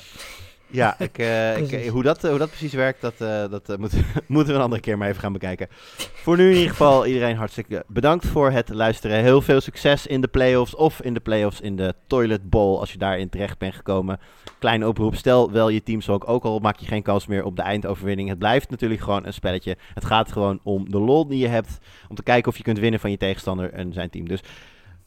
[0.72, 1.88] Ja, ik, eh, ik, Precies.
[1.88, 4.82] hoe, dat, hoe dat precies werkt, dat, eh, dat eh, moeten moeten we een andere
[4.82, 5.68] keer maar even gaan bekijken.
[6.14, 9.22] Voor nu in ieder geval iedereen hartstikke bedankt voor het luisteren.
[9.24, 12.92] Heel veel succes in de playoffs of in de playoffs in de Toilet Bowl als
[12.92, 14.20] je daarin terecht bent gekomen.
[14.60, 17.56] Kleine oproep, stel wel je teams ook, ook al maak je geen kans meer op
[17.56, 18.30] de eindoverwinning.
[18.30, 19.78] Het blijft natuurlijk gewoon een spelletje.
[19.94, 21.78] Het gaat gewoon om de lol die je hebt,
[22.10, 24.28] om te kijken of je kunt winnen van je tegenstander en zijn team.
[24.28, 24.42] Dus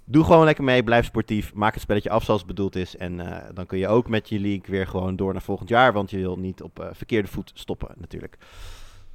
[0.06, 2.97] Doe gewoon lekker mee, blijf sportief, maak het spelletje af zoals het bedoeld is.
[2.97, 5.93] En eh, dan kun je ook met je league weer gewoon door naar volgend jaar,
[5.93, 8.39] want je wil niet op eh, verkeerde voet stoppen natuurlijk.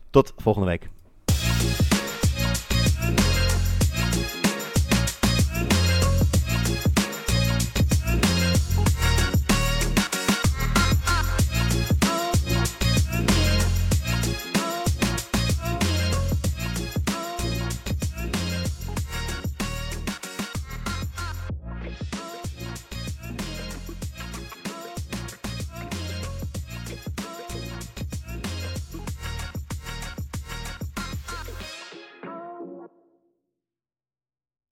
[0.10, 0.90] Tot volgende week.